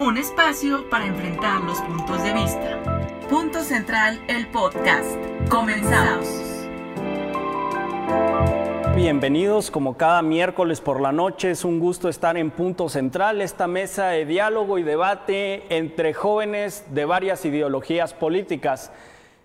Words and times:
un 0.00 0.16
espacio 0.16 0.88
para 0.88 1.06
enfrentar 1.06 1.60
los 1.62 1.80
puntos 1.80 2.22
de 2.22 2.32
vista. 2.32 2.80
Punto 3.28 3.62
Central, 3.64 4.20
el 4.28 4.46
podcast. 4.46 5.18
Comenzamos. 5.48 6.24
Bienvenidos 8.94 9.72
como 9.72 9.96
cada 9.96 10.22
miércoles 10.22 10.80
por 10.80 11.00
la 11.00 11.10
noche. 11.10 11.50
Es 11.50 11.64
un 11.64 11.80
gusto 11.80 12.08
estar 12.08 12.36
en 12.36 12.52
Punto 12.52 12.88
Central, 12.88 13.40
esta 13.40 13.66
mesa 13.66 14.06
de 14.08 14.24
diálogo 14.24 14.78
y 14.78 14.84
debate 14.84 15.64
entre 15.76 16.14
jóvenes 16.14 16.84
de 16.90 17.04
varias 17.04 17.44
ideologías 17.44 18.14
políticas. 18.14 18.92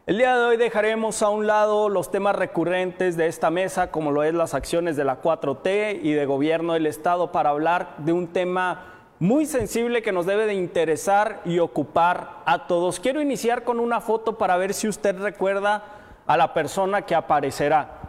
El 0.05 0.19
día 0.19 0.37
de 0.37 0.45
hoy 0.45 0.57
dejaremos 0.57 1.23
a 1.23 1.29
un 1.29 1.47
lado 1.47 1.89
los 1.89 2.11
temas 2.11 2.35
recurrentes 2.35 3.17
de 3.17 3.25
esta 3.27 3.49
mesa, 3.49 3.89
como 3.89 4.11
lo 4.11 4.21
es 4.23 4.35
las 4.35 4.53
acciones 4.53 4.97
de 4.97 5.03
la 5.03 5.19
4T 5.19 6.01
y 6.03 6.11
de 6.11 6.25
gobierno 6.27 6.73
del 6.73 6.85
Estado, 6.85 7.31
para 7.31 7.49
hablar 7.49 7.95
de 7.99 8.13
un 8.13 8.27
tema 8.27 8.92
muy 9.23 9.45
sensible 9.45 10.01
que 10.01 10.11
nos 10.11 10.25
debe 10.25 10.45
de 10.47 10.53
interesar 10.53 11.41
y 11.45 11.59
ocupar 11.59 12.41
a 12.45 12.67
todos. 12.67 12.99
Quiero 12.99 13.21
iniciar 13.21 13.63
con 13.63 13.79
una 13.79 14.01
foto 14.01 14.37
para 14.37 14.57
ver 14.57 14.73
si 14.73 14.89
usted 14.89 15.17
recuerda 15.17 15.85
a 16.27 16.35
la 16.35 16.53
persona 16.53 17.03
que 17.03 17.15
aparecerá. 17.15 18.01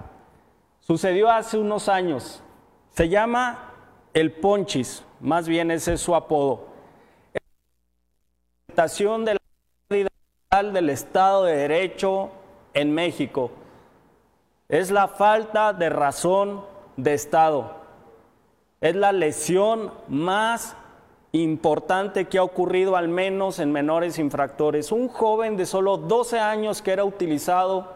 Sucedió 0.81 1.31
hace 1.31 1.57
unos 1.57 1.89
años. 1.89 2.43
Se 2.91 3.09
llama 3.09 3.75
el 4.13 4.33
Ponchis, 4.33 5.05
más 5.21 5.47
bien 5.47 5.71
ese 5.71 5.93
es 5.93 6.01
su 6.01 6.17
apodo. 6.17 6.67
Representación 8.67 9.25
de 9.25 9.35
la 10.51 10.63
del 10.65 10.91
Estado 10.91 11.45
de 11.45 11.55
Derecho 11.55 12.31
en 12.73 12.93
México. 12.93 13.53
Es 14.69 14.91
la 14.91 15.07
falta 15.07 15.73
de 15.73 15.91
razón 15.91 16.65
de 16.97 17.15
Estado. 17.15 17.71
Es 18.81 18.97
la 18.97 19.13
lesión 19.13 19.93
más 20.09 20.77
importante 21.43 22.27
que 22.27 22.39
ha 22.39 22.45
ocurrido 22.45 22.97
al 22.97 23.09
menos 23.09 23.59
en 23.59 23.73
menores 23.73 24.19
infractores. 24.19 24.93
Un 24.93 25.09
joven 25.09 25.57
de 25.57 25.67
solo 25.67 25.97
12 25.97 26.39
años 26.39 26.81
que 26.81 26.93
era 26.93 27.05
utilizado 27.05 27.93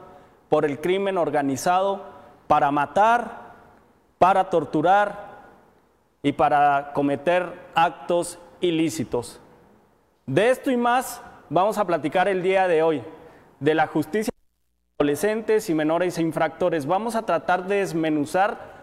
por 0.48 0.64
el 0.64 0.80
crimen 0.80 1.16
organizado 1.16 2.02
para 2.48 2.70
matar, 2.72 3.52
para 4.18 4.50
torturar 4.50 5.28
y 6.22 6.32
para 6.32 6.92
cometer 6.92 7.52
actos 7.74 8.38
ilícitos. 8.60 9.40
De 10.26 10.50
esto 10.50 10.72
y 10.72 10.76
más 10.76 11.22
vamos 11.48 11.78
a 11.78 11.86
platicar 11.86 12.26
el 12.26 12.42
día 12.42 12.66
de 12.66 12.82
hoy, 12.82 13.02
de 13.60 13.74
la 13.74 13.86
justicia 13.86 14.32
de 14.32 15.04
adolescentes 15.04 15.70
y 15.70 15.74
menores 15.74 16.18
infractores. 16.18 16.86
Vamos 16.86 17.14
a 17.14 17.22
tratar 17.22 17.68
de 17.68 17.76
desmenuzar 17.76 18.77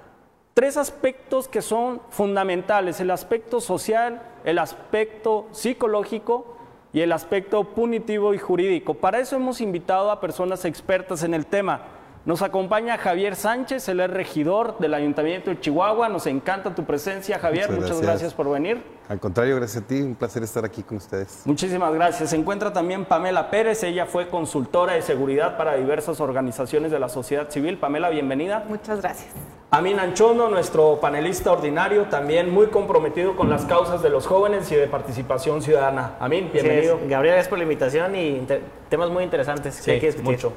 tres 0.55 0.77
aspectos 0.77 1.49
que 1.49 1.61
son 1.61 2.01
fundamentales, 2.09 3.01
el 3.01 3.11
aspecto 3.11 3.59
social, 3.59 4.21
el 4.45 4.57
aspecto 4.57 5.47
psicológico 5.51 6.55
y 6.93 7.01
el 7.01 7.11
aspecto 7.11 7.65
punitivo 7.65 8.33
y 8.33 8.37
jurídico. 8.37 8.93
Para 8.93 9.19
eso 9.19 9.35
hemos 9.35 9.59
invitado 9.59 10.09
a 10.09 10.21
personas 10.21 10.63
expertas 10.63 11.23
en 11.23 11.33
el 11.33 11.45
tema. 11.45 11.81
Nos 12.23 12.41
acompaña 12.41 12.97
Javier 12.97 13.35
Sánchez, 13.35 13.89
él 13.89 13.99
es 13.99 14.09
regidor 14.09 14.77
del 14.79 14.93
Ayuntamiento 14.93 15.49
de 15.49 15.59
Chihuahua. 15.59 16.07
Nos 16.07 16.25
encanta 16.25 16.73
tu 16.73 16.85
presencia, 16.85 17.37
Javier. 17.37 17.69
Muchas, 17.69 17.99
gracias. 17.99 18.33
por 18.33 18.49
venir. 18.49 18.81
Al 19.07 19.19
contrario, 19.19 19.55
gracias 19.55 19.83
a 19.83 19.87
ti. 19.87 20.01
Un 20.01 20.15
placer 20.15 20.41
estar 20.43 20.65
aquí 20.65 20.81
con 20.81 20.97
ustedes. 20.97 21.41
Muchísimas 21.45 21.93
gracias. 21.93 22.31
Se 22.31 22.35
encuentra 22.35 22.73
también 22.73 23.05
Pamela 23.05 23.51
Pérez. 23.51 23.83
Ella 23.83 24.05
fue 24.05 24.29
consultora 24.29 24.93
de 24.93 25.01
seguridad 25.01 25.57
para 25.57 25.75
diversas 25.75 26.19
organizaciones 26.19 26.91
de 26.91 26.99
la 26.99 27.09
sociedad 27.09 27.49
civil. 27.49 27.77
Pamela, 27.77 28.09
bienvenida. 28.09 28.65
Muchas 28.67 29.01
gracias. 29.01 29.29
Amin 29.71 29.99
Anchondo, 29.99 30.47
nuestro 30.47 30.99
panelista 31.01 31.51
ordinario, 31.51 32.03
también 32.03 32.49
muy 32.49 32.67
comprometido 32.67 33.35
con 33.35 33.49
las 33.49 33.65
causas 33.65 34.01
de 34.01 34.09
los 34.09 34.25
jóvenes 34.25 34.71
y 34.71 34.75
de 34.75 34.87
participación 34.87 35.61
ciudadana. 35.61 36.13
Amin, 36.19 36.49
bienvenido. 36.53 36.97
Gabriel, 37.09 37.33
gracias 37.33 37.49
por 37.49 37.57
la 37.57 37.63
invitación 37.63 38.15
y 38.15 38.47
temas 38.89 39.09
muy 39.09 39.23
interesantes 39.23 39.75
sí, 39.75 39.99
que 39.99 40.15
mucho. 40.23 40.53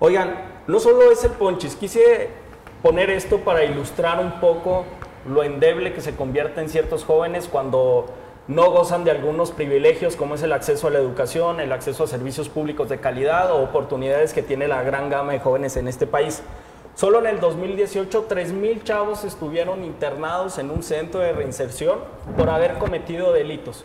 Oigan, 0.00 0.34
no 0.66 0.80
solo 0.80 1.10
es 1.10 1.24
el 1.24 1.30
ponchis, 1.30 1.76
quise 1.76 2.28
poner 2.82 3.08
esto 3.10 3.38
para 3.38 3.64
ilustrar 3.64 4.20
un 4.20 4.32
poco 4.40 4.84
lo 5.26 5.42
endeble 5.42 5.92
que 5.92 6.00
se 6.00 6.14
convierte 6.14 6.60
en 6.60 6.68
ciertos 6.68 7.04
jóvenes 7.04 7.48
cuando 7.48 8.06
no 8.48 8.70
gozan 8.70 9.04
de 9.04 9.12
algunos 9.12 9.52
privilegios 9.52 10.16
como 10.16 10.34
es 10.34 10.42
el 10.42 10.52
acceso 10.52 10.88
a 10.88 10.90
la 10.90 10.98
educación, 10.98 11.60
el 11.60 11.72
acceso 11.72 12.04
a 12.04 12.06
servicios 12.06 12.48
públicos 12.48 12.88
de 12.88 12.98
calidad 12.98 13.52
o 13.52 13.62
oportunidades 13.62 14.32
que 14.32 14.42
tiene 14.42 14.66
la 14.66 14.82
gran 14.82 15.10
gama 15.10 15.32
de 15.32 15.40
jóvenes 15.40 15.76
en 15.76 15.86
este 15.86 16.06
país. 16.06 16.42
Solo 16.94 17.20
en 17.20 17.26
el 17.26 17.40
2018, 17.40 18.28
3.000 18.28 18.82
chavos 18.82 19.24
estuvieron 19.24 19.84
internados 19.84 20.58
en 20.58 20.70
un 20.70 20.82
centro 20.82 21.20
de 21.20 21.32
reinserción 21.32 22.00
por 22.36 22.50
haber 22.50 22.74
cometido 22.78 23.32
delitos. 23.32 23.84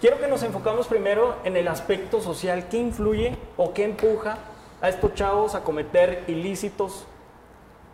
Quiero 0.00 0.18
que 0.18 0.26
nos 0.26 0.42
enfocamos 0.42 0.88
primero 0.88 1.36
en 1.44 1.56
el 1.56 1.68
aspecto 1.68 2.20
social, 2.20 2.66
qué 2.68 2.76
influye 2.78 3.36
o 3.56 3.72
qué 3.72 3.84
empuja 3.84 4.38
a 4.82 4.88
estos 4.88 5.14
chavos 5.14 5.54
a 5.54 5.62
cometer 5.62 6.24
ilícitos? 6.26 7.06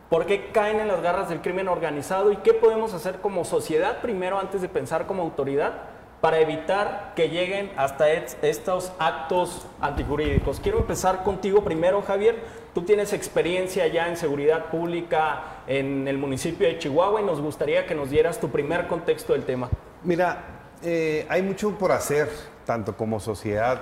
¿Por 0.09 0.25
qué 0.25 0.51
caen 0.53 0.81
en 0.81 0.89
las 0.89 1.03
garras 1.03 1.29
del 1.29 1.43
crimen 1.43 1.69
organizado? 1.69 2.33
¿Y 2.33 2.37
qué 2.39 2.55
podemos 2.55 2.95
hacer 2.95 3.21
como 3.21 3.45
sociedad 3.45 4.01
primero 4.01 4.39
antes 4.39 4.63
de 4.63 4.69
pensar 4.69 5.07
como 5.07 5.23
autoridad 5.23 5.75
para 6.21 6.41
evitar 6.41 7.13
que 7.15 7.29
lleguen 7.29 7.71
hasta 7.77 8.11
estos 8.11 8.93
actos 8.99 9.67
antijurídicos? 9.81 10.61
Quiero 10.61 10.79
empezar 10.79 11.25
contigo 11.25 11.63
primero, 11.63 12.01
Javier. 12.01 12.43
Tú 12.75 12.83
tienes 12.83 13.13
experiencia 13.13 13.87
ya 13.87 14.09
en 14.09 14.17
seguridad 14.17 14.71
pública 14.71 15.43
en 15.67 16.09
el 16.09 16.17
municipio 16.17 16.67
de 16.67 16.79
Chihuahua 16.79 17.21
y 17.21 17.25
nos 17.25 17.41
gustaría 17.41 17.87
que 17.87 17.95
nos 17.95 18.09
dieras 18.09 18.41
tu 18.41 18.49
primer 18.49 18.87
contexto 18.87 19.35
del 19.35 19.45
tema. 19.45 19.69
Mira, 20.05 20.43
eh, 20.83 21.27
hay 21.29 21.43
mucho 21.43 21.77
por 21.77 21.93
hacer, 21.93 22.31
tanto 22.65 22.97
como 22.97 23.21
sociedad 23.21 23.81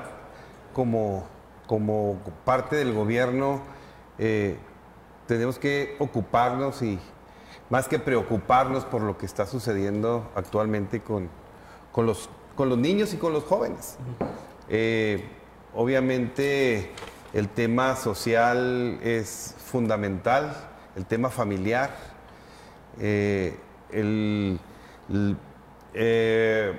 como 0.73 1.37
como 1.67 2.19
parte 2.45 2.77
del 2.77 2.93
gobierno 2.93 3.61
eh, 4.19 4.57
tenemos 5.27 5.59
que 5.59 5.97
ocuparnos 5.99 6.83
y 6.83 6.99
más 7.71 7.89
que 7.89 7.99
preocuparnos 7.99 8.85
por 8.85 9.03
lo 9.03 9.19
que 9.19 9.27
está 9.27 9.47
sucediendo 9.47 10.31
actualmente 10.35 11.01
con, 11.01 11.29
con, 11.93 12.07
los, 12.07 12.31
con 12.55 12.69
los 12.69 12.79
niños 12.79 13.13
y 13.13 13.17
con 13.17 13.33
los 13.33 13.45
jóvenes. 13.45 13.97
Eh, 14.69 15.25
obviamente 15.75 16.91
el 17.33 17.49
tema 17.49 17.97
social 17.97 18.99
es 19.03 19.55
fundamental, 19.59 20.57
el 20.97 21.05
tema 21.07 21.29
familiar, 21.29 21.91
eh, 22.99 23.59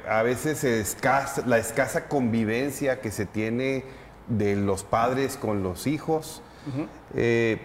a 0.09 0.21
veces 0.23 0.63
escasa, 0.63 1.43
la 1.45 1.57
escasa 1.57 2.07
convivencia 2.07 3.01
que 3.01 3.11
se 3.11 3.25
tiene 3.25 3.83
de 4.27 4.55
los 4.55 4.83
padres 4.83 5.37
con 5.37 5.63
los 5.63 5.87
hijos, 5.87 6.41
eh, 7.15 7.59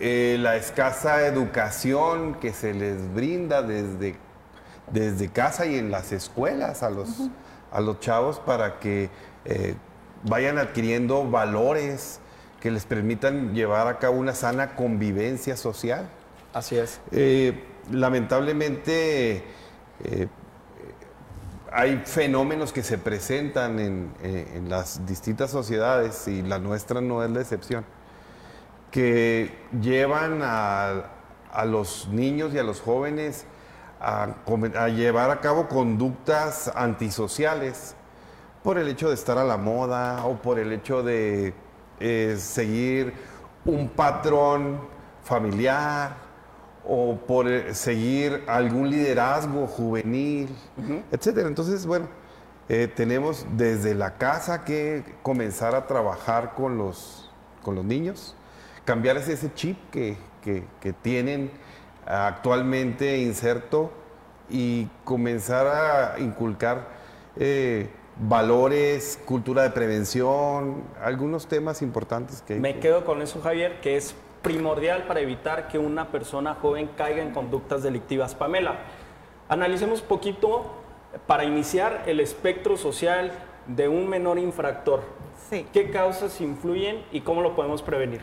eh, 0.00 0.36
la 0.40 0.56
escasa 0.56 1.26
educación 1.26 2.34
que 2.34 2.52
se 2.52 2.74
les 2.74 3.12
brinda 3.14 3.62
desde, 3.62 4.16
desde 4.90 5.28
casa 5.28 5.66
y 5.66 5.76
en 5.76 5.90
las 5.90 6.12
escuelas 6.12 6.82
a 6.82 6.90
los, 6.90 7.08
a 7.70 7.80
los 7.80 8.00
chavos 8.00 8.38
para 8.40 8.78
que 8.78 9.10
eh, 9.44 9.74
vayan 10.24 10.58
adquiriendo 10.58 11.28
valores 11.28 12.20
que 12.60 12.70
les 12.70 12.84
permitan 12.84 13.54
llevar 13.54 13.86
a 13.86 13.98
cabo 13.98 14.18
una 14.18 14.34
sana 14.34 14.74
convivencia 14.74 15.56
social. 15.56 16.08
Así 16.52 16.76
es. 16.76 17.00
lamentablemente, 17.90 19.44
hay 21.72 22.02
fenómenos 22.04 22.72
que 22.72 22.82
se 22.82 22.98
presentan 22.98 23.78
eh, 24.22 24.46
en, 24.54 24.68
las 24.68 25.06
distintas 25.06 25.50
sociedades 25.50 26.26
y 26.28 26.42
la 26.42 26.58
nuestra 26.58 27.00
no 27.00 27.22
es 27.22 27.30
la 27.30 27.40
excepción, 27.40 27.84
que 28.90 29.56
llevan 29.80 30.40
a, 30.42 31.14
los 31.64 32.08
niños 32.08 32.54
y 32.54 32.58
a 32.58 32.62
los 32.62 32.80
jóvenes 32.80 33.44
a, 34.00 34.28
llevar 34.88 35.30
a 35.30 35.40
cabo 35.40 35.68
conductas 35.68 36.70
antisociales 36.74 37.96
por 38.62 38.78
el 38.78 38.88
hecho 38.88 39.08
de 39.08 39.14
estar 39.14 39.38
a 39.38 39.44
la 39.44 39.56
moda 39.56 40.24
o 40.24 40.36
por 40.36 40.58
el 40.58 40.72
hecho 40.72 41.02
de 41.02 41.54
eh, 42.00 42.36
seguir 42.38 43.12
un 43.64 43.88
patrón 43.88 44.80
familiar 45.24 46.16
o 46.86 47.16
por 47.16 47.48
eh, 47.48 47.74
seguir 47.74 48.44
algún 48.46 48.90
liderazgo 48.90 49.66
juvenil, 49.66 50.48
etcétera. 51.10 51.48
Entonces, 51.48 51.84
bueno, 51.86 52.08
eh, 52.68 52.88
tenemos 52.88 53.46
desde 53.56 53.94
la 53.94 54.16
casa 54.16 54.64
que 54.64 55.04
comenzar 55.22 55.74
a 55.74 55.86
trabajar 55.86 56.54
con 56.54 56.78
los, 56.78 57.30
con 57.62 57.74
los 57.74 57.84
niños, 57.84 58.34
cambiar 58.88 59.18
ese, 59.18 59.52
chip 59.52 59.76
que, 59.90 60.16
tienen 61.02 61.50
actualmente 62.06 63.18
inserto 63.18 63.90
y 64.48 64.86
comenzar 65.04 65.66
a 65.66 66.18
inculcar 66.18 66.88
eh, 67.36 67.90
valores, 68.18 69.20
cultura 69.26 69.62
de 69.62 69.70
prevención, 69.72 70.84
algunos 71.02 71.48
temas 71.48 71.82
importantes 71.82 72.40
que... 72.40 72.54
Me 72.54 72.78
quedo 72.78 73.04
con 73.04 73.20
eso, 73.20 73.42
Javier, 73.42 73.78
que 73.82 73.98
es 73.98 74.14
primordial 74.40 75.02
para 75.06 75.20
evitar 75.20 75.68
que 75.68 75.76
una 75.76 76.10
persona 76.10 76.54
joven 76.54 76.88
caiga 76.96 77.22
en 77.22 77.32
conductas 77.32 77.82
delictivas. 77.82 78.34
Pamela, 78.34 78.76
analicemos 79.50 80.00
poquito 80.00 80.76
Para 81.26 81.44
iniciar 81.44 82.04
el 82.06 82.20
espectro 82.20 82.78
social 82.78 83.32
de 83.66 83.88
un 83.88 84.08
menor 84.08 84.38
infractor, 84.38 85.02
Sí. 85.50 85.66
¿qué 85.72 85.90
causas 85.90 86.40
influyen 86.40 87.02
y 87.12 87.20
cómo 87.22 87.40
lo 87.40 87.54
podemos 87.54 87.82
prevenir? 87.82 88.20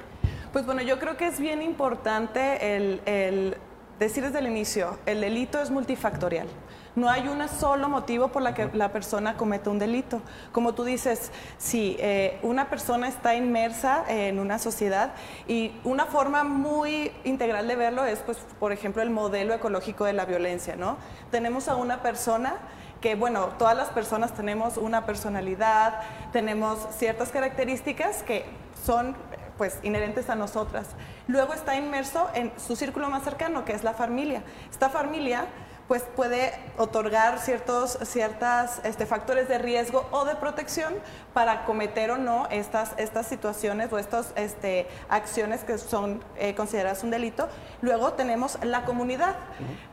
Pues 0.55 0.65
bueno, 0.65 0.81
yo 0.83 0.99
creo 0.99 1.17
que 1.17 1.27
es 1.27 1.37
bien 1.37 1.61
importante 1.61 2.77
el, 2.77 3.01
el 3.05 3.57
decir 3.99 4.23
desde 4.23 4.39
el 4.39 4.47
inicio, 4.47 4.97
el 5.05 5.19
delito 5.19 5.59
es 5.59 5.69
multifactorial. 5.69 6.47
No 6.95 7.09
hay 7.09 7.27
un 7.27 7.45
solo 7.49 7.89
motivo 7.89 8.29
por 8.29 8.41
la 8.41 8.53
que 8.53 8.69
la 8.71 8.93
persona 8.93 9.35
comete 9.35 9.69
un 9.69 9.79
delito. 9.79 10.21
Como 10.53 10.73
tú 10.73 10.85
dices, 10.85 11.33
si 11.57 11.97
eh, 11.99 12.39
una 12.41 12.69
persona 12.69 13.09
está 13.09 13.35
inmersa 13.35 14.05
en 14.07 14.39
una 14.39 14.57
sociedad 14.57 15.11
y 15.45 15.73
una 15.83 16.05
forma 16.05 16.45
muy 16.45 17.11
integral 17.25 17.67
de 17.67 17.75
verlo 17.75 18.05
es, 18.05 18.19
pues, 18.19 18.37
por 18.57 18.71
ejemplo, 18.71 19.01
el 19.01 19.09
modelo 19.09 19.53
ecológico 19.53 20.05
de 20.05 20.13
la 20.13 20.23
violencia, 20.23 20.77
¿no? 20.77 20.95
Tenemos 21.31 21.67
a 21.67 21.75
una 21.75 22.01
persona 22.01 22.55
que, 23.01 23.15
bueno, 23.15 23.47
todas 23.59 23.75
las 23.75 23.89
personas 23.89 24.33
tenemos 24.33 24.77
una 24.77 25.05
personalidad, 25.05 25.99
tenemos 26.31 26.79
ciertas 26.97 27.31
características 27.31 28.23
que 28.23 28.45
son 28.85 29.17
pues 29.57 29.79
inherentes 29.83 30.29
a 30.29 30.35
nosotras. 30.35 30.87
Luego 31.27 31.53
está 31.53 31.75
inmerso 31.75 32.29
en 32.33 32.51
su 32.57 32.75
círculo 32.75 33.09
más 33.09 33.23
cercano, 33.23 33.65
que 33.65 33.73
es 33.73 33.83
la 33.83 33.93
familia. 33.93 34.43
Esta 34.69 34.89
familia 34.89 35.45
pues 35.87 36.03
puede 36.15 36.53
otorgar 36.77 37.39
ciertos 37.39 37.97
ciertas, 38.03 38.81
este, 38.83 39.05
factores 39.05 39.47
de 39.47 39.59
riesgo 39.59 40.07
o 40.11 40.25
de 40.25 40.35
protección 40.35 40.93
para 41.33 41.65
cometer 41.65 42.11
o 42.11 42.17
no 42.17 42.47
estas, 42.49 42.93
estas 42.97 43.27
situaciones 43.27 43.93
o 43.93 43.99
estas 43.99 44.33
este, 44.35 44.87
acciones 45.09 45.63
que 45.63 45.77
son 45.77 46.23
eh, 46.37 46.55
consideradas 46.55 47.03
un 47.03 47.11
delito. 47.11 47.47
Luego 47.81 48.13
tenemos 48.13 48.57
la 48.63 48.83
comunidad. 48.85 49.35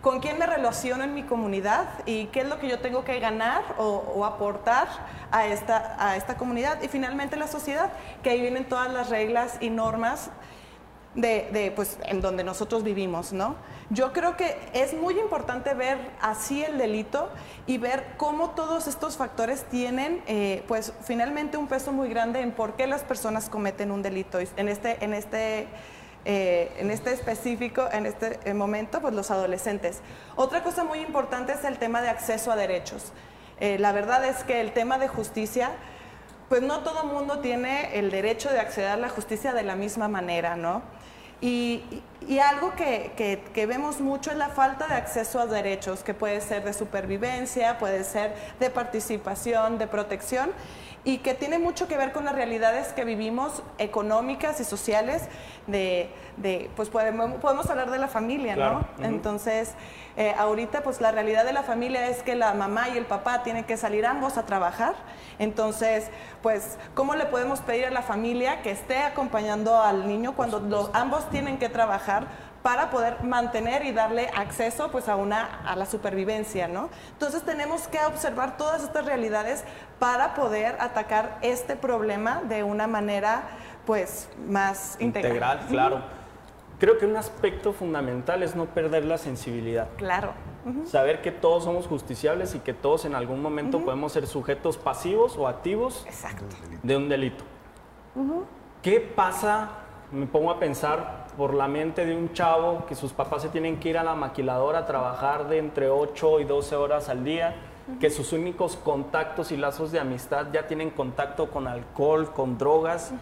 ¿Con 0.00 0.21
quién 0.21 0.39
me 0.39 0.47
relaciono 0.47 1.05
en 1.05 1.15
mi 1.15 1.25
comunidad 1.25 1.87
y 2.06 2.27
qué 2.27 2.41
es 2.41 2.49
lo 2.49 2.59
que 2.59 2.69
yo 2.69 2.79
tengo 2.79 3.05
que 3.05 3.21
ganar 3.21 3.62
o, 3.77 3.85
o 4.15 4.25
aportar 4.25 4.89
a 5.31 5.47
esta, 5.47 5.97
a 5.99 6.17
esta 6.17 6.37
comunidad? 6.37 6.81
Y 6.83 6.89
finalmente 6.89 7.37
la 7.37 7.49
sociedad, 7.49 7.91
que 8.23 8.31
ahí 8.31 8.41
vienen 8.41 8.65
todas 8.65 8.91
las 8.93 9.11
reglas 9.11 9.59
y 9.61 9.69
normas 9.69 10.31
de, 11.14 11.49
de, 11.53 11.70
pues, 11.70 11.99
en 12.05 12.20
donde 12.20 12.43
nosotros 12.44 12.82
vivimos, 12.82 13.32
¿no? 13.32 13.56
Yo 13.91 14.12
creo 14.12 14.37
que 14.37 14.56
es 14.73 14.94
muy 14.94 15.19
importante 15.19 15.75
ver 15.75 15.99
así 16.20 16.64
el 16.64 16.79
delito 16.79 17.29
y 17.67 17.79
ver 17.79 18.14
cómo 18.17 18.50
todos 18.50 18.87
estos 18.87 19.17
factores 19.17 19.64
tienen, 19.64 20.23
eh, 20.26 20.64
pues, 20.69 20.93
finalmente 21.03 21.59
un 21.59 21.69
peso 21.69 21.93
muy 21.93 22.09
grande 22.09 22.41
en 22.41 22.53
por 22.53 22.75
qué 22.75 22.87
las 22.87 23.03
personas 23.03 23.50
cometen 23.50 23.91
un 23.91 24.03
delito. 24.03 24.38
En 24.56 24.69
este, 24.69 25.05
en 25.05 25.12
este, 25.12 25.69
eh, 26.25 26.73
en 26.79 26.91
este 26.91 27.12
específico, 27.12 27.88
en 27.93 28.06
este 28.06 28.41
eh, 28.44 28.55
momento, 28.55 29.00
pues, 29.00 29.12
los 29.12 29.31
adolescentes. 29.31 30.00
Otra 30.37 30.62
cosa 30.62 30.85
muy 30.85 31.00
importante 31.00 31.53
es 31.53 31.65
el 31.65 31.79
tema 31.79 32.00
de 32.00 32.08
acceso 32.08 32.50
a 32.50 32.56
derechos. 32.56 33.12
Eh, 33.61 33.79
la 33.79 33.93
verdad 33.93 34.25
es 34.25 34.43
que 34.44 34.61
el 34.61 34.73
tema 34.73 34.99
de 34.99 35.08
justicia 35.08 35.70
pues 36.49 36.61
no 36.61 36.81
todo 36.81 37.05
mundo 37.05 37.38
tiene 37.38 37.99
el 37.99 38.11
derecho 38.11 38.50
de 38.50 38.61
acceder 38.61 38.91
a 38.91 38.97
la 38.99 39.08
justicia 39.08 39.55
de 39.55 39.62
la 39.62 39.75
misma 39.75 40.06
manera, 40.08 40.55
¿no? 40.55 40.82
Y, 41.43 41.83
algo 42.39 42.73
que, 42.77 43.12
que- 43.17 43.43
que 43.53 43.67
vemos 43.67 44.00
mucho 44.00 44.31
es 44.31 44.37
la 44.37 44.49
falta 44.49 44.87
de 44.87 44.94
acceso 44.94 45.41
a 45.41 45.47
derechos, 45.47 46.05
que 46.05 46.15
puede 46.15 46.41
ser 46.41 46.62
de 46.65 46.73
supervivencia, 46.73 47.79
puede 47.79 48.05
ser 48.05 48.33
de 48.61 48.71
participación, 48.71 49.77
de 49.77 49.89
protección, 49.89 50.50
y 51.05 51.19
que 51.19 51.35
tiene 51.35 51.59
mucho 51.59 51.89
que 51.89 51.97
ver 51.97 52.13
con 52.13 52.25
las 52.25 52.35
realidades 52.35 52.93
que 52.93 53.05
vivimos 53.05 53.63
económicas 53.79 54.61
y 54.61 54.65
sociales 54.65 55.25
de, 55.67 56.11
de, 56.37 56.71
pues 56.77 56.91
podemos, 56.91 57.33
podemos 57.41 57.69
hablar 57.69 57.91
de 57.91 57.99
la 57.99 58.09
familia, 58.09 58.55
Claro, 58.55 58.87
¿no? 58.99 59.05
Entonces, 59.05 59.75
eh, 60.17 60.35
ahorita 60.39 60.83
pues 60.83 61.01
la 61.01 61.11
realidad 61.11 61.45
de 61.45 61.53
la 61.53 61.65
familia 61.65 62.07
es 62.07 62.23
que 62.23 62.37
la 62.37 62.55
mamá 62.55 62.89
y 62.91 62.99
el 62.99 63.07
papá 63.07 63.43
tienen 63.43 63.65
que 63.65 63.77
salir 63.77 64.07
ambos 64.07 64.37
a 64.39 64.47
trabajar. 64.47 64.95
Entonces, 65.39 66.09
pues, 66.41 66.79
¿cómo 66.95 67.15
le 67.15 67.27
podemos 67.27 67.61
pedir 67.61 67.87
a 67.87 67.91
la 67.91 68.03
familia 68.03 68.63
que 68.63 68.71
esté 68.71 68.99
acompañando 68.99 69.81
al 69.81 70.07
niño 70.07 70.35
cuando 70.37 70.61
los, 70.61 70.91
ambos 70.93 71.29
tienen 71.31 71.59
que 71.59 71.69
trabajar? 71.69 72.52
Para 72.62 72.91
poder 72.91 73.23
mantener 73.25 73.85
y 73.85 73.93
darle 73.93 74.29
acceso 74.37 74.91
pues 74.91 75.09
a 75.09 75.17
una 75.17 75.61
a 75.64 75.75
la 75.76 75.87
supervivencia, 75.87 76.69
¿no? 76.69 76.91
Entonces 77.12 77.43
tenemos 77.43 77.88
que 77.88 77.99
observar 78.05 78.56
todas 78.56 78.82
estas 78.85 79.05
realidades 79.05 79.64
para 79.99 80.35
poder 80.35 80.76
atacar 80.81 81.38
este 81.43 81.76
problema 81.76 82.43
de 82.43 82.62
una 82.62 82.87
manera 82.87 83.43
pues 83.85 84.29
más 84.49 84.97
integral. 85.00 85.32
Integral, 85.32 85.67
claro. 85.69 86.23
Creo 86.79 86.99
que 86.99 87.06
un 87.06 87.17
aspecto 87.17 87.73
fundamental 87.73 88.43
es 88.43 88.56
no 88.56 88.67
perder 88.67 89.05
la 89.05 89.19
sensibilidad. 89.19 89.88
Claro. 89.97 90.32
Saber 90.85 91.23
que 91.23 91.31
todos 91.32 91.65
somos 91.65 91.87
justiciables 91.87 92.55
y 92.55 92.61
que 92.61 92.73
todos 92.75 93.05
en 93.05 93.15
algún 93.15 93.43
momento 93.43 93.81
podemos 93.85 94.12
ser 94.12 94.26
sujetos 94.26 94.79
pasivos 94.79 95.37
o 95.37 95.49
activos 95.49 96.05
Exacto. 96.06 96.44
de 96.82 96.97
un 96.97 97.08
delito. 97.08 97.44
¿Qué 98.82 99.00
pasa? 99.00 99.70
Me 100.11 100.26
pongo 100.26 100.50
a 100.50 100.58
pensar 100.58 101.22
por 101.37 101.55
la 101.55 101.69
mente 101.69 102.05
de 102.06 102.17
un 102.17 102.32
chavo 102.32 102.84
que 102.87 102.94
sus 102.94 103.12
papás 103.12 103.43
se 103.43 103.49
tienen 103.49 103.79
que 103.81 103.88
ir 103.88 103.99
a 103.99 104.05
la 104.05 104.14
maquiladora 104.14 104.81
a 104.81 104.87
trabajar 104.87 105.49
de 105.49 105.58
entre 105.58 105.88
8 105.90 106.40
y 106.40 106.44
12 106.44 106.76
horas 106.76 107.08
al 107.08 107.25
día, 107.25 107.55
que 108.00 108.11
sus 108.11 108.32
únicos 108.32 108.76
contactos 108.76 109.50
y 109.52 109.56
lazos 109.56 109.90
de 109.93 109.99
amistad 110.00 110.46
ya 110.52 110.67
tienen 110.67 110.90
contacto 110.90 111.50
con 111.50 111.67
alcohol, 111.67 112.31
con 112.32 112.58
drogas, 112.58 113.12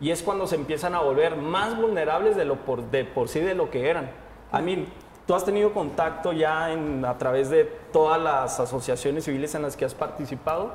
y 0.00 0.10
es 0.10 0.22
cuando 0.22 0.46
se 0.46 0.56
empiezan 0.56 0.94
a 0.94 1.00
volver 1.00 1.36
más 1.36 1.76
vulnerables 1.80 2.36
de, 2.36 2.44
lo 2.44 2.56
por, 2.56 2.82
de 2.90 3.04
por 3.04 3.28
sí 3.28 3.40
de 3.40 3.54
lo 3.54 3.70
que 3.70 3.88
eran. 3.88 4.10
A 4.52 4.60
mí, 4.60 4.86
tú 5.26 5.34
has 5.34 5.44
tenido 5.44 5.72
contacto 5.72 6.32
ya 6.32 6.70
en- 6.72 7.04
a 7.04 7.16
través 7.18 7.48
de 7.50 7.64
todas 7.92 8.20
las 8.20 8.60
asociaciones 8.60 9.24
civiles 9.24 9.54
en 9.54 9.62
las 9.62 9.76
que 9.76 9.84
has 9.86 9.94
participado. 9.94 10.72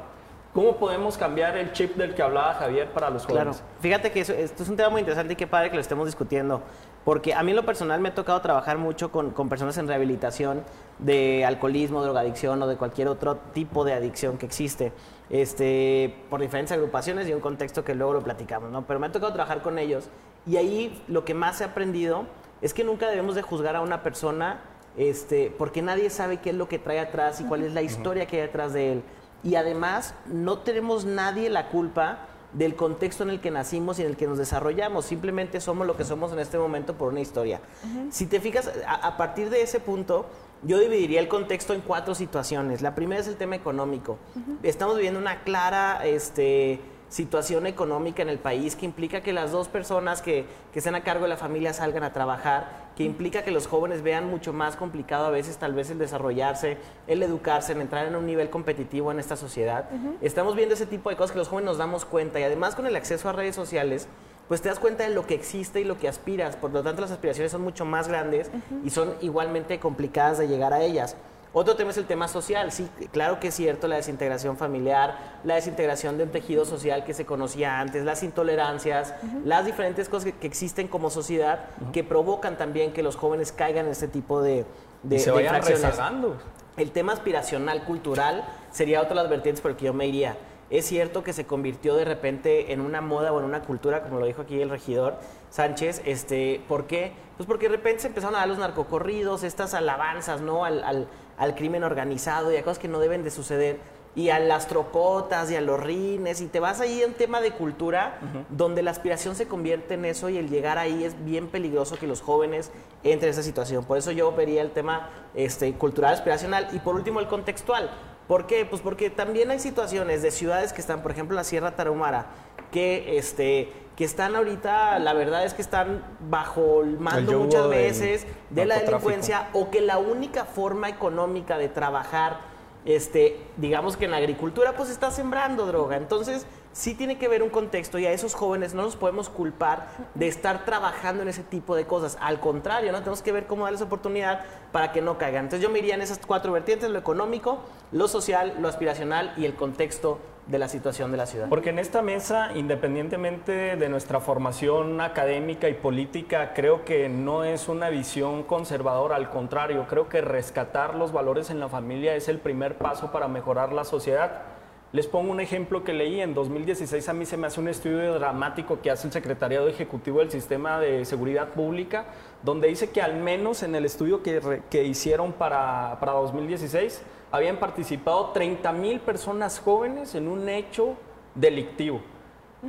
¿Cómo 0.54 0.76
podemos 0.76 1.18
cambiar 1.18 1.56
el 1.56 1.72
chip 1.72 1.96
del 1.96 2.14
que 2.14 2.22
hablaba 2.22 2.54
Javier 2.56 2.90
para 2.92 3.10
los 3.10 3.26
Claro. 3.26 3.54
jóvenes? 3.54 3.64
Fíjate 3.80 4.12
que 4.12 4.20
eso- 4.20 4.34
esto 4.34 4.64
es 4.64 4.70
un 4.70 4.76
tema 4.76 4.90
muy 4.90 5.00
interesante 5.00 5.32
y 5.32 5.36
qué 5.38 5.48
padre 5.48 5.70
que 5.70 5.76
lo 5.78 5.82
estemos 5.82 6.06
discutiendo. 6.06 6.62
Porque 7.06 7.34
a 7.34 7.42
mí 7.42 7.52
en 7.52 7.56
lo 7.56 7.66
personal 7.66 8.02
me 8.02 8.10
ha 8.10 8.14
tocado 8.14 8.42
trabajar 8.42 8.78
mucho 8.78 9.12
con, 9.14 9.32
con 9.32 9.48
personas 9.48 9.78
en 9.78 9.88
rehabilitación 9.88 10.64
de 11.00 11.46
alcoholismo, 11.46 12.04
drogadicción 12.04 12.62
o 12.62 12.68
de 12.68 12.76
cualquier 12.76 13.08
otro 13.08 13.38
tipo 13.54 13.86
de 13.86 13.94
adicción 13.94 14.38
que 14.38 14.46
existe. 14.46 14.92
Este, 15.30 16.14
por 16.30 16.42
diferentes 16.42 16.74
agrupaciones 16.74 17.30
y 17.30 17.34
un 17.34 17.40
contexto 17.40 17.86
que 17.86 17.96
luego 17.96 18.12
lo 18.14 18.22
platicamos, 18.22 18.70
¿no? 18.72 18.86
Pero 18.86 19.00
me 19.00 19.08
ha 19.08 19.12
tocado 19.12 19.32
trabajar 19.32 19.62
con 19.62 19.80
ellos 19.80 20.10
y 20.46 20.58
ahí 20.58 21.02
lo 21.08 21.24
que 21.24 21.34
más 21.34 21.62
he 21.62 21.64
aprendido 21.64 22.26
es 22.62 22.74
que 22.74 22.84
nunca 22.84 23.10
debemos 23.10 23.36
de 23.36 23.42
juzgar 23.42 23.78
a 23.78 23.82
una 23.82 24.04
persona 24.04 24.60
este, 24.98 25.50
porque 25.58 25.82
nadie 25.82 26.10
sabe 26.10 26.38
qué 26.42 26.50
es 26.50 26.56
lo 26.58 26.68
que 26.68 26.78
trae 26.78 27.00
atrás 27.00 27.40
y 27.40 27.46
cuál 27.46 27.64
es 27.64 27.74
la 27.74 27.82
historia 27.82 28.26
que 28.26 28.36
hay 28.36 28.42
detrás 28.42 28.74
de 28.74 28.92
él. 28.92 29.04
Y 29.44 29.56
además, 29.56 30.14
no 30.26 30.60
tenemos 30.60 31.06
nadie 31.06 31.50
la 31.50 31.70
culpa 31.70 32.28
del 32.54 32.76
contexto 32.76 33.24
en 33.24 33.30
el 33.30 33.40
que 33.40 33.50
nacimos 33.50 33.98
y 33.98 34.02
en 34.02 34.10
el 34.10 34.18
que 34.18 34.28
nos 34.28 34.38
desarrollamos. 34.38 35.06
Simplemente 35.06 35.62
somos 35.62 35.88
lo 35.88 35.96
que 35.96 36.04
somos 36.04 36.32
en 36.34 36.40
este 36.40 36.58
momento 36.58 36.96
por 36.96 37.10
una 37.10 37.22
historia. 37.22 37.62
Si 38.10 38.26
te 38.28 38.40
fijas, 38.40 38.72
a, 38.86 39.08
a 39.08 39.18
partir 39.18 39.50
de 39.50 39.62
ese 39.62 39.80
punto, 39.80 40.26
yo 40.64 40.80
dividiría 40.80 41.20
el 41.20 41.28
contexto 41.28 41.74
en 41.74 41.82
cuatro 41.82 42.14
situaciones. 42.14 42.82
La 42.82 42.94
primera 42.94 43.22
es 43.22 43.28
el 43.28 43.36
tema 43.36 43.56
económico. 43.56 44.18
Estamos 44.64 44.96
viviendo 44.96 45.20
una 45.20 45.44
clara 45.44 46.06
este, 46.06 46.80
situación 47.12 47.68
económica 47.68 48.22
en 48.22 48.30
el 48.30 48.40
país 48.40 48.78
que 48.78 48.86
implica 48.86 49.22
que 49.22 49.34
las 49.34 49.52
dos 49.52 49.68
personas 49.68 50.22
que, 50.22 50.46
que 50.72 50.80
estén 50.80 50.96
a 50.96 51.04
cargo 51.04 51.24
de 51.24 51.30
la 51.30 51.38
familia 51.38 51.74
salgan 51.74 52.04
a 52.04 52.14
trabajar, 52.14 52.90
que 52.96 53.04
implica 53.04 53.44
que 53.44 53.52
los 53.52 53.68
jóvenes 53.68 54.02
vean 54.02 54.28
mucho 54.30 54.54
más 54.54 54.78
complicado 54.78 55.26
a 55.26 55.30
veces 55.30 55.58
tal 55.58 55.74
vez 55.74 55.90
el 55.90 56.00
desarrollarse, 56.00 56.78
el 57.08 57.22
educarse, 57.22 57.74
el 57.74 57.82
entrar 57.82 58.08
en 58.08 58.16
un 58.16 58.26
nivel 58.26 58.50
competitivo 58.50 59.12
en 59.12 59.20
esta 59.20 59.36
sociedad. 59.36 59.90
Estamos 60.22 60.56
viendo 60.56 60.74
ese 60.74 60.86
tipo 60.86 61.10
de 61.10 61.18
cosas 61.18 61.34
que 61.34 61.40
los 61.40 61.50
jóvenes 61.50 61.66
nos 61.66 61.78
damos 61.78 62.06
cuenta 62.06 62.40
y 62.40 62.44
además 62.44 62.76
con 62.76 62.88
el 62.88 62.96
acceso 62.96 63.28
a 63.28 63.34
redes 63.34 63.56
sociales, 63.56 64.08
pues 64.48 64.62
te 64.62 64.70
das 64.70 64.80
cuenta 64.80 65.04
de 65.04 65.14
lo 65.14 65.28
que 65.28 65.34
existe 65.34 65.82
y 65.82 65.84
lo 65.84 65.98
que 65.98 66.08
aspiras. 66.08 66.56
Por 66.56 66.72
lo 66.72 66.82
tanto, 66.82 67.02
las 67.02 67.12
aspiraciones 67.12 67.52
son 67.52 67.62
mucho 67.62 67.84
más 67.86 68.08
grandes 68.08 68.52
y 68.86 68.90
son 68.90 69.14
igualmente 69.22 69.80
complicadas 69.80 70.38
de 70.38 70.48
llegar 70.48 70.74
a 70.74 70.82
ellas. 70.82 71.18
Otro 71.54 71.76
tema 71.76 71.92
es 71.92 71.98
el 71.98 72.06
tema 72.06 72.28
social. 72.30 72.72
Sí, 72.72 72.88
claro 73.12 73.40
que 73.42 73.50
es 73.50 73.56
cierto, 73.56 73.88
la 73.90 73.98
desintegración 73.98 74.56
familiar, 74.56 75.18
la 75.44 75.56
desintegración 75.56 76.18
de 76.18 76.24
un 76.24 76.30
tejido 76.30 76.64
social 76.64 77.04
que 77.04 77.14
se 77.14 77.26
conocía 77.26 77.80
antes, 77.82 78.06
las 78.06 78.24
intolerancias, 78.24 79.14
las 79.44 79.66
diferentes 79.66 80.08
cosas 80.08 80.26
que, 80.32 80.34
que 80.40 80.48
existen 80.48 80.88
como 80.88 81.10
sociedad 81.10 81.66
que 81.92 82.04
provocan 82.06 82.58
también 82.58 82.94
que 82.94 83.04
los 83.04 83.18
jóvenes 83.18 83.52
caigan 83.52 83.86
en 83.88 83.92
este 83.92 84.08
tipo 84.08 84.42
de, 84.42 84.66
de, 85.04 85.16
y 85.18 85.20
se 85.20 85.26
de 85.26 85.32
vayan 85.36 85.56
infracciones. 85.58 85.82
rezagando. 85.92 86.38
El 86.78 86.92
tema 86.92 87.12
aspiracional 87.12 87.84
cultural 87.84 88.46
sería 88.72 89.00
otra 89.02 89.10
de 89.16 89.22
las 89.24 89.30
vertientes 89.30 89.62
por 89.62 89.72
el 89.72 89.78
que 89.78 89.86
yo 89.86 89.94
me 89.94 90.08
iría. 90.08 90.38
Es 90.70 90.86
cierto 90.86 91.22
que 91.22 91.34
se 91.34 91.46
convirtió 91.46 91.96
de 91.98 92.06
repente 92.06 92.72
en 92.72 92.80
una 92.80 93.02
moda 93.02 93.34
o 93.34 93.40
en 93.40 93.44
una 93.44 93.60
cultura, 93.64 94.04
como 94.04 94.22
lo 94.22 94.26
dijo 94.26 94.44
aquí 94.44 94.62
el 94.62 94.70
regidor 94.70 95.16
Sánchez. 95.50 96.02
Este, 96.06 96.62
¿Por 96.70 96.88
qué? 96.88 97.12
Pues 97.36 97.46
porque 97.46 97.68
de 97.68 97.76
repente 97.76 98.00
se 98.04 98.08
empezaron 98.08 98.36
a 98.38 98.40
dar 98.40 98.48
los 98.48 98.58
narcocorridos, 98.58 99.44
estas 99.44 99.74
alabanzas 99.74 100.40
¿no? 100.40 100.64
al, 100.64 100.82
al- 100.86 101.08
al 101.42 101.56
crimen 101.56 101.84
organizado 101.84 102.52
y 102.52 102.56
a 102.56 102.64
cosas 102.64 102.78
que 102.78 102.88
no 102.88 103.00
deben 103.00 103.24
de 103.24 103.32
suceder. 103.32 103.80
Y 104.14 104.30
a 104.30 104.40
las 104.40 104.68
trocotas 104.68 105.50
y 105.50 105.56
a 105.56 105.62
los 105.62 105.80
rines, 105.80 106.40
y 106.42 106.48
te 106.48 106.60
vas 106.60 106.82
ahí 106.82 107.02
en 107.02 107.14
tema 107.14 107.42
de 107.42 107.52
cultura, 107.52 108.20
donde 108.50 108.84
la 108.84 108.92
aspiración 108.92 109.36
se 109.36 109.48
convierte 109.48 109.94
en 109.96 110.04
eso 110.06 110.30
y 110.30 110.38
el 110.38 110.50
llegar 110.50 110.78
ahí 110.78 111.06
es 111.06 111.16
bien 111.26 111.48
peligroso 111.48 111.96
que 111.98 112.08
los 112.08 112.22
jóvenes 112.22 112.72
entren 113.04 113.30
en 113.30 113.30
esa 113.30 113.42
situación. 113.42 113.86
Por 113.86 113.98
eso 113.98 114.12
yo 114.12 114.32
vería 114.34 114.62
el 114.62 114.72
tema 114.72 115.10
este, 115.34 115.74
cultural 115.74 116.14
aspiracional 116.14 116.68
y 116.74 116.80
por 116.80 116.94
último 116.94 117.22
el 117.22 117.28
contextual. 117.28 117.90
¿Por 118.32 118.48
qué? 118.48 118.66
Pues 118.66 118.82
porque 118.82 119.10
también 119.10 119.52
hay 119.52 119.60
situaciones 119.60 120.22
de 120.22 120.32
ciudades 120.32 120.72
que 120.72 120.80
están, 120.80 121.02
por 121.02 121.12
ejemplo, 121.12 121.36
la 121.36 121.44
Sierra 121.44 121.76
Tarahumara, 121.76 122.28
que, 122.72 123.18
este, 123.18 123.74
que 123.98 124.06
están 124.06 124.38
ahorita, 124.38 125.00
la 125.00 125.12
verdad 125.12 125.44
es 125.44 125.54
que 125.54 125.62
están 125.62 126.02
bajo 126.30 126.82
el 126.82 126.98
mando 126.98 127.40
muchas 127.40 127.68
veces 127.68 128.26
de 128.50 128.66
la 128.66 128.80
delincuencia 128.80 129.50
o 129.52 129.70
que 129.70 129.82
la 129.82 129.98
única 129.98 130.46
forma 130.46 130.88
económica 130.88 131.58
de 131.58 131.68
trabajar, 131.68 132.40
este, 132.86 133.38
digamos 133.58 133.98
que 133.98 134.06
en 134.06 134.12
la 134.12 134.18
agricultura, 134.18 134.78
pues 134.78 134.90
está 134.90 135.12
sembrando 135.12 135.66
droga. 135.66 135.98
Entonces, 135.98 136.46
sí 136.74 136.96
tiene 136.96 137.18
que 137.18 137.28
ver 137.28 137.44
un 137.44 137.50
contexto 137.50 138.00
y 138.00 138.06
a 138.06 138.12
esos 138.12 138.34
jóvenes 138.34 138.74
no 138.74 138.84
los 138.84 138.96
podemos 138.96 139.30
culpar 139.30 139.88
de 140.16 140.28
estar 140.28 140.66
trabajando 140.66 141.24
en 141.24 141.30
ese 141.30 141.44
tipo 141.44 141.76
de 141.76 141.86
cosas. 141.86 142.18
Al 142.22 142.40
contrario, 142.40 142.92
¿no? 142.92 143.00
Tenemos 143.00 143.22
que 143.22 143.32
ver 143.32 143.46
cómo 143.48 143.66
darles 143.66 143.82
oportunidad 143.82 144.46
para 144.72 144.92
que 144.92 145.02
no 145.02 145.18
caigan. 145.18 145.46
Entonces, 145.46 145.64
yo 145.64 145.72
me 145.72 145.80
iría 145.80 145.96
en 145.96 146.02
esas 146.02 146.20
cuatro 146.26 146.52
vertientes, 146.52 146.90
lo 146.90 147.00
económico, 147.00 147.60
lo 147.92 148.08
social, 148.08 148.56
lo 148.60 148.68
aspiracional 148.68 149.34
y 149.38 149.46
el 149.46 149.56
contexto 149.56 150.20
de 150.48 150.60
la 150.60 150.68
situación 150.68 151.12
de 151.12 151.18
la 151.18 151.26
ciudad. 151.26 151.50
Porque 151.50 151.70
en 151.70 151.80
esta 151.80 152.02
mesa, 152.02 152.52
independientemente 152.56 153.76
de 153.78 153.90
nuestra 153.90 154.20
formación 154.20 155.00
académica 155.00 155.70
y 155.70 155.74
política, 155.74 156.54
creo 156.54 156.84
que 156.84 157.10
no 157.10 157.44
es 157.44 157.70
una 157.70 157.90
visión 157.90 158.44
conservadora, 158.44 159.16
al 159.16 159.30
contrario, 159.30 159.86
creo 159.88 160.10
que 160.10 160.22
rescatar 160.22 160.96
los 160.96 161.12
valores 161.12 161.50
en 161.50 161.60
la 161.60 161.70
familia 161.70 162.16
es 162.16 162.28
el 162.28 162.40
primer 162.40 162.78
paso 162.78 163.12
para 163.12 163.28
mejorar 163.28 163.72
la 163.72 163.86
sociedad. 163.86 164.51
Les 164.94 165.08
pongo 165.08 165.32
un 165.32 165.40
ejemplo 165.40 165.86
que 165.86 165.94
leí 165.94 166.20
en 166.20 166.34
2016, 166.34 167.08
a 167.08 167.14
mí 167.14 167.26
se 167.26 167.38
me 167.38 167.48
hace 167.48 167.62
un 167.62 167.70
estudio 167.70 168.14
dramático 168.16 168.82
que 168.82 168.92
hace 168.92 169.08
el 169.08 169.14
Secretariado 169.14 169.70
Ejecutivo 169.70 170.20
del 170.20 170.30
Sistema 170.30 170.80
de 170.82 171.06
Seguridad 171.06 171.50
Pública, 171.50 172.08
donde 172.44 172.68
dice 172.68 172.90
que 172.90 173.02
al 173.02 173.16
menos 173.16 173.64
en 173.64 173.74
el 173.76 173.86
estudio 173.86 174.22
que, 174.22 174.42
re- 174.42 174.62
que 174.70 174.84
hicieron 174.84 175.32
para, 175.32 175.96
para 176.02 176.12
2016, 176.14 177.02
habían 177.32 177.56
participado 177.56 178.32
30 178.32 178.70
mil 178.74 179.00
personas 179.00 179.60
jóvenes 179.62 180.14
en 180.14 180.28
un 180.28 180.50
hecho 180.50 180.96
delictivo. 181.36 182.02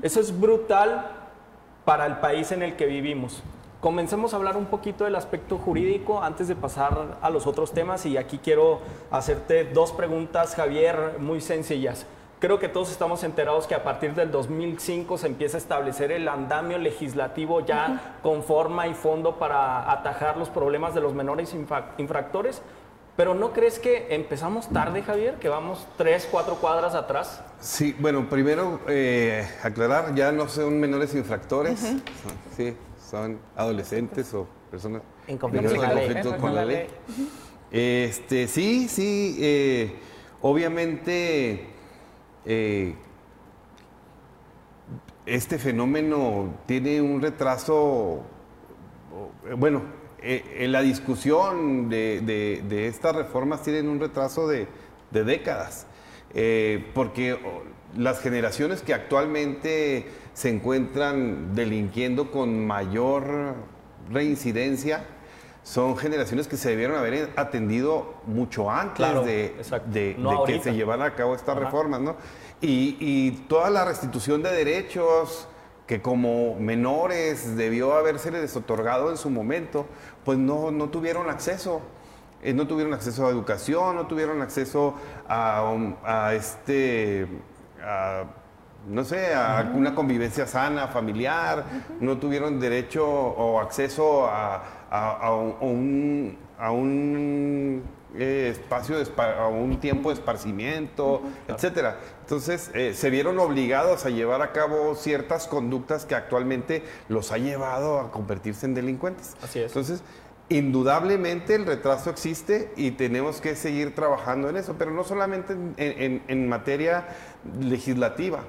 Eso 0.00 0.20
es 0.20 0.38
brutal 0.38 1.10
para 1.84 2.06
el 2.06 2.18
país 2.18 2.52
en 2.52 2.62
el 2.62 2.76
que 2.76 2.86
vivimos. 2.86 3.42
Comencemos 3.82 4.32
a 4.32 4.36
hablar 4.36 4.56
un 4.56 4.66
poquito 4.66 5.02
del 5.02 5.16
aspecto 5.16 5.58
jurídico 5.58 6.22
antes 6.22 6.46
de 6.46 6.54
pasar 6.54 7.18
a 7.20 7.30
los 7.30 7.48
otros 7.48 7.72
temas 7.72 8.06
y 8.06 8.16
aquí 8.16 8.38
quiero 8.38 8.80
hacerte 9.10 9.64
dos 9.64 9.90
preguntas, 9.90 10.54
Javier, 10.54 11.16
muy 11.18 11.40
sencillas. 11.40 12.06
Creo 12.38 12.60
que 12.60 12.68
todos 12.68 12.92
estamos 12.92 13.24
enterados 13.24 13.66
que 13.66 13.74
a 13.74 13.82
partir 13.82 14.14
del 14.14 14.30
2005 14.30 15.18
se 15.18 15.26
empieza 15.26 15.56
a 15.56 15.58
establecer 15.58 16.12
el 16.12 16.28
andamio 16.28 16.78
legislativo 16.78 17.58
ya 17.66 18.18
con 18.22 18.44
forma 18.44 18.86
y 18.86 18.94
fondo 18.94 19.40
para 19.40 19.90
atajar 19.90 20.36
los 20.36 20.48
problemas 20.48 20.94
de 20.94 21.00
los 21.00 21.12
menores 21.12 21.52
infra- 21.52 21.90
infractores. 21.98 22.62
Pero 23.16 23.34
¿no 23.34 23.52
crees 23.52 23.80
que 23.80 24.14
empezamos 24.14 24.68
tarde, 24.68 25.02
Javier? 25.02 25.34
Que 25.40 25.48
vamos 25.48 25.88
tres, 25.98 26.28
cuatro 26.30 26.54
cuadras 26.54 26.94
atrás. 26.94 27.42
Sí, 27.58 27.96
bueno, 27.98 28.28
primero 28.30 28.78
eh, 28.86 29.44
aclarar, 29.64 30.14
ya 30.14 30.30
no 30.30 30.46
son 30.48 30.78
menores 30.78 31.16
infractores, 31.16 31.80
son- 31.80 32.02
sí, 32.56 32.76
son 33.12 33.38
adolescentes 33.56 34.32
o 34.32 34.46
personas 34.70 35.02
En 35.28 35.36
conflicto 35.36 35.68
con 35.76 35.82
la 35.82 35.90
en 35.90 35.96
ley. 35.96 36.06
conflicto 36.06 36.38
con 36.38 36.54
la 36.54 36.64
ley. 36.64 36.86
Este, 37.70 38.48
sí, 38.48 38.88
sí, 38.88 39.36
eh, 39.38 39.92
obviamente 40.40 41.66
eh, 42.46 42.94
este 45.26 45.58
fenómeno 45.58 46.54
tiene 46.64 47.02
un 47.02 47.20
retraso, 47.20 48.22
bueno, 49.58 49.82
eh, 50.22 50.42
en 50.60 50.72
la 50.72 50.80
discusión 50.80 51.90
de, 51.90 52.22
de- 52.22 52.62
de 52.66 52.86
estas 52.86 53.14
reformas 53.14 53.62
tienen 53.62 53.88
un 53.90 54.00
retraso 54.00 54.48
de, 54.48 54.66
de 55.10 55.24
décadas, 55.24 55.86
eh, 56.32 56.90
porque 56.94 57.38
las 57.94 58.20
generaciones 58.20 58.80
que 58.80 58.94
actualmente 58.94 60.06
se 60.34 60.48
encuentran 60.50 61.54
delinquiendo 61.54 62.30
con 62.30 62.66
mayor 62.66 63.54
reincidencia 64.10 65.04
son 65.62 65.96
generaciones 65.96 66.48
que 66.48 66.56
se 66.56 66.70
debieron 66.70 66.96
haber 66.96 67.30
atendido 67.36 68.14
mucho 68.26 68.68
antes 68.70 68.96
Claro, 68.96 69.22
de, 69.22 69.54
de- 69.92 70.16
No 70.18 70.44
de 70.44 70.54
que 70.54 70.60
se 70.60 70.72
llevaran 70.74 71.06
a 71.06 71.14
cabo 71.14 71.36
estas 71.36 71.56
Ajá. 71.56 71.66
reformas, 71.66 72.00
¿no? 72.00 72.16
Y, 72.60 72.96
y 72.98 73.30
toda 73.48 73.70
la 73.70 73.84
restitución 73.84 74.42
de 74.42 74.50
derechos 74.50 75.46
que 75.86 76.02
como 76.02 76.56
menores 76.58 77.56
debió 77.56 77.94
habérseles 77.94 78.56
otorgado 78.56 79.10
en 79.10 79.16
su 79.16 79.30
momento, 79.30 79.86
pues 80.24 80.36
no, 80.38 80.70
no 80.72 80.88
tuvieron 80.88 81.28
acceso. 81.30 81.80
Eh, 82.42 82.52
no 82.54 82.66
tuvieron 82.66 82.92
acceso 82.92 83.26
a 83.26 83.30
educación, 83.30 83.94
no 83.94 84.06
tuvieron 84.08 84.42
acceso 84.42 84.94
a, 85.28 86.32
este, 86.34 87.28
a, 87.84 88.24
no 88.88 89.04
sé, 89.04 89.34
a 89.34 89.70
una 89.74 89.94
convivencia 89.94 90.46
sana, 90.46 90.88
familiar, 90.88 91.64
no 92.00 92.18
tuvieron 92.18 92.58
derecho 92.60 93.06
o 93.08 93.60
acceso 93.60 94.26
a, 94.26 94.62
a- 94.90 95.16
a 95.22 95.34
un- 95.34 96.36
a 96.58 96.70
un, 96.70 97.82
eh, 98.14 98.48
espacio, 98.52 98.98
de 98.98 99.06
a 99.22 99.46
un 99.48 99.80
tiempo 99.80 100.10
de 100.10 100.14
esparcimiento, 100.14 101.22
etcétera. 101.48 101.98
Entonces, 102.20 102.70
eh, 102.74 102.92
se 102.94 103.10
vieron 103.10 103.38
obligados 103.40 104.04
a 104.06 104.10
llevar 104.10 104.42
a 104.42 104.52
cabo 104.52 104.94
ciertas 104.94 105.48
conductas 105.48 106.04
que 106.04 106.14
actualmente 106.14 106.84
los 107.08 107.32
ha 107.32 107.38
llevado 107.38 107.98
a 108.00 108.10
convertirse 108.12 108.66
en 108.66 108.74
delincuentes. 108.74 109.34
Así 109.42 109.60
es. 109.60 109.66
Entonces, 109.66 110.02
indudablemente 110.50 111.54
el 111.54 111.66
retraso 111.66 112.10
existe 112.10 112.70
y 112.76 112.92
tenemos 112.92 113.40
que 113.40 113.56
seguir 113.56 113.94
trabajando 113.94 114.48
en 114.50 114.56
eso, 114.56 114.76
pero 114.78 114.90
no 114.90 115.02
solamente 115.04 115.54
en, 115.54 115.74
en- 115.78 116.22
en 116.28 116.48
materia 116.48 117.06
legislativa. 117.60 118.40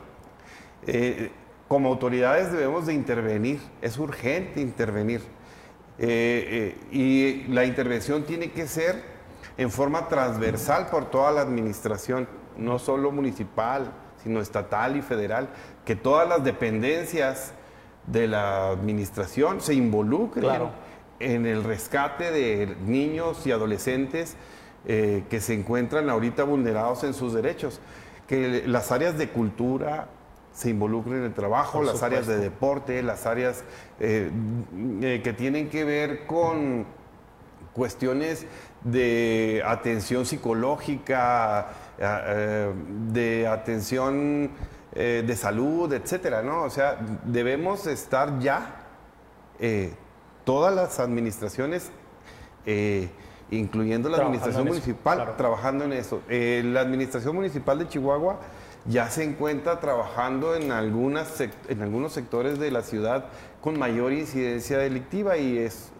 Eh, 0.87 1.31
como 1.67 1.89
autoridades 1.89 2.51
debemos 2.51 2.85
de 2.85 2.93
intervenir, 2.93 3.59
es 3.81 3.97
urgente 3.97 4.61
intervenir. 4.61 5.21
Eh, 5.99 6.75
eh, 6.81 6.87
y 6.91 7.43
la 7.51 7.65
intervención 7.65 8.23
tiene 8.23 8.51
que 8.51 8.67
ser 8.67 9.01
en 9.57 9.69
forma 9.71 10.07
transversal 10.07 10.87
por 10.87 11.05
toda 11.09 11.31
la 11.31 11.41
administración, 11.41 12.27
no 12.57 12.79
solo 12.79 13.11
municipal, 13.11 13.91
sino 14.23 14.39
estatal 14.39 14.97
y 14.97 15.01
federal, 15.01 15.49
que 15.85 15.95
todas 15.95 16.27
las 16.27 16.43
dependencias 16.43 17.53
de 18.07 18.27
la 18.27 18.69
administración 18.69 19.61
se 19.61 19.73
involucren 19.75 20.43
Claro. 20.43 20.71
en 21.19 21.45
el 21.45 21.63
rescate 21.63 22.31
de 22.31 22.75
niños 22.85 23.45
y 23.47 23.51
adolescentes 23.51 24.35
eh, 24.85 25.23
que 25.29 25.39
se 25.39 25.53
encuentran 25.53 26.09
ahorita 26.09 26.43
vulnerados 26.43 27.03
en 27.03 27.13
sus 27.13 27.33
derechos. 27.33 27.79
Que 28.27 28.63
las 28.67 28.91
áreas 28.91 29.17
de 29.17 29.29
cultura 29.29 30.07
se 30.53 30.69
involucren 30.69 31.17
en 31.17 31.23
el 31.23 31.33
trabajo, 31.33 31.79
Por 31.79 31.87
las 31.87 32.03
áreas 32.03 32.27
de 32.27 32.37
deporte, 32.37 33.01
las 33.01 33.25
áreas 33.25 33.63
eh, 33.99 34.29
eh, 35.01 35.21
que 35.23 35.33
tienen 35.33 35.69
que 35.69 35.83
ver 35.83 36.25
con 36.27 36.85
cuestiones 37.73 38.45
de 38.83 39.63
atención 39.65 40.25
psicológica, 40.25 41.71
eh, 41.97 42.71
de 43.11 43.47
atención 43.47 44.51
de 44.93 45.35
salud, 45.35 45.91
etcétera, 45.91 46.43
¿no? 46.43 46.61
O 46.65 46.69
sea, 46.69 46.99
debemos 47.25 47.87
estar 47.87 48.37
ya 48.37 48.75
eh, 49.59 49.91
todas 50.43 50.75
las 50.75 50.99
administraciones, 50.99 51.89
incluyendo 53.49 54.09
la 54.09 54.17
Trabajando 54.17 54.37
administración 54.37 54.67
municipal, 54.67 55.17
claro. 55.17 55.33
trabajando 55.35 55.85
en 55.85 55.93
eso. 55.93 56.21
Eh, 56.29 56.61
la 56.65 56.81
administración 56.81 57.35
municipal 57.35 57.79
de 57.79 57.87
Chihuahua 57.87 58.39
ya 58.85 59.09
se 59.09 59.23
encuentra 59.23 59.79
trabajando 59.79 60.55
en, 60.55 60.71
algunas 60.71 61.39
en 61.41 61.81
algunos 61.81 62.13
sectores 62.13 62.59
de 62.59 62.71
la 62.71 62.81
ciudad 62.81 63.25
con 63.61 63.79
mayor 63.79 64.11
incidencia 64.11 64.77
delictiva 64.77 65.37
y 65.37 65.57
es 65.57 65.91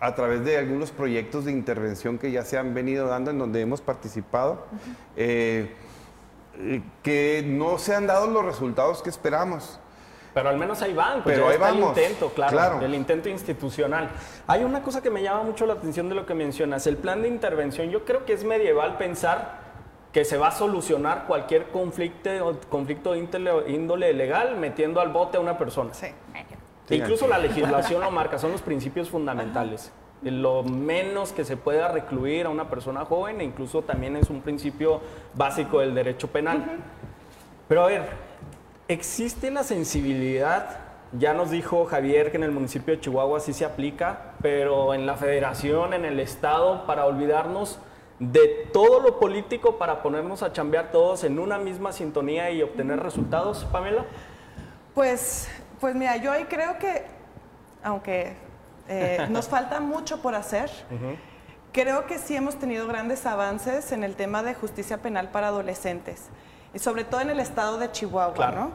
a 0.00 0.14
través 0.14 0.44
de 0.44 0.58
algunos 0.58 0.90
proyectos 0.90 1.44
de 1.44 1.52
intervención 1.52 2.18
que 2.18 2.30
ya 2.30 2.42
se 2.44 2.58
han 2.58 2.74
venido 2.74 3.06
dando 3.06 3.30
en 3.30 3.38
donde 3.38 3.60
hemos 3.60 3.80
participado, 3.80 4.66
eh, 5.16 5.74
eh, 6.58 6.82
que 7.02 7.42
no 7.46 7.78
se 7.78 7.94
han 7.94 8.06
dado 8.06 8.26
los 8.26 8.44
resultados 8.44 9.02
que 9.02 9.08
esperamos. 9.08 9.80
Pero 10.34 10.48
al 10.48 10.58
menos 10.58 10.82
ahí 10.82 10.92
van, 10.92 11.22
pues 11.22 11.36
Pero 11.36 11.46
ahí 11.46 11.54
está 11.54 11.70
vamos, 11.70 11.96
el 11.96 12.04
intento, 12.04 12.34
claro, 12.34 12.52
claro. 12.52 12.80
el 12.84 12.94
intento 12.94 13.28
institucional. 13.28 14.10
Hay 14.48 14.64
una 14.64 14.82
cosa 14.82 15.00
que 15.00 15.08
me 15.08 15.22
llama 15.22 15.44
mucho 15.44 15.64
la 15.64 15.74
atención 15.74 16.08
de 16.08 16.16
lo 16.16 16.26
que 16.26 16.34
mencionas, 16.34 16.86
el 16.88 16.96
plan 16.96 17.22
de 17.22 17.28
intervención. 17.28 17.88
Yo 17.88 18.04
creo 18.04 18.26
que 18.26 18.32
es 18.32 18.44
medieval 18.44 18.98
pensar 18.98 19.63
que 20.14 20.24
se 20.24 20.38
va 20.38 20.48
a 20.48 20.52
solucionar 20.52 21.24
cualquier 21.26 21.66
conflicto, 21.70 22.30
conflicto 22.70 23.12
de 23.12 23.64
índole, 23.66 24.14
legal 24.14 24.56
metiendo 24.56 25.00
al 25.00 25.08
bote 25.08 25.38
a 25.38 25.40
una 25.40 25.58
persona. 25.58 25.92
Sí. 25.92 26.06
Sí, 26.86 26.94
Incluso 26.94 27.26
la 27.26 27.38
legislación 27.38 28.00
lo 28.00 28.10
marca, 28.12 28.38
son 28.38 28.52
los 28.52 28.62
principios 28.62 29.10
fundamentales. 29.10 29.90
Lo 30.22 30.62
menos 30.62 31.32
que 31.32 31.44
se 31.44 31.56
pueda 31.56 31.88
recluir 31.88 32.46
a 32.46 32.50
una 32.50 32.70
persona 32.70 33.04
joven, 33.04 33.40
e 33.40 33.44
incluso 33.44 33.82
también 33.82 34.14
es 34.16 34.30
un 34.30 34.40
principio 34.40 35.00
básico 35.34 35.80
del 35.80 35.94
derecho 35.96 36.28
penal. 36.28 36.62
Pero 37.66 37.82
a 37.82 37.86
ver, 37.88 38.08
¿existe 38.86 39.50
la 39.50 39.64
sensibilidad? 39.64 40.78
Ya 41.18 41.34
nos 41.34 41.50
dijo 41.50 41.86
Javier 41.86 42.30
que 42.30 42.36
en 42.36 42.44
el 42.44 42.52
municipio 42.52 42.94
de 42.94 43.00
Chihuahua 43.00 43.40
sí 43.40 43.52
se 43.52 43.64
aplica, 43.64 44.34
pero 44.40 44.94
en 44.94 45.06
la 45.06 45.16
federación, 45.16 45.92
en 45.92 46.04
el 46.04 46.20
estado, 46.20 46.86
para 46.86 47.04
olvidarnos 47.04 47.80
de 48.32 48.68
todo 48.72 49.00
lo 49.00 49.18
político 49.18 49.76
para 49.78 50.02
ponernos 50.02 50.42
a 50.42 50.52
chambear 50.52 50.90
todos 50.90 51.24
en 51.24 51.38
una 51.38 51.58
misma 51.58 51.92
sintonía 51.92 52.50
y 52.50 52.62
obtener 52.62 53.00
resultados, 53.00 53.64
Pamela? 53.66 54.04
Pues, 54.94 55.48
pues 55.80 55.94
mira, 55.94 56.16
yo 56.16 56.30
ahí 56.30 56.44
creo 56.44 56.78
que, 56.78 57.04
aunque 57.82 58.36
eh, 58.88 59.26
nos 59.30 59.48
falta 59.48 59.80
mucho 59.80 60.22
por 60.22 60.34
hacer, 60.34 60.70
creo 61.72 62.06
que 62.06 62.18
sí 62.18 62.36
hemos 62.36 62.56
tenido 62.56 62.86
grandes 62.86 63.26
avances 63.26 63.92
en 63.92 64.04
el 64.04 64.14
tema 64.14 64.42
de 64.42 64.54
justicia 64.54 64.98
penal 64.98 65.30
para 65.30 65.48
adolescentes 65.48 66.28
sobre 66.78 67.04
todo 67.04 67.20
en 67.20 67.30
el 67.30 67.40
estado 67.40 67.78
de 67.78 67.90
Chihuahua, 67.90 68.50
¿no? 68.50 68.70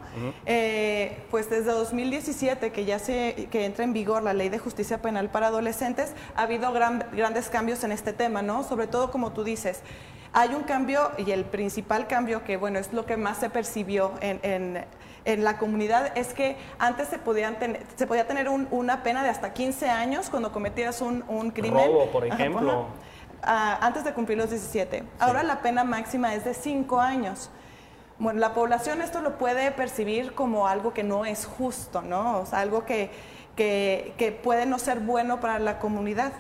Eh, 0.46 1.24
pues 1.29 1.50
desde 1.50 1.72
2017 1.72 2.72
que 2.72 2.86
ya 2.86 3.00
se 3.00 3.48
que 3.51 3.65
entra 3.65 3.84
en 3.84 3.94
vigor 3.94 4.24
la 4.24 4.34
ley 4.34 4.50
de 4.50 4.60
justicia 4.60 5.01
penal 5.01 5.29
para 5.29 5.48
adolescentes, 5.48 6.13
ha 6.36 6.44
habido 6.44 6.72
grandes 6.72 7.50
cambios 7.50 7.84
en 7.84 7.91
este 7.91 8.13
tema, 8.13 8.41
¿no? 8.41 8.63
Sobre 8.63 8.88
todo 8.88 9.12
como 9.12 9.32
tú 9.32 9.44
dices, 9.44 9.82
hay 10.34 10.50
un 10.53 10.63
cambio 10.63 11.12
y 11.18 11.32
el 11.32 11.46
principal 11.46 12.08
cambio 12.08 12.44
que 12.44 12.58
bueno 12.58 12.79
es 12.79 12.94
lo 12.94 13.06
que 13.06 13.18
más 13.18 13.38
se 13.38 13.50
percibió 13.50 14.13
en, 14.22 14.86
la 15.25 15.58
comunidad 15.60 16.18
es 16.18 16.34
que 16.34 16.58
antes 16.79 17.10
se, 17.10 17.20
podían 17.20 17.58
se 17.96 18.08
podía 18.08 18.25
tener 18.25 18.50
una 18.50 19.03
pena 19.03 19.22
de 19.22 19.29
hasta 19.29 19.53
15 19.53 19.88
años 19.88 20.29
cuando 20.29 20.51
cometieras 20.51 21.01
un, 21.01 21.51
crimen. 21.51 21.86
Robo, 21.86 22.12
por 22.12 22.25
ejemplo. 22.25 22.88
Ah, 23.44 23.77
antes 23.82 24.03
de 24.03 24.13
cumplir 24.13 24.38
los 24.38 24.50
17. 24.50 25.03
Ahora 25.20 25.44
la 25.44 25.62
pena 25.62 25.84
máxima 25.84 26.34
es 26.34 26.46
de 26.46 26.53
5 26.53 27.00
años. 27.00 27.50
Bueno, 28.20 28.42
la 28.42 28.54
población 28.54 29.02
esto 29.02 29.22
lo 29.22 29.38
puede 29.38 29.72
percibir 29.72 30.34
como 30.34 30.68
algo 30.68 30.94
que 30.94 31.04
no 31.04 31.24
es 31.24 31.46
justo, 31.46 32.02
¿no? 32.02 32.42
O 32.42 32.46
sea, 32.46 32.60
algo 32.60 32.84
que, 32.84 33.12
que, 33.56 34.40
puede 34.44 34.66
no 34.66 34.78
ser 34.78 35.00
bueno 35.00 35.40
para 35.40 35.58
la 35.58 35.80
comunidad. 35.80 36.34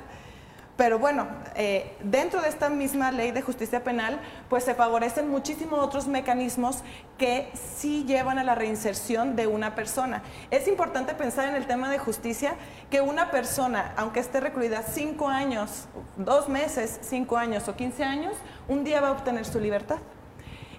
Pero 0.75 0.99
bueno, 0.99 1.27
eh, 1.55 1.95
dentro 2.03 2.41
de 2.41 2.49
esta 2.49 2.69
misma 2.69 3.13
ley 3.13 3.31
de 3.31 3.41
justicia 3.41 3.81
penal, 3.81 4.19
pues 4.49 4.65
se 4.65 4.75
favorecen 4.75 5.29
muchísimos 5.29 5.79
otros 5.79 6.07
mecanismos 6.07 6.83
que 7.17 7.49
sí 7.53 8.03
llevan 8.05 8.39
a 8.39 8.43
la 8.43 8.55
reinserción 8.55 9.37
de 9.37 9.47
una 9.47 9.73
persona. 9.73 10.21
Es 10.51 10.67
importante 10.67 11.13
pensar 11.13 11.47
en 11.47 11.55
el 11.55 11.65
tema 11.65 11.89
de 11.89 11.97
justicia 11.97 12.55
que 12.89 12.99
una 12.99 13.31
persona, 13.31 13.93
aunque 13.95 14.19
esté 14.19 14.41
recluida 14.41 14.83
cinco 14.83 15.29
años, 15.29 15.87
dos 16.17 16.49
meses, 16.49 16.99
cinco 17.03 17.37
años 17.37 17.69
o 17.69 17.75
quince 17.77 18.03
años, 18.03 18.33
un 18.67 18.83
día 18.83 18.99
va 18.99 19.09
a 19.09 19.11
obtener 19.11 19.45
su 19.45 19.61
libertad 19.61 19.99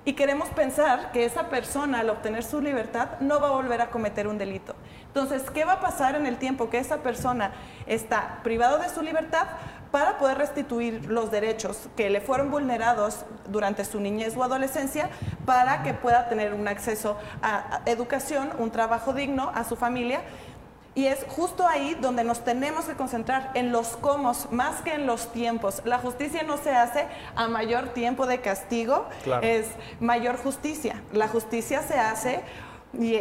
y 0.04 0.14
queremos 0.14 0.48
pensar 0.48 1.12
que 1.12 1.24
esa 1.24 1.48
persona 1.48 2.00
al 2.00 2.10
obtener 2.10 2.42
su 2.42 2.60
libertad 2.60 3.20
no 3.20 3.40
va 3.40 3.48
a 3.48 3.52
volver 3.52 3.82
a 3.82 3.90
cometer 3.90 4.26
un 4.26 4.38
delito. 4.38 4.74
Entonces, 5.06 5.50
¿qué 5.50 5.64
va 5.64 5.74
a 5.74 5.80
pasar 5.80 6.14
en 6.14 6.26
el 6.26 6.36
tiempo 6.36 6.70
que 6.70 6.78
esa 6.78 6.98
persona 6.98 7.52
está 7.86 8.40
privado 8.42 8.78
de 8.78 8.88
su 8.88 9.02
libertad 9.02 9.46
para 9.90 10.18
poder 10.18 10.38
restituir 10.38 11.06
los 11.06 11.30
derechos 11.30 11.88
que 11.96 12.10
le 12.10 12.20
fueron 12.20 12.50
vulnerados 12.50 13.24
durante 13.48 13.84
su 13.84 13.98
niñez 14.00 14.36
o 14.36 14.44
adolescencia 14.44 15.10
para 15.44 15.82
que 15.82 15.94
pueda 15.94 16.28
tener 16.28 16.54
un 16.54 16.68
acceso 16.68 17.18
a 17.42 17.80
educación, 17.86 18.50
un 18.58 18.70
trabajo 18.70 19.12
digno, 19.12 19.50
a 19.54 19.64
su 19.64 19.76
familia 19.76 20.20
y 20.94 21.06
es 21.06 21.24
justo 21.28 21.66
ahí 21.66 21.96
donde 22.00 22.24
nos 22.24 22.44
tenemos 22.44 22.86
que 22.86 22.94
concentrar, 22.94 23.52
en 23.54 23.72
los 23.72 23.96
cómo, 23.96 24.32
más 24.50 24.82
que 24.82 24.94
en 24.94 25.06
los 25.06 25.32
tiempos. 25.32 25.82
La 25.84 25.98
justicia 25.98 26.42
no 26.42 26.56
se 26.56 26.70
hace 26.70 27.06
a 27.36 27.48
mayor 27.48 27.90
tiempo 27.90 28.26
de 28.26 28.40
castigo, 28.40 29.06
es 29.42 29.66
mayor 30.00 30.36
justicia. 30.36 31.02
La 31.12 31.28
justicia 31.28 31.82
se 31.82 31.98
hace 31.98 32.40
y, 32.98 33.16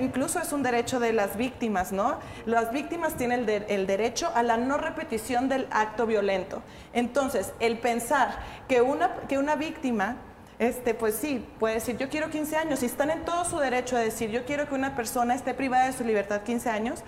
incluso 0.00 0.40
es 0.40 0.52
un 0.52 0.64
derecho 0.64 0.98
de 0.98 1.12
las 1.12 1.36
víctimas, 1.36 1.92
¿no? 1.92 2.18
Las 2.46 2.72
víctimas 2.72 3.14
tienen 3.14 3.48
el, 3.48 3.64
el, 3.68 3.86
derecho 3.86 4.32
a 4.34 4.42
la 4.42 4.56
no 4.56 4.76
repetición 4.76 5.48
del 5.48 5.68
acto 5.70 6.06
violento. 6.06 6.62
Entonces, 6.92 7.52
el 7.60 7.78
pensar 7.78 8.40
que 8.66 8.82
una, 8.82 9.14
que 9.28 9.38
una 9.38 9.54
víctima 9.54 10.16
este, 10.58 10.94
pues 10.94 11.14
sí, 11.14 11.46
puede 11.58 11.74
decir, 11.74 11.96
yo 11.96 12.08
quiero 12.08 12.30
15 12.30 12.56
años 12.56 12.82
y 12.82 12.86
están 12.86 13.10
en 13.10 13.24
todo 13.24 13.44
su 13.44 13.58
derecho 13.58 13.96
de 13.96 14.04
decir, 14.04 14.30
yo 14.30 14.44
quiero 14.44 14.68
que 14.68 14.74
una 14.74 14.94
persona 14.94 15.34
esté 15.34 15.54
privada 15.54 15.86
de 15.86 15.92
su 15.92 16.04
libertad 16.04 16.42
15 16.42 16.70
años, 16.70 17.02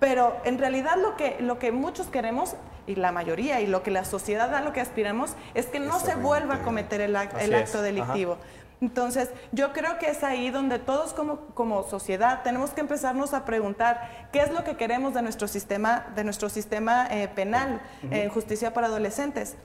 pero 0.00 0.36
en 0.44 0.58
realidad 0.58 0.96
lo 0.96 1.16
que, 1.16 1.36
lo 1.40 1.58
que 1.58 1.72
muchos 1.72 2.06
queremos, 2.06 2.54
y 2.86 2.94
la 2.94 3.12
mayoría, 3.12 3.60
y 3.60 3.66
lo 3.66 3.82
que 3.82 3.90
la 3.90 4.04
sociedad 4.04 4.50
da, 4.50 4.60
lo 4.60 4.72
que 4.72 4.80
aspiramos, 4.80 5.32
es 5.54 5.66
que 5.66 5.80
no 5.80 6.00
se 6.00 6.14
vuelva 6.14 6.56
a 6.56 6.62
cometer 6.62 7.00
el, 7.00 7.16
acto 7.16 7.82
delictivo. 7.82 8.38
Entonces, 8.80 9.30
yo 9.50 9.72
creo 9.72 9.98
que 9.98 10.08
es 10.08 10.22
ahí 10.22 10.50
donde 10.50 10.78
todos 10.78 11.12
como, 11.12 11.40
como 11.54 11.82
sociedad 11.82 12.42
tenemos 12.44 12.70
que 12.70 12.80
empezarnos 12.80 13.34
a 13.34 13.44
preguntar 13.44 14.28
qué 14.32 14.40
es 14.40 14.52
lo 14.52 14.62
que 14.62 14.76
queremos 14.76 15.14
de 15.14 15.22
nuestro 15.22 15.48
sistema, 15.48 16.06
de 16.14 16.22
nuestro 16.22 16.48
sistema 16.48 17.08
eh, 17.10 17.28
penal 17.28 17.80
en 18.10 18.30
justicia 18.30 18.72
para 18.72 18.86
adolescentes. 18.86 19.56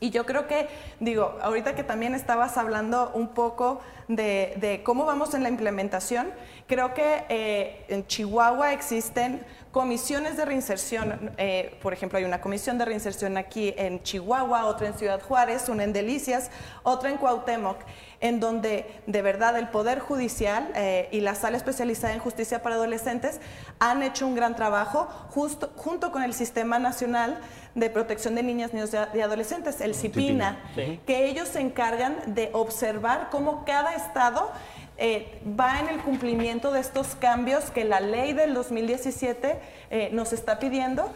Y 0.00 0.10
yo 0.10 0.26
creo 0.26 0.46
que, 0.46 0.68
digo, 1.00 1.38
ahorita 1.40 1.74
que 1.74 1.84
también 1.84 2.14
estabas 2.14 2.58
hablando 2.58 3.10
un 3.14 3.28
poco 3.28 3.80
de, 4.08 4.82
cómo 4.84 5.06
vamos 5.06 5.34
en 5.34 5.42
la 5.42 5.48
implementación, 5.48 6.30
creo 6.66 6.94
que 6.94 7.24
eh, 7.28 7.84
en 7.88 8.06
Chihuahua 8.06 8.72
existen 8.72 9.44
comisiones 9.74 10.36
de 10.36 10.44
reinserción. 10.44 11.32
Eh, 11.36 11.76
por 11.82 11.92
ejemplo, 11.92 12.16
hay 12.16 12.24
una 12.24 12.40
comisión 12.40 12.78
de 12.78 12.84
reinserción 12.84 13.36
aquí 13.36 13.74
en 13.76 14.00
Chihuahua, 14.04 14.66
otra 14.66 14.86
en 14.86 14.94
Ciudad 14.94 15.20
Juárez, 15.20 15.68
una 15.68 15.82
en 15.82 15.92
Delicias, 15.92 16.52
otra 16.84 17.10
en 17.10 17.16
Cuauhtémoc 17.16 17.78
en 18.24 18.40
donde 18.40 18.86
de 19.06 19.20
verdad 19.20 19.58
el 19.58 19.68
Poder 19.68 19.98
Judicial 19.98 20.70
eh, 20.74 21.10
y 21.12 21.20
la 21.20 21.34
Sala 21.34 21.58
Especializada 21.58 22.14
en 22.14 22.20
Justicia 22.20 22.62
para 22.62 22.76
Adolescentes 22.76 23.38
han 23.80 24.02
hecho 24.02 24.26
un 24.26 24.34
gran 24.34 24.56
trabajo 24.56 25.08
justo, 25.28 25.70
junto 25.76 26.10
con 26.10 26.22
el 26.22 26.32
Sistema 26.32 26.78
Nacional 26.78 27.38
de 27.74 27.90
Protección 27.90 28.34
de 28.34 28.42
Niñas, 28.42 28.72
Niños 28.72 28.92
y 29.12 29.20
Adolescentes, 29.20 29.82
el 29.82 29.94
CIPINA, 29.94 30.58
que 31.06 31.26
ellos 31.26 31.48
se 31.48 31.60
encargan 31.60 32.16
de 32.28 32.48
observar 32.54 33.28
cómo 33.30 33.66
cada 33.66 33.92
estado 33.92 34.50
eh, 34.96 35.40
va 35.58 35.80
en 35.80 35.88
el 35.88 36.00
cumplimiento 36.02 36.70
de 36.70 36.80
estos 36.80 37.16
cambios 37.16 37.70
que 37.70 37.84
la 37.84 38.00
ley 38.00 38.32
del 38.32 38.54
2017 38.54 39.58
eh, 39.90 40.10
nos 40.12 40.32
está 40.32 40.58
pidiendo 40.58 41.10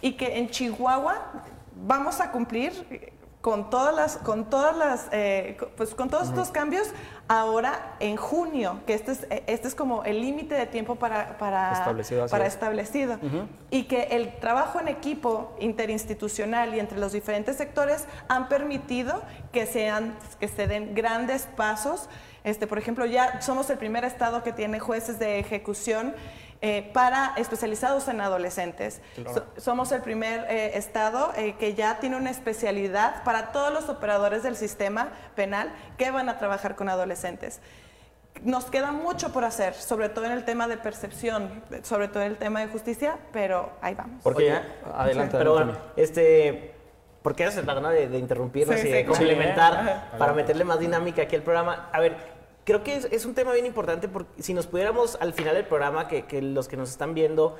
y 0.00 0.12
que 0.12 0.38
en 0.38 0.50
Chihuahua 0.50 1.32
vamos 1.74 2.20
a 2.20 2.30
cumplir 2.30 3.12
con 3.44 3.68
todas 3.68 3.94
las, 3.94 4.16
con 4.16 4.48
todas 4.48 4.74
las, 4.74 5.08
eh, 5.12 5.58
pues 5.76 5.94
con 5.94 6.08
todos 6.08 6.28
estos 6.28 6.50
cambios 6.50 6.88
ahora 7.28 7.96
en 8.00 8.16
junio, 8.16 8.80
que 8.86 8.94
este 8.94 9.12
es, 9.12 9.26
este 9.46 9.68
es 9.68 9.74
como 9.74 10.02
el 10.04 10.22
límite 10.22 10.54
de 10.54 10.64
tiempo 10.64 10.94
para, 10.94 11.36
para 11.36 11.72
establecido. 11.72 12.26
Para 12.28 12.46
establecido. 12.46 13.18
Y 13.70 13.84
que 13.84 14.04
el 14.12 14.34
trabajo 14.38 14.80
en 14.80 14.88
equipo 14.88 15.54
interinstitucional 15.60 16.74
y 16.74 16.80
entre 16.80 16.98
los 16.98 17.12
diferentes 17.12 17.56
sectores 17.56 18.06
han 18.28 18.48
permitido 18.48 19.22
que, 19.52 19.66
sean, 19.66 20.16
que 20.40 20.48
se 20.48 20.66
den 20.66 20.94
grandes 20.94 21.46
pasos. 21.54 22.08
Este, 22.44 22.66
por 22.66 22.78
ejemplo, 22.78 23.06
ya 23.06 23.40
somos 23.40 23.70
el 23.70 23.78
primer 23.78 24.04
estado 24.04 24.42
que 24.42 24.52
tiene 24.52 24.78
jueces 24.78 25.18
de 25.18 25.38
ejecución 25.38 26.14
eh, 26.60 26.90
para 26.94 27.34
especializados 27.36 28.06
en 28.08 28.20
adolescentes. 28.20 29.00
somos 29.56 29.92
el 29.92 30.02
primer 30.02 30.46
eh, 30.48 30.78
estado 30.78 31.32
eh, 31.36 31.56
que 31.58 31.74
ya 31.74 31.98
tiene 32.00 32.16
una 32.16 32.30
especialidad 32.30 33.22
para 33.24 33.52
todos 33.52 33.72
los 33.72 33.88
operadores 33.88 34.42
del 34.42 34.56
sistema 34.56 35.08
penal 35.34 35.72
que 35.98 36.10
van 36.10 36.28
a 36.28 36.38
trabajar 36.38 36.76
con 36.76 36.88
adolescentes. 36.88 37.60
Nos 38.42 38.66
queda 38.66 38.92
mucho 38.92 39.32
por 39.32 39.44
hacer, 39.44 39.74
sobre 39.74 40.08
todo 40.08 40.24
en 40.26 40.32
el 40.32 40.44
tema 40.44 40.68
de 40.68 40.76
percepción, 40.76 41.62
sobre 41.82 42.08
todo 42.08 42.22
en 42.22 42.32
el 42.32 42.36
tema 42.36 42.60
de 42.60 42.68
justicia, 42.68 43.18
pero 43.32 43.70
ahí 43.80 43.94
vamos. 43.94 44.22
Porque 44.22 44.46
ya, 44.46 44.66
adelante, 44.94 45.36
pero 45.38 45.52
bueno, 45.52 45.72
este, 45.96 46.74
porque 47.22 47.50
se 47.50 47.62
trata 47.62 47.90
de, 47.90 48.08
de 48.08 48.18
interrumpirnos 48.18 48.82
y 48.84 48.88
de 48.88 49.06
complementar 49.06 50.10
para 50.18 50.32
meterle 50.32 50.64
más 50.64 50.78
dinámica 50.78 51.22
aquí 51.22 51.36
al 51.36 51.42
programa. 51.42 51.88
A 51.92 52.00
ver, 52.00 52.33
creo 52.64 52.82
que 52.82 52.96
es, 53.10 53.24
un 53.24 53.34
tema 53.34 53.52
bien 53.52 53.66
importante 53.66 54.08
porque 54.08 54.42
si 54.42 54.54
nos 54.54 54.66
pudiéramos 54.66 55.16
al 55.20 55.32
final 55.32 55.54
del 55.54 55.66
programa, 55.66 56.08
que, 56.08 56.42
los 56.42 56.68
que 56.68 56.76
nos 56.76 56.90
están 56.90 57.14
viendo 57.14 57.56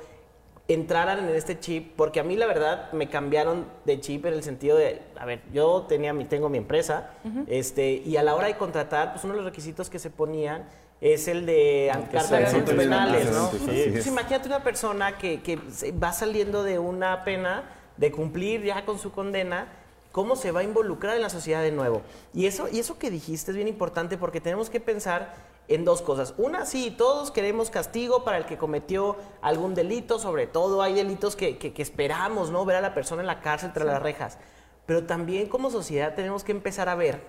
entraran 0.67 1.19
en 1.29 1.35
este 1.35 1.59
chip, 1.59 1.93
porque 1.95 2.19
a 2.19 2.23
mí 2.23 2.35
la 2.35 2.47
verdad 2.47 2.91
me 2.91 3.07
cambiaron 3.07 3.67
de 3.85 3.99
chip 3.99 4.25
en 4.25 4.33
el 4.33 4.43
sentido 4.43 4.77
de, 4.77 5.01
a 5.15 5.25
ver, 5.25 5.43
yo 5.53 5.85
tenía 5.87 6.11
mi, 6.11 6.25
tengo 6.25 6.49
mi 6.49 6.57
empresa, 6.57 7.11
este, 7.47 7.93
y 7.93 8.17
a 8.17 8.23
la 8.23 8.35
hora 8.35 8.47
de 8.47 8.57
contratar, 8.57 9.13
pues 9.13 9.23
uno 9.23 9.33
de 9.33 9.41
los 9.41 9.45
requisitos 9.45 9.91
que 9.91 9.99
se 9.99 10.09
ponían 10.09 10.67
es 11.01 11.27
el 11.27 11.45
de 11.45 11.91
carta 12.11 12.39
de 12.39 12.61
penales, 12.63 13.31
¿no? 13.31 13.51
Entonces 13.51 14.07
imagínate 14.07 14.47
una 14.47 14.63
persona 14.63 15.17
que, 15.19 15.41
que 15.43 15.59
va 15.91 16.13
saliendo 16.13 16.63
de 16.63 16.79
una 16.79 17.23
pena 17.23 17.69
de 17.97 18.11
cumplir 18.11 18.63
ya 18.63 18.85
con 18.85 18.97
su 18.97 19.11
condena 19.11 19.67
cómo 20.15 20.37
se 20.37 20.51
va 20.51 20.61
a 20.61 20.63
involucrar 20.63 21.17
en 21.17 21.21
la 21.23 21.29
sociedad 21.29 21.61
de 21.61 21.73
nuevo. 21.73 22.01
Y 22.33 22.45
eso, 22.45 22.69
y 22.71 22.79
eso 22.79 22.97
que 22.97 23.11
dijiste 23.11 23.51
es 23.51 23.57
bien 23.57 23.67
importante 23.67 24.17
porque 24.17 24.39
tenemos 24.39 24.69
que 24.69 24.79
pensar 24.79 25.33
en 25.67 25.83
dos 25.83 26.01
cosas. 26.01 26.33
Una, 26.37 26.65
sí, 26.65 26.89
todos 26.89 27.31
queremos 27.31 27.69
castigo 27.69 28.23
para 28.23 28.37
el 28.37 28.45
que 28.45 28.57
cometió 28.57 29.17
algún 29.41 29.75
delito, 29.75 30.17
sobre 30.17 30.47
todo 30.47 30.81
hay 30.81 30.93
delitos 30.93 31.35
que, 31.35 31.57
que, 31.57 31.81
esperamos, 31.81 32.49
¿no? 32.49 32.63
Ver 32.63 32.77
a 32.77 32.81
la 32.81 32.93
persona 32.93 33.23
en 33.23 33.27
la 33.27 33.41
cárcel 33.41 33.73
tras 33.73 33.85
las 33.85 34.01
rejas. 34.01 34.37
Pero 34.85 35.03
también 35.03 35.49
como 35.49 35.69
sociedad 35.69 36.15
tenemos 36.15 36.45
que 36.45 36.53
empezar 36.53 36.87
a 36.87 36.95
ver 36.95 37.19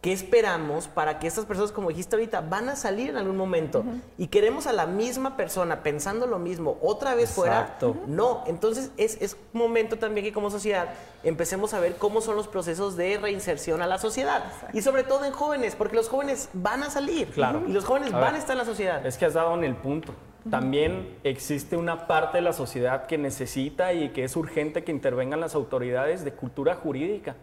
¿Qué 0.00 0.14
esperamos 0.14 0.88
para 0.88 1.18
que 1.18 1.26
estas 1.26 1.44
personas, 1.44 1.72
como 1.72 1.90
dijiste 1.90 2.16
ahorita, 2.16 2.40
van 2.40 2.70
a 2.70 2.76
salir 2.76 3.10
en 3.10 3.18
algún 3.18 3.36
momento? 3.36 3.84
Y 4.16 4.28
queremos 4.28 4.66
a 4.66 4.72
la 4.72 4.86
misma 4.86 5.36
persona 5.36 5.82
pensando 5.82 6.26
lo 6.26 6.38
mismo 6.38 6.78
otra 6.80 7.14
vez 7.14 7.36
Exacto. 7.36 7.92
fuera. 7.92 8.06
No, 8.06 8.42
entonces 8.46 8.92
es, 8.96 9.20
es 9.20 9.36
momento 9.52 9.98
también 9.98 10.24
que 10.24 10.32
como 10.32 10.48
sociedad 10.50 10.88
empecemos 11.22 11.74
a 11.74 11.80
ver 11.80 11.96
cómo 11.96 12.22
son 12.22 12.36
los 12.36 12.48
procesos 12.48 12.96
de 12.96 13.18
reinserción 13.18 13.82
a 13.82 13.86
la 13.86 13.98
sociedad. 13.98 14.42
Y 14.72 14.80
sobre 14.80 15.04
todo 15.04 15.26
en 15.26 15.32
jóvenes, 15.32 15.76
porque 15.76 15.96
los 15.96 16.08
jóvenes 16.08 16.48
van 16.54 16.82
a 16.82 16.88
salir. 16.88 17.28
Claro. 17.32 17.62
Y 17.68 17.72
los 17.72 17.84
jóvenes 17.84 18.10
A 18.14 18.16
ver, 18.16 18.24
van 18.24 18.34
a 18.36 18.38
estar 18.38 18.52
en 18.54 18.58
la 18.58 18.64
sociedad. 18.64 19.04
Es 19.04 19.18
que 19.18 19.26
has 19.26 19.34
dado 19.34 19.52
en 19.54 19.64
el 19.64 19.76
punto. 19.76 20.14
También 20.48 21.18
existe 21.24 21.76
una 21.76 22.06
parte 22.06 22.38
de 22.38 22.42
la 22.42 22.52
sociedad 22.52 23.06
que 23.06 23.18
necesita 23.18 23.92
y 23.92 24.10
que 24.10 24.24
es 24.24 24.36
urgente 24.36 24.84
que 24.84 24.92
intervengan 24.92 25.40
las 25.40 25.54
autoridades 25.54 26.24
de 26.24 26.32
cultura 26.32 26.74
jurídica. 26.76 27.36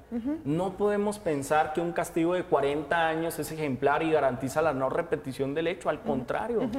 No 0.46 0.78
podemos 0.78 1.20
pensar 1.20 1.74
que 1.74 1.82
un 1.82 1.92
castigo 1.92 2.34
de 2.34 2.44
40 2.44 3.08
años 3.08 3.38
es 3.40 3.52
ejemplar 3.52 4.04
y 4.04 4.12
garantiza 4.12 4.62
la 4.62 4.74
no 4.74 4.90
repetición 4.90 5.54
del 5.54 5.68
hecho. 5.68 5.90
Al 5.90 6.02
contrario, 6.02 6.70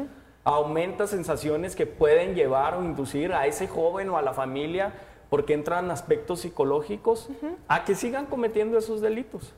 aumenta 0.44 1.06
sensaciones 1.06 1.76
que 1.76 1.86
pueden 1.86 2.34
llevar 2.34 2.74
o 2.74 2.84
inducir 2.84 3.32
a 3.32 3.46
ese 3.46 3.68
joven 3.68 4.08
o 4.08 4.16
a 4.16 4.22
la 4.22 4.32
familia 4.32 4.94
porque 5.30 5.52
entran 5.52 5.90
aspectos 5.90 6.40
psicológicos 6.40 7.28
a 7.68 7.84
que 7.84 7.94
sigan 7.94 8.26
cometiendo 8.26 8.78
esos 8.78 9.00
delitos. 9.00 9.54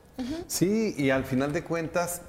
Sí, 0.47 0.93
y 0.97 1.09
al 1.09 1.23
final 1.23 1.53
de 1.53 1.63
cuentas 1.63 2.21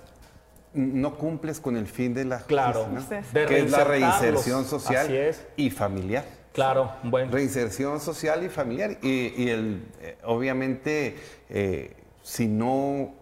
no 0.74 1.16
cumples 1.16 1.60
con 1.60 1.76
el 1.76 1.86
fin 1.86 2.14
de 2.14 2.24
la 2.24 2.40
Claro, 2.40 2.84
justicia, 2.84 3.22
de 3.32 3.46
que 3.46 3.58
es 3.60 3.70
la 3.70 3.84
reinserción 3.84 4.64
social 4.64 5.04
Así 5.06 5.16
es. 5.16 5.46
y 5.56 5.70
familiar. 5.70 6.24
Claro, 6.52 6.92
bueno. 7.04 7.30
Reinserción 7.32 7.98
social 8.00 8.44
y 8.44 8.48
familiar. 8.48 8.98
Y, 9.02 9.32
y 9.42 9.48
el, 9.48 9.84
eh, 10.00 10.18
obviamente, 10.24 11.16
eh, 11.48 11.94
si 12.22 12.46
no 12.46 13.14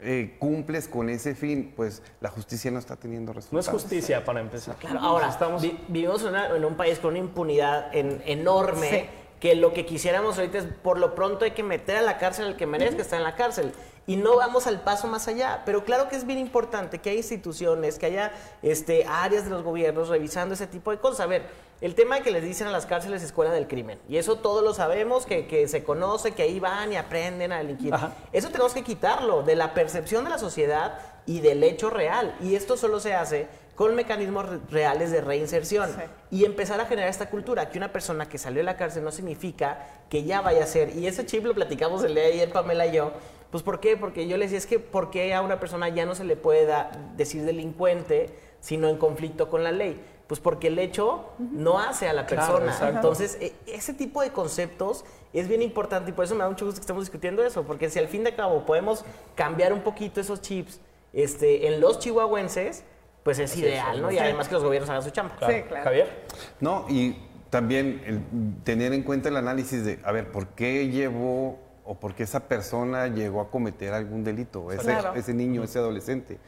eh, 0.00 0.36
cumples 0.38 0.86
con 0.86 1.08
ese 1.08 1.34
fin, 1.34 1.72
pues 1.74 2.02
la 2.20 2.28
justicia 2.28 2.70
no 2.70 2.78
está 2.78 2.96
teniendo 2.96 3.32
No 3.32 3.38
es 3.38 3.44
resultados. 3.46 3.82
justicia 3.82 4.22
para 4.24 4.40
empezar. 4.40 4.76
Claro, 4.76 4.98
ahora, 5.00 5.28
estamos 5.30 5.62
vi- 5.62 5.78
vivimos 5.88 6.20
en, 6.22 6.28
una- 6.28 6.54
en 6.54 6.62
un 6.64 6.76
país 6.76 6.98
con 6.98 7.10
una 7.12 7.20
impunidad 7.20 7.94
en- 7.94 8.22
enorme. 8.26 8.90
Sí. 8.90 9.04
Que 9.44 9.54
lo 9.54 9.74
que 9.74 9.84
quisiéramos 9.84 10.38
ahorita 10.38 10.56
es, 10.56 10.64
por 10.64 10.98
lo 10.98 11.14
pronto, 11.14 11.44
hay 11.44 11.50
que 11.50 11.62
meter 11.62 11.98
a 11.98 12.00
la 12.00 12.16
cárcel 12.16 12.46
al 12.46 12.56
que 12.56 12.64
merezca 12.64 13.02
estar 13.02 13.18
en 13.18 13.24
la 13.24 13.36
cárcel. 13.36 13.74
Y 14.06 14.16
no 14.16 14.36
vamos 14.36 14.66
al 14.66 14.80
paso 14.80 15.06
más 15.06 15.28
allá. 15.28 15.64
Pero 15.66 15.84
claro 15.84 16.08
que 16.08 16.16
es 16.16 16.24
bien 16.24 16.38
importante 16.38 16.98
que 16.98 17.10
haya 17.10 17.18
instituciones, 17.18 17.98
que 17.98 18.06
haya 18.06 18.32
este, 18.62 19.04
áreas 19.04 19.44
de 19.44 19.50
los 19.50 19.62
gobiernos 19.62 20.08
revisando 20.08 20.54
ese 20.54 20.66
tipo 20.66 20.92
de 20.92 20.96
cosas. 20.96 21.20
A 21.20 21.26
ver, 21.26 21.42
el 21.82 21.94
tema 21.94 22.14
de 22.16 22.22
que 22.22 22.30
les 22.30 22.42
dicen 22.42 22.68
a 22.68 22.70
las 22.70 22.86
cárceles 22.86 23.22
escuela 23.22 23.52
del 23.52 23.68
crimen. 23.68 23.98
Y 24.08 24.16
eso 24.16 24.36
todos 24.36 24.64
lo 24.64 24.72
sabemos, 24.72 25.26
que, 25.26 25.46
que 25.46 25.68
se 25.68 25.84
conoce, 25.84 26.32
que 26.32 26.44
ahí 26.44 26.58
van 26.58 26.94
y 26.94 26.96
aprenden 26.96 27.52
a 27.52 27.58
delinquir. 27.58 27.92
Ajá. 27.92 28.14
Eso 28.32 28.48
tenemos 28.48 28.72
que 28.72 28.82
quitarlo 28.82 29.42
de 29.42 29.56
la 29.56 29.74
percepción 29.74 30.24
de 30.24 30.30
la 30.30 30.38
sociedad 30.38 30.98
y 31.26 31.40
del 31.40 31.62
hecho 31.64 31.90
real. 31.90 32.34
Y 32.40 32.54
esto 32.54 32.78
solo 32.78 32.98
se 32.98 33.12
hace 33.12 33.46
con 33.74 33.94
mecanismos 33.94 34.48
re- 34.48 34.58
reales 34.70 35.10
de 35.10 35.20
reinserción. 35.20 35.90
Sí. 35.90 36.02
Y 36.30 36.44
empezar 36.44 36.80
a 36.80 36.86
generar 36.86 37.08
esta 37.10 37.30
cultura, 37.30 37.70
que 37.70 37.78
una 37.78 37.92
persona 37.92 38.28
que 38.28 38.38
salió 38.38 38.58
de 38.60 38.64
la 38.64 38.76
cárcel 38.76 39.04
no 39.04 39.10
significa 39.12 39.86
que 40.08 40.24
ya 40.24 40.40
vaya 40.40 40.64
a 40.64 40.66
ser. 40.66 40.96
Y 40.96 41.06
ese 41.06 41.26
chip 41.26 41.44
lo 41.44 41.54
platicamos 41.54 42.02
el 42.04 42.14
día 42.14 42.24
de 42.24 42.32
ayer, 42.32 42.52
Pamela 42.52 42.86
y 42.86 42.92
yo. 42.92 43.12
Pues 43.50 43.62
¿por 43.62 43.78
qué? 43.80 43.96
Porque 43.96 44.26
yo 44.26 44.36
le 44.36 44.44
decía, 44.46 44.58
es 44.58 44.66
que 44.66 44.78
¿por 44.80 45.10
qué 45.10 45.32
a 45.34 45.40
una 45.42 45.60
persona 45.60 45.88
ya 45.88 46.06
no 46.06 46.14
se 46.14 46.24
le 46.24 46.36
puede 46.36 46.66
da- 46.66 46.90
decir 47.16 47.44
delincuente, 47.44 48.30
sino 48.60 48.88
en 48.88 48.96
conflicto 48.96 49.48
con 49.48 49.62
la 49.62 49.70
ley? 49.72 50.00
Pues 50.26 50.40
porque 50.40 50.68
el 50.68 50.78
hecho 50.78 51.26
no 51.38 51.78
hace 51.78 52.08
a 52.08 52.12
la 52.12 52.26
persona. 52.26 52.72
Entonces, 52.96 53.36
e- 53.40 53.52
ese 53.66 53.92
tipo 53.92 54.22
de 54.22 54.30
conceptos 54.30 55.04
es 55.32 55.48
bien 55.48 55.62
importante 55.62 56.10
y 56.10 56.14
por 56.14 56.24
eso 56.24 56.34
me 56.34 56.40
da 56.42 56.48
mucho 56.48 56.64
gusto 56.64 56.78
que 56.78 56.82
estemos 56.82 57.02
discutiendo 57.04 57.44
eso, 57.44 57.62
porque 57.64 57.90
si 57.90 57.98
al 57.98 58.08
fin 58.08 58.24
de 58.24 58.34
cabo 58.34 58.64
podemos 58.64 59.04
cambiar 59.34 59.72
un 59.72 59.80
poquito 59.82 60.20
esos 60.20 60.40
chips 60.40 60.80
este, 61.12 61.66
en 61.68 61.80
los 61.80 61.98
chihuahuenses, 61.98 62.82
pues 63.24 63.38
es 63.40 63.56
ideal, 63.56 64.00
¿no? 64.02 64.10
Y 64.12 64.18
además 64.18 64.46
que 64.48 64.54
los 64.54 64.62
gobiernos 64.62 64.88
hagan 64.90 65.02
su 65.02 65.10
chamba. 65.10 65.34
Claro. 65.36 65.52
Sí, 65.54 65.62
claro. 65.62 65.84
Javier. 65.84 66.26
No, 66.60 66.84
y 66.88 67.16
también 67.50 68.02
el 68.06 68.62
tener 68.64 68.92
en 68.92 69.02
cuenta 69.02 69.28
el 69.30 69.36
análisis 69.36 69.84
de, 69.84 69.98
a 70.04 70.12
ver, 70.12 70.30
¿por 70.30 70.48
qué 70.48 70.88
llevó 70.88 71.58
o 71.84 71.94
por 71.98 72.14
qué 72.14 72.22
esa 72.24 72.40
persona 72.48 73.08
llegó 73.08 73.40
a 73.40 73.50
cometer 73.50 73.92
algún 73.94 74.22
delito? 74.24 74.70
Ese, 74.72 74.84
Claro. 74.84 75.14
ese 75.14 75.32
niño, 75.34 75.64
ese 75.64 75.78
adolescente. 75.78 76.38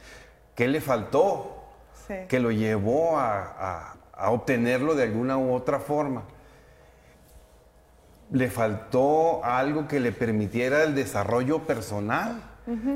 ¿Qué 0.55 0.67
le 0.67 0.79
faltó 0.79 1.63
Sí. 2.07 2.13
que 2.29 2.39
lo 2.39 2.51
llevó 2.51 3.17
a, 3.17 3.41
a- 3.41 3.93
a 4.13 4.31
obtenerlo 4.31 4.95
de 4.95 5.03
alguna 5.03 5.37
u 5.37 5.53
otra 5.53 5.79
forma? 5.79 6.23
Le 8.31 8.49
faltó 8.49 9.43
algo 9.43 9.87
que 9.87 9.99
le 9.99 10.11
permitiera 10.11 10.83
el 10.83 10.95
desarrollo 10.95 11.59
personal, 11.65 12.41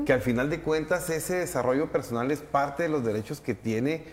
que 0.04 0.12
al 0.12 0.20
final 0.20 0.50
de 0.50 0.60
cuentas 0.60 1.08
ese 1.10 1.36
desarrollo 1.36 1.90
personal 1.90 2.30
es 2.30 2.40
parte 2.40 2.82
de 2.82 2.88
los 2.88 3.04
derechos 3.04 3.40
que 3.40 3.54
tiene 3.54 4.04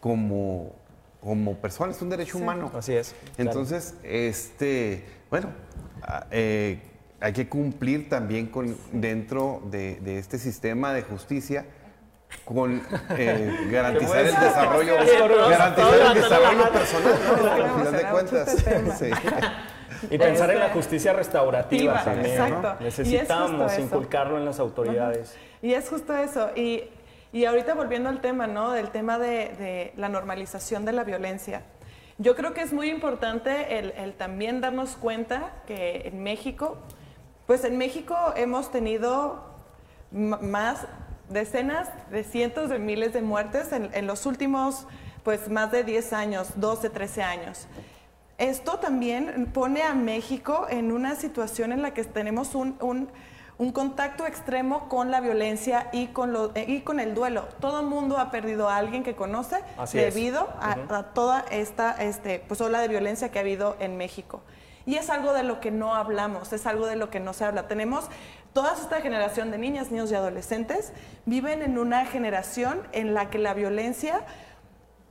como, 0.00 0.74
como 1.20 1.56
persona, 1.56 1.92
es 1.92 2.02
un 2.02 2.10
derecho 2.10 2.38
humano. 2.38 2.70
Así 2.74 2.94
es. 2.94 3.14
Entonces, 3.38 3.94
este, 4.02 5.04
bueno, 5.30 5.48
eh, 6.30 6.80
hay 7.20 7.32
que 7.32 7.48
cumplir 7.48 8.08
también 8.08 8.46
con 8.46 8.76
dentro 8.92 9.62
de, 9.70 9.96
de 10.00 10.18
este 10.18 10.38
sistema 10.38 10.92
de 10.92 11.02
justicia 11.02 11.64
con 12.44 12.82
eh, 13.10 13.68
garantizar 13.70 14.18
el 14.18 14.34
desarrollo, 14.34 14.94
garantizar 15.48 16.16
el 16.16 16.22
desarrollo 16.22 16.72
personal, 16.72 17.62
al 17.62 17.70
final 17.70 17.96
de 17.96 18.10
cuentas. 18.10 18.64
Y 20.10 20.18
pensar 20.18 20.50
en 20.50 20.60
la 20.60 20.70
justicia 20.70 21.12
restaurativa 21.12 22.04
también. 22.04 22.36
¿no? 22.38 22.44
exacto. 22.46 22.68
Justo 22.70 22.84
Necesitamos 22.84 23.78
inculcarlo 23.78 24.38
en 24.38 24.44
las 24.44 24.60
autoridades. 24.60 25.36
Y 25.62 25.72
es 25.72 25.88
justo 25.88 26.16
eso. 26.16 26.50
Y, 26.54 26.84
y 27.32 27.44
ahorita 27.44 27.74
volviendo 27.74 28.08
al 28.08 28.20
tema, 28.20 28.46
¿no? 28.46 28.72
Del 28.72 28.90
tema 28.90 29.18
de, 29.18 29.54
de 29.58 29.92
la 29.96 30.08
normalización 30.08 30.84
de 30.84 30.92
la 30.92 31.04
violencia. 31.04 31.62
Yo 32.18 32.34
creo 32.34 32.54
que 32.54 32.62
es 32.62 32.72
muy 32.72 32.88
importante 32.88 33.78
el, 33.78 33.90
el 33.92 34.14
también 34.14 34.60
darnos 34.62 34.96
cuenta 34.96 35.52
que 35.66 36.08
en 36.08 36.22
México, 36.22 36.78
pues 37.46 37.64
en 37.64 37.76
México 37.76 38.16
hemos 38.36 38.70
tenido 38.70 39.44
más 40.10 40.86
decenas 41.28 41.88
de 42.10 42.24
cientos 42.24 42.70
de 42.70 42.78
miles 42.78 43.12
de 43.12 43.20
muertes 43.20 43.72
en, 43.72 43.90
en 43.92 44.06
los 44.06 44.24
últimos, 44.24 44.86
pues 45.24 45.50
más 45.50 45.70
de 45.72 45.84
10 45.84 46.12
años, 46.14 46.48
12, 46.56 46.88
13 46.88 47.22
años. 47.22 47.66
Esto 48.38 48.78
también 48.78 49.50
pone 49.52 49.82
a 49.82 49.94
México 49.94 50.66
en 50.68 50.92
una 50.92 51.14
situación 51.14 51.72
en 51.72 51.80
la 51.82 51.92
que 51.94 52.04
tenemos 52.04 52.54
un, 52.54 52.76
un- 52.80 53.08
un 53.58 53.72
contacto 53.72 54.26
extremo 54.26 54.86
con 54.90 55.10
la 55.10 55.20
violencia 55.22 55.88
y 55.90 56.08
con, 56.08 56.34
lo, 56.34 56.52
eh, 56.54 56.66
y 56.68 56.82
con 56.82 57.00
el 57.00 57.14
duelo. 57.14 57.48
Todo 57.58 57.80
el 57.80 57.86
mundo 57.86 58.18
ha 58.18 58.30
perdido 58.30 58.68
a 58.68 58.76
alguien 58.76 59.02
que 59.02 59.14
conoce 59.16 59.56
Así 59.78 59.96
debido 59.96 60.46
a, 60.60 60.76
a 60.90 61.02
toda 61.14 61.42
esta 61.50 61.92
este, 61.92 62.44
pues, 62.46 62.60
ola 62.60 62.80
de 62.80 62.88
violencia 62.88 63.30
que 63.30 63.38
ha 63.38 63.40
habido 63.40 63.76
en 63.80 63.96
México. 63.96 64.42
Y 64.84 64.96
es 64.96 65.08
algo 65.08 65.32
de 65.32 65.42
lo 65.42 65.58
que 65.60 65.70
no 65.70 65.94
hablamos, 65.94 66.52
es 66.52 66.66
algo 66.66 66.86
de 66.86 66.96
lo 66.96 67.08
que 67.08 67.18
no 67.18 67.32
se 67.32 67.46
habla. 67.46 67.66
Tenemos 67.66 68.04
toda 68.52 68.74
esta 68.74 69.00
generación 69.00 69.50
de 69.50 69.56
niñas, 69.56 69.90
niños 69.90 70.12
y 70.12 70.14
adolescentes, 70.14 70.92
viven 71.24 71.62
en 71.62 71.78
una 71.78 72.04
generación 72.04 72.82
en 72.92 73.14
la 73.14 73.30
que 73.30 73.38
la 73.38 73.54
violencia 73.54 74.20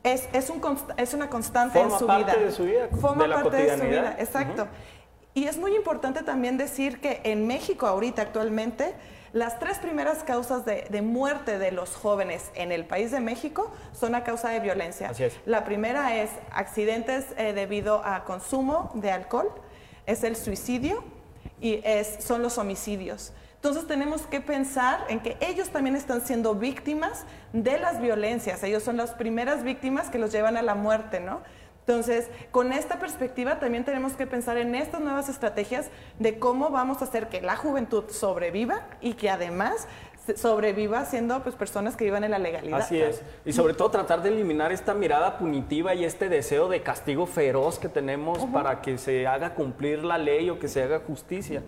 es, 0.05 0.29
es, 0.33 0.49
un 0.49 0.61
es 0.97 1.13
una 1.13 1.29
constante 1.29 1.79
Forma 1.79 1.93
en 1.93 1.99
su 1.99 2.07
parte 2.07 2.31
vida. 2.31 2.45
de 2.45 2.51
su 2.51 2.63
vida, 2.63 2.87
Forma 3.01 3.23
de 3.23 3.27
la 3.29 3.43
parte 3.43 3.57
de 3.57 3.77
su 3.77 3.83
vida, 3.83 4.15
exacto. 4.19 4.67
Y 5.33 5.45
es 5.45 5.57
muy 5.57 5.75
importante 5.75 6.23
también 6.23 6.57
decir 6.57 7.01
que 7.01 7.19
en 7.23 7.45
México 7.47 7.87
ahorita 7.87 8.21
actualmente 8.21 8.93
las 9.33 9.59
tres 9.59 9.79
primeras 9.79 10.23
causas 10.23 10.63
de, 10.63 10.87
de 10.89 11.01
muerte 11.01 11.59
de 11.59 11.71
los 11.71 11.95
jóvenes 11.95 12.51
en 12.55 12.71
el 12.71 12.85
país 12.85 13.11
de 13.11 13.19
México 13.19 13.69
son 13.91 14.15
a 14.15 14.23
causa 14.23 14.49
de 14.49 14.61
violencia. 14.61 15.09
Así 15.09 15.25
es. 15.25 15.33
La 15.45 15.65
primera 15.65 16.15
es 16.15 16.29
accidentes 16.51 17.25
eh, 17.35 17.51
debido 17.51 18.01
a 18.05 18.23
consumo 18.23 18.91
de 18.93 19.11
alcohol, 19.11 19.51
es 20.05 20.23
el 20.23 20.37
suicidio 20.37 21.03
y 21.59 21.81
es, 21.83 22.23
son 22.23 22.41
los 22.43 22.57
homicidios. 22.57 23.33
Entonces 23.65 23.87
tenemos 23.87 24.21
que 24.27 24.41
pensar 24.41 25.05
en 25.09 25.21
que 25.21 25.37
ellos 25.41 25.69
también 25.69 25.95
están 25.95 26.21
siendo 26.21 26.53
víctimas 26.53 27.25
de 27.51 27.79
las 27.79 27.99
violencias. 27.99 28.61
Ellos 28.61 28.83
son 28.83 28.95
las 28.95 29.13
primeras 29.13 29.63
víctimas 29.63 30.11
que 30.11 30.19
los 30.19 30.31
llevan 30.31 30.55
a 30.55 30.61
la 30.61 30.75
muerte, 30.75 31.19
¿no? 31.19 31.41
Entonces, 31.79 32.29
con 32.51 32.71
esta 32.71 32.99
perspectiva 32.99 33.57
también 33.57 33.83
tenemos 33.83 34.13
que 34.13 34.27
pensar 34.27 34.59
en 34.59 34.75
estas 34.75 35.01
nuevas 35.01 35.29
estrategias 35.29 35.89
de 36.19 36.37
cómo 36.37 36.69
vamos 36.69 37.01
a 37.01 37.05
hacer 37.05 37.27
que 37.27 37.41
la 37.41 37.55
juventud 37.55 38.03
sobreviva 38.09 38.85
y 39.01 39.15
que 39.15 39.31
además 39.31 39.87
sobreviva 40.35 41.05
siendo 41.05 41.41
pues, 41.41 41.55
personas 41.55 41.95
que 41.95 42.05
vivan 42.05 42.23
en 42.23 42.31
la 42.31 42.39
legalidad. 42.39 42.81
Así 42.81 43.01
es. 43.01 43.23
Y 43.45 43.53
sobre 43.53 43.73
todo 43.73 43.89
tratar 43.89 44.21
de 44.21 44.29
eliminar 44.29 44.71
esta 44.73 44.93
mirada 44.93 45.39
punitiva 45.39 45.95
y 45.95 46.03
este 46.03 46.29
deseo 46.29 46.67
de 46.67 46.83
castigo 46.83 47.25
feroz 47.25 47.79
que 47.79 47.89
tenemos 47.89 48.45
para 48.53 48.81
que 48.81 48.99
se 48.99 49.25
haga 49.25 49.55
cumplir 49.55 50.03
la 50.03 50.19
ley 50.19 50.51
o 50.51 50.59
que 50.59 50.67
se 50.67 50.83
haga 50.83 50.99
justicia. 50.99 51.63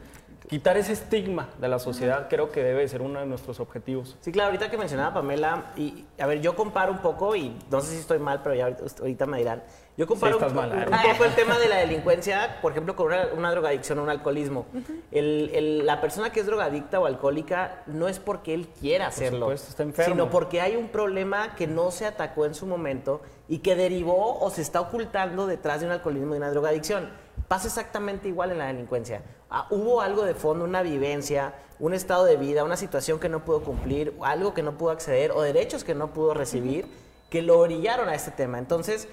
Quitar 0.47 0.77
ese 0.77 0.93
estigma 0.93 1.49
de 1.59 1.67
la 1.67 1.79
sociedad 1.79 2.27
creo 2.29 2.51
que 2.51 2.63
debe 2.63 2.87
ser 2.87 3.01
uno 3.01 3.19
de 3.19 3.25
nuestros 3.25 3.59
objetivos. 3.59 4.17
Sí, 4.21 4.31
claro, 4.31 4.47
ahorita 4.47 4.69
que 4.69 4.77
mencionaba 4.77 5.13
Pamela, 5.15 5.71
y 5.75 6.05
a 6.19 6.25
ver, 6.27 6.41
yo 6.41 6.55
comparo 6.55 6.91
un 6.91 6.99
poco, 6.99 7.35
y 7.35 7.57
no 7.69 7.81
sé 7.81 7.91
si 7.93 7.97
estoy 7.99 8.19
mal, 8.19 8.41
pero 8.43 8.55
ya 8.55 8.65
ahorita, 8.99 9.25
me 9.25 9.39
dirán. 9.39 9.63
Yo 9.97 10.05
comparo 10.05 10.37
Sí, 10.39 10.45
un, 10.45 10.53
mal, 10.55 10.71
un 10.71 11.11
poco 11.11 11.25
el 11.25 11.33
tema 11.35 11.57
de 11.57 11.67
la 11.67 11.77
delincuencia, 11.77 12.59
por 12.61 12.71
ejemplo, 12.71 12.95
con 12.95 13.07
una, 13.07 13.27
una 13.35 13.49
drogadicción 13.51 13.97
o 13.99 14.03
un 14.03 14.09
alcoholismo. 14.09 14.67
El- 15.11 15.49
el- 15.53 15.85
la 15.85 15.99
persona 16.01 16.31
que 16.31 16.39
es 16.39 16.45
drogadicta 16.45 16.99
o 16.99 17.07
alcohólica 17.07 17.81
no 17.87 18.07
es 18.07 18.19
porque 18.19 18.53
él 18.53 18.67
quiera 18.79 19.07
hacerlo, 19.07 19.47
supuesto, 19.47 19.69
está 19.69 19.83
enfermo. 19.83 20.13
sino 20.13 20.29
porque 20.29 20.61
hay 20.61 20.75
un 20.75 20.89
problema 20.89 21.55
que 21.55 21.65
no 21.67 21.89
se 21.91 22.05
atacó 22.05 22.45
en 22.45 22.53
su 22.53 22.67
momento 22.67 23.21
y 23.47 23.59
que 23.59 23.75
derivó 23.75 24.39
o 24.39 24.49
se 24.51 24.61
está 24.61 24.81
ocultando 24.81 25.47
detrás 25.47 25.79
de 25.79 25.87
un 25.87 25.91
alcoholismo 25.93 26.35
y 26.35 26.37
una 26.37 26.51
drogadicción. 26.51 27.09
Pasa 27.47 27.67
exactamente 27.67 28.27
igual 28.27 28.51
en 28.51 28.57
la 28.59 28.67
delincuencia. 28.67 29.21
Ah, 29.49 29.67
hubo 29.69 30.01
algo 30.01 30.23
de 30.23 30.33
fondo, 30.33 30.65
una 30.65 30.81
vivencia, 30.81 31.53
un 31.79 31.93
estado 31.93 32.25
de 32.25 32.37
vida, 32.37 32.63
una 32.63 32.77
situación 32.77 33.19
que 33.19 33.29
no 33.29 33.45
pudo 33.45 33.61
cumplir, 33.61 34.13
algo 34.21 34.53
que 34.53 34.63
no 34.63 34.77
pudo 34.77 34.91
acceder 34.91 35.31
o 35.31 35.41
derechos 35.41 35.83
que 35.83 35.95
no 35.95 36.13
pudo 36.13 36.33
recibir 36.33 36.85
que 37.29 37.41
lo 37.41 37.59
orillaron 37.59 38.09
a 38.09 38.15
este 38.15 38.31
tema. 38.31 38.57
Entonces, 38.57 39.07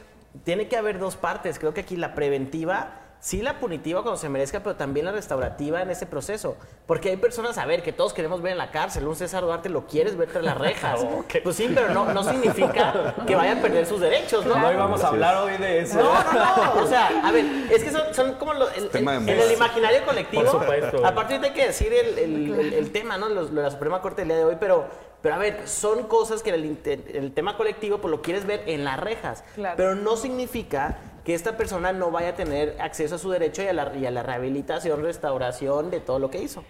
tiene 0.45 0.69
que 0.69 0.77
haber 0.77 0.99
dos 0.99 1.17
partes. 1.17 1.59
Creo 1.59 1.75
que 1.75 1.83
aquí 1.83 1.97
la 1.97 2.15
preventiva, 2.15 3.01
sí 3.25 3.41
la 3.41 3.59
punitiva 3.59 4.03
cuando 4.03 4.19
se 4.19 4.29
merezca, 4.29 4.61
pero 4.63 4.77
también 4.77 5.07
la 5.07 5.13
restaurativa 5.13 5.81
en 5.81 5.89
ese 5.89 6.05
proceso. 6.05 6.59
Porque 6.87 7.09
hay 7.09 7.17
personas, 7.17 7.57
a 7.57 7.65
ver, 7.65 7.83
que 7.83 7.91
todos 7.91 8.13
queremos 8.13 8.43
ver 8.43 8.53
en 8.53 8.59
la 8.59 8.71
cárcel. 8.71 9.07
Un 9.09 9.17
César 9.17 9.43
Duarte 9.45 9.71
lo 9.71 9.87
quieres 9.87 10.15
ver 10.15 10.29
tras 10.29 10.45
las 10.45 10.59
rejas. 10.59 11.01
Pues 11.43 11.57
sí, 11.57 11.71
pero 11.75 11.89
no, 11.95 12.13
no 12.13 12.23
significa 12.23 13.15
que 13.27 13.35
vaya 13.35 13.53
a 13.59 13.63
perder 13.63 13.87
sus 13.87 13.99
derechos, 14.01 14.45
¿no? 14.45 14.57
No 14.57 14.71
íbamos 14.71 15.03
a 15.03 15.09
hablar 15.09 15.37
hoy 15.39 15.57
de 15.57 15.81
eso. 15.81 15.99
No, 16.01 16.13
no, 16.33 16.75
no. 16.75 16.83
O 16.83 16.87
sea, 16.87 17.23
a 17.25 17.33
ver, 17.33 17.47
es 17.71 17.83
que 17.83 17.91
son, 17.91 18.03
son 18.13 18.35
como 18.35 18.53
lo- 18.53 18.69
el, 18.71 18.85
el- 18.93 18.97
en 18.97 19.05
moda. 19.05 19.17
el 19.45 19.53
imaginario 19.53 20.05
colectivo. 20.05 20.43
Por 20.43 20.61
supuesto. 20.61 21.07
Aparte, 21.07 21.35
ahorita 21.35 21.49
hay 21.49 21.55
que 21.55 21.67
decir 21.69 21.93
el, 21.95 22.19
el- 22.19 22.61
el- 22.61 22.73
el 22.75 22.93
tema, 22.93 23.17
¿no? 23.17 23.31
Los- 23.31 23.51
lo 23.51 23.57
de 23.63 23.67
la 23.69 23.71
Suprema 23.71 24.03
Corte 24.03 24.21
del 24.23 24.29
día 24.29 24.37
de 24.37 24.45
hoy, 24.45 24.57
pero, 24.61 24.85
pero 25.23 25.35
a 25.35 25.39
ver, 25.39 25.67
son 25.67 26.03
cosas 26.09 26.43
que 26.43 26.51
en 26.51 26.57
el, 26.57 27.09
el 27.15 27.33
tema 27.33 27.57
colectivo, 27.57 27.99
pues 27.99 28.11
lo 28.11 28.21
quieres 28.21 28.45
ver 28.47 28.65
en 28.67 28.85
las 28.85 29.01
rejas. 29.01 29.45
Claro. 29.55 29.77
Pero 29.79 29.95
no 29.95 30.17
significa 30.19 30.99
que 31.25 31.35
esta 31.35 31.57
persona 31.57 31.93
no 31.93 32.11
vaya 32.11 32.31
a 32.31 32.35
tener 32.35 32.77
acceso 32.81 33.15
a 33.15 33.19
su 33.19 33.31
derecho 33.31 33.63
y 33.63 33.67
a 33.67 33.73
la, 33.73 34.23
rehabilitación, 34.23 35.03
restauración 35.03 35.91
de 35.91 36.01
todo 36.01 36.19
lo 36.19 36.31
que 36.31 36.43
hizo. 36.43 36.65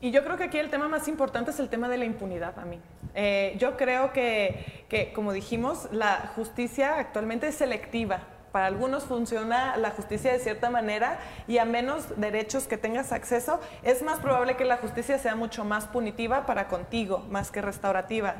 Y 0.00 0.10
yo 0.10 0.22
creo 0.22 0.36
que 0.36 0.44
aquí 0.44 0.58
el 0.58 0.68
tema 0.68 0.88
más 0.88 1.08
importante 1.08 1.50
es 1.50 1.58
el 1.58 1.70
tema 1.70 1.88
de 1.88 1.96
la 1.96 2.04
impunidad 2.04 2.58
a 2.58 2.66
mí. 2.66 2.78
Eh, 3.14 3.56
yo 3.58 3.76
creo 3.76 4.12
que, 4.12 4.84
que, 4.88 5.12
como 5.14 5.32
dijimos, 5.32 5.88
la 5.92 6.32
justicia 6.36 6.98
actualmente 6.98 7.48
es 7.48 7.54
selectiva. 7.54 8.20
Para 8.52 8.66
algunos 8.66 9.04
funciona 9.04 9.76
la 9.78 9.90
justicia 9.90 10.32
de 10.32 10.38
cierta 10.38 10.70
manera 10.70 11.18
y 11.48 11.58
a 11.58 11.64
menos 11.64 12.20
derechos 12.20 12.68
que 12.68 12.76
tengas 12.76 13.10
acceso, 13.10 13.58
es 13.82 14.02
más 14.02 14.20
probable 14.20 14.56
que 14.56 14.64
la 14.64 14.76
justicia 14.76 15.18
sea 15.18 15.34
mucho 15.34 15.64
más 15.64 15.86
punitiva 15.86 16.46
para 16.46 16.68
contigo, 16.68 17.24
más 17.30 17.50
que 17.50 17.62
restaurativa. 17.62 18.36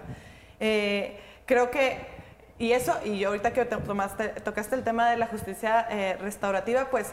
Eh, 0.60 1.18
creo 1.46 1.70
que, 1.70 2.13
y 2.58 2.72
eso, 2.72 2.94
y 3.04 3.18
yo 3.18 3.28
ahorita 3.28 3.52
que 3.52 3.64
tomaste, 3.64 4.28
tocaste 4.28 4.74
el 4.76 4.84
tema 4.84 5.10
de 5.10 5.16
la 5.16 5.26
justicia 5.26 5.86
eh, 5.90 6.16
restaurativa, 6.20 6.88
pues 6.90 7.10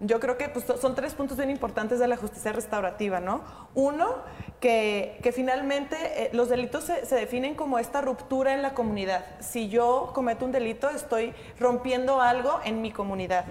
yo 0.00 0.20
creo 0.20 0.38
que 0.38 0.48
pues, 0.48 0.64
son 0.80 0.94
tres 0.94 1.14
puntos 1.14 1.36
bien 1.36 1.50
importantes 1.50 1.98
de 1.98 2.06
la 2.06 2.16
justicia 2.16 2.52
restaurativa, 2.52 3.20
¿no? 3.20 3.42
Uno, 3.74 4.16
que, 4.60 5.18
que 5.22 5.32
finalmente 5.32 5.96
eh, 6.00 6.30
los 6.32 6.48
delitos 6.48 6.84
se, 6.84 7.04
se 7.04 7.16
definen 7.16 7.54
como 7.54 7.78
esta 7.78 8.00
ruptura 8.00 8.54
en 8.54 8.62
la 8.62 8.74
comunidad. 8.74 9.24
Si 9.40 9.68
yo 9.68 10.10
cometo 10.14 10.44
un 10.44 10.52
delito, 10.52 10.88
estoy 10.90 11.34
rompiendo 11.58 12.20
algo 12.20 12.60
en 12.64 12.80
mi 12.80 12.92
comunidad. 12.92 13.44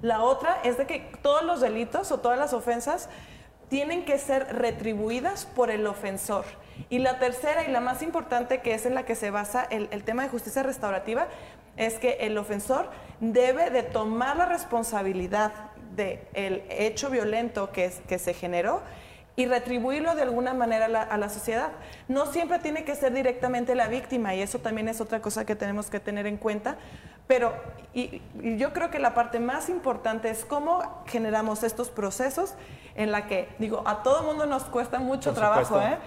La 0.00 0.22
otra 0.22 0.58
es 0.64 0.76
de 0.76 0.86
que 0.86 1.12
todos 1.22 1.44
los 1.44 1.60
delitos 1.60 2.10
o 2.10 2.18
todas 2.18 2.38
las 2.38 2.52
ofensas 2.52 3.08
tienen 3.72 4.04
que 4.04 4.18
ser 4.18 4.54
retribuidas 4.54 5.46
por 5.46 5.70
el 5.70 5.86
ofensor. 5.86 6.44
Y 6.90 6.98
la 6.98 7.18
tercera 7.18 7.66
y 7.66 7.70
la 7.70 7.80
más 7.80 8.02
importante, 8.02 8.60
que 8.60 8.74
es 8.74 8.84
en 8.84 8.94
la 8.94 9.06
que 9.06 9.14
se 9.14 9.30
basa 9.30 9.66
el, 9.70 9.88
tema 10.04 10.24
de 10.24 10.28
justicia 10.28 10.62
restaurativa, 10.62 11.26
es 11.78 11.94
que 11.94 12.18
el 12.20 12.36
ofensor 12.36 12.90
debe 13.20 13.70
de 13.70 13.82
tomar 13.82 14.36
la 14.36 14.44
responsabilidad 14.44 15.54
del 15.96 16.62
hecho 16.68 17.08
violento 17.08 17.72
que 17.72 18.18
se 18.18 18.34
generó 18.34 18.82
y 19.36 19.46
retribuirlo 19.46 20.14
de 20.14 20.22
alguna 20.22 20.52
manera 20.52 20.84
a 20.84 20.88
la, 20.88 21.02
a 21.02 21.16
la 21.16 21.30
sociedad. 21.30 21.70
No 22.08 22.26
siempre 22.26 22.58
tiene 22.58 22.84
que 22.84 22.94
ser 22.94 23.14
directamente 23.14 23.74
la 23.74 23.88
víctima 23.88 24.34
y 24.34 24.42
eso 24.42 24.58
también 24.58 24.88
es 24.88 25.00
otra 25.00 25.22
cosa 25.22 25.46
que 25.46 25.56
tenemos 25.56 25.88
que 25.88 25.98
tener 25.98 26.26
en 26.26 26.36
cuenta. 26.36 26.76
Pero 27.26 27.52
y, 27.94 28.22
y 28.42 28.56
yo 28.56 28.72
creo 28.72 28.90
que 28.90 28.98
la 28.98 29.14
parte 29.14 29.38
más 29.40 29.68
importante 29.68 30.30
es 30.30 30.44
cómo 30.44 30.82
generamos 31.06 31.62
estos 31.62 31.88
procesos 31.90 32.54
en 32.94 33.10
la 33.12 33.26
que, 33.26 33.48
digo, 33.58 33.82
a 33.86 34.02
todo 34.02 34.22
mundo 34.22 34.46
nos 34.46 34.64
cuesta 34.64 34.98
mucho 34.98 35.32
trabajo. 35.32 35.80
¿eh? 35.80 35.98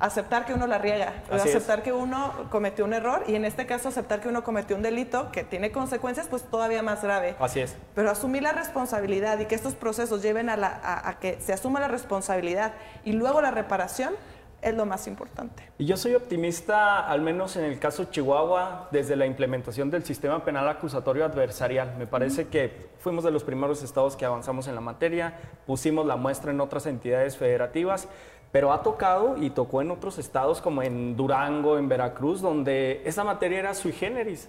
Aceptar 0.00 0.46
que 0.46 0.54
uno 0.54 0.68
la 0.68 0.78
riega, 0.78 1.12
es. 1.48 1.56
aceptar 1.56 1.82
que 1.82 1.92
uno 1.92 2.32
cometió 2.52 2.84
un 2.84 2.94
error 2.94 3.24
y 3.26 3.34
en 3.34 3.44
este 3.44 3.66
caso 3.66 3.88
aceptar 3.88 4.20
que 4.20 4.28
uno 4.28 4.44
cometió 4.44 4.76
un 4.76 4.82
delito 4.82 5.32
que 5.32 5.42
tiene 5.42 5.72
consecuencias 5.72 6.28
pues 6.28 6.44
todavía 6.44 6.84
más 6.84 7.02
grave. 7.02 7.34
Así 7.40 7.58
es. 7.58 7.76
Pero 7.96 8.08
asumir 8.08 8.44
la 8.44 8.52
responsabilidad 8.52 9.40
y 9.40 9.46
que 9.46 9.56
estos 9.56 9.74
procesos 9.74 10.22
lleven 10.22 10.50
a, 10.50 10.56
la- 10.56 10.68
a- 10.84 11.08
a 11.08 11.18
que 11.18 11.40
se 11.40 11.52
asuma 11.52 11.80
la 11.80 11.88
responsabilidad 11.88 12.74
y 13.04 13.12
luego 13.12 13.42
la 13.42 13.50
reparación 13.50 14.14
es 14.60 14.74
lo 14.74 14.86
más 14.86 15.06
importante. 15.06 15.62
Y 15.78 15.86
yo 15.86 15.96
soy 15.96 16.14
optimista, 16.14 17.06
al 17.08 17.20
menos 17.20 17.56
en 17.56 17.64
el 17.64 17.78
caso 17.78 18.04
Chihuahua, 18.04 18.88
desde 18.90 19.14
la 19.14 19.26
implementación 19.26 19.90
del 19.90 20.04
sistema 20.04 20.44
penal 20.44 20.68
acusatorio 20.68 21.24
adversarial. 21.24 21.94
Me 21.96 22.06
parece 22.06 22.48
que 22.48 22.88
fuimos 22.98 23.24
de 23.24 23.30
los 23.30 23.44
primeros 23.44 23.82
estados 23.82 24.16
que 24.16 24.24
avanzamos 24.24 24.66
en 24.66 24.74
la 24.74 24.80
materia, 24.80 25.34
pusimos 25.66 26.06
la 26.06 26.16
muestra 26.16 26.50
en 26.50 26.60
otras 26.60 26.86
entidades 26.86 27.36
federativas, 27.36 28.08
pero 28.50 28.72
ha 28.72 28.82
tocado 28.82 29.36
y 29.36 29.50
tocó 29.50 29.82
en 29.82 29.90
otros 29.90 30.18
estados 30.18 30.60
como 30.60 30.82
en 30.82 31.16
Durango, 31.16 31.78
en 31.78 31.88
Veracruz, 31.88 32.40
donde 32.40 33.02
esa 33.04 33.22
materia 33.22 33.60
era 33.60 33.74
sui 33.74 33.92
generis. 33.92 34.48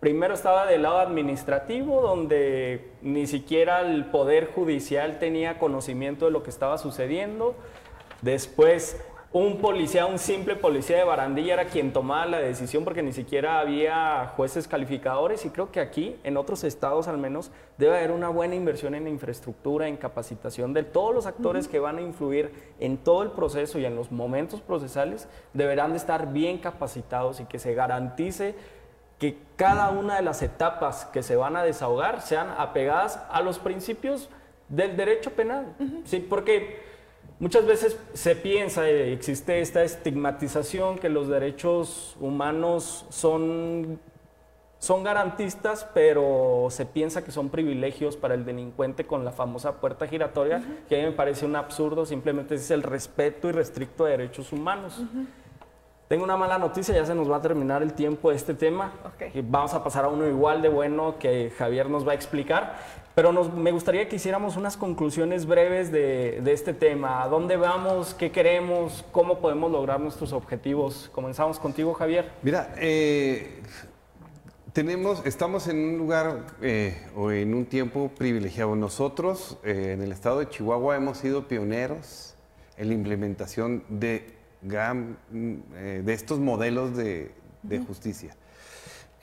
Primero 0.00 0.34
estaba 0.34 0.66
del 0.66 0.82
lado 0.82 0.98
administrativo, 0.98 2.00
donde 2.00 2.92
ni 3.02 3.26
siquiera 3.26 3.80
el 3.80 4.06
Poder 4.06 4.52
Judicial 4.54 5.18
tenía 5.18 5.58
conocimiento 5.58 6.26
de 6.26 6.30
lo 6.30 6.42
que 6.42 6.50
estaba 6.50 6.78
sucediendo. 6.78 7.54
Después, 8.20 9.02
un 9.34 9.58
policía, 9.58 10.06
un 10.06 10.20
simple 10.20 10.54
policía 10.54 10.96
de 10.96 11.02
barandilla 11.02 11.54
era 11.54 11.64
quien 11.64 11.92
tomaba 11.92 12.24
la 12.24 12.38
decisión 12.38 12.84
porque 12.84 13.02
ni 13.02 13.12
siquiera 13.12 13.58
había 13.58 14.32
jueces 14.36 14.68
calificadores 14.68 15.44
y 15.44 15.50
creo 15.50 15.72
que 15.72 15.80
aquí, 15.80 16.14
en 16.22 16.36
otros 16.36 16.62
estados 16.62 17.08
al 17.08 17.18
menos, 17.18 17.50
debe 17.76 17.96
haber 17.96 18.12
una 18.12 18.28
buena 18.28 18.54
inversión 18.54 18.94
en 18.94 19.08
infraestructura, 19.08 19.88
en 19.88 19.96
capacitación 19.96 20.72
de 20.72 20.84
todos 20.84 21.12
los 21.12 21.26
actores 21.26 21.66
que 21.66 21.80
van 21.80 21.98
a 21.98 22.02
influir 22.02 22.52
en 22.78 22.96
todo 22.96 23.24
el 23.24 23.32
proceso 23.32 23.80
y 23.80 23.84
en 23.84 23.96
los 23.96 24.12
momentos 24.12 24.60
procesales, 24.60 25.28
deberán 25.52 25.90
de 25.90 25.96
estar 25.96 26.32
bien 26.32 26.58
capacitados 26.58 27.40
y 27.40 27.46
que 27.46 27.58
se 27.58 27.74
garantice 27.74 28.54
que 29.18 29.36
cada 29.56 29.90
una 29.90 30.14
de 30.14 30.22
las 30.22 30.42
etapas 30.42 31.06
que 31.06 31.24
se 31.24 31.34
van 31.34 31.56
a 31.56 31.64
desahogar 31.64 32.20
sean 32.20 32.54
apegadas 32.56 33.20
a 33.32 33.42
los 33.42 33.58
principios 33.58 34.30
del 34.68 34.96
derecho 34.96 35.32
penal. 35.32 35.74
Sí, 36.04 36.20
porque 36.20 36.83
muchas 37.44 37.66
veces 37.66 37.98
se 38.14 38.36
piensa, 38.36 38.88
eh, 38.88 39.12
existe 39.12 39.60
esta 39.60 39.82
estigmatización 39.82 40.98
que 40.98 41.10
los 41.10 41.28
derechos 41.28 42.16
humanos 42.18 43.04
son, 43.10 44.00
son 44.78 45.04
garantistas, 45.04 45.86
pero 45.92 46.68
se 46.70 46.86
piensa 46.86 47.22
que 47.22 47.32
son 47.32 47.50
privilegios 47.50 48.16
para 48.16 48.32
el 48.32 48.46
delincuente 48.46 49.04
con 49.04 49.26
la 49.26 49.30
famosa 49.30 49.78
puerta 49.78 50.06
giratoria, 50.06 50.62
que 50.88 50.96
a 50.96 50.98
mí 51.00 51.04
me 51.04 51.12
parece 51.12 51.44
un 51.44 51.54
absurdo, 51.54 52.06
simplemente 52.06 52.54
es 52.54 52.70
el 52.70 52.82
respeto 52.82 53.50
irrestricto 53.50 54.06
de 54.06 54.12
derechos 54.12 54.50
humanos. 54.50 55.02
Tengo 56.08 56.24
una 56.24 56.38
mala 56.38 56.56
noticia, 56.56 56.94
ya 56.94 57.04
se 57.04 57.14
nos 57.14 57.30
va 57.30 57.36
a 57.36 57.42
terminar 57.42 57.82
el 57.82 57.92
tiempo 57.92 58.30
de 58.30 58.36
este 58.36 58.54
tema. 58.54 58.92
Ok. 59.04 59.34
Y 59.34 59.42
vamos 59.42 59.74
a 59.74 59.84
pasar 59.84 60.06
a 60.06 60.08
uno 60.08 60.26
igual 60.26 60.62
de 60.62 60.70
bueno 60.70 61.16
que 61.18 61.52
Javier 61.58 61.90
nos 61.90 62.06
va 62.06 62.12
a 62.12 62.14
explicar. 62.14 62.76
Pero 63.14 63.32
nos- 63.32 63.52
me 63.54 63.70
gustaría 63.70 64.08
que 64.08 64.16
hiciéramos 64.16 64.56
unas 64.56 64.76
conclusiones 64.76 65.46
breves 65.46 65.92
de, 65.92 66.40
de 66.42 66.52
este 66.52 66.74
tema. 66.74 67.22
¿A 67.22 67.28
dónde 67.28 67.56
vamos? 67.56 68.12
¿Qué 68.14 68.32
queremos? 68.32 69.04
¿Cómo 69.12 69.38
podemos 69.38 69.70
lograr 69.70 70.00
nuestros 70.00 70.32
objetivos? 70.32 71.10
Comenzamos 71.14 71.60
contigo, 71.60 71.94
Javier. 71.94 72.32
Mira, 72.42 72.74
eh, 72.76 73.62
tenemos, 74.72 75.24
estamos 75.24 75.68
en 75.68 75.76
un 75.78 75.98
lugar 75.98 76.40
eh, 76.60 77.06
o 77.14 77.30
en 77.30 77.54
un 77.54 77.66
tiempo 77.66 78.10
privilegiado. 78.18 78.74
Nosotros 78.74 79.58
eh, 79.62 79.92
en 79.94 80.02
el 80.02 80.10
estado 80.10 80.40
de 80.40 80.48
Chihuahua 80.48 80.96
hemos 80.96 81.18
sido 81.18 81.46
pioneros 81.46 82.34
en 82.76 82.88
la 82.88 82.94
implementación 82.94 83.84
de, 83.88 84.34
gran, 84.60 85.18
eh, 85.76 86.02
de 86.04 86.12
estos 86.12 86.40
modelos 86.40 86.96
de, 86.96 87.30
de 87.62 87.78
justicia. 87.78 88.34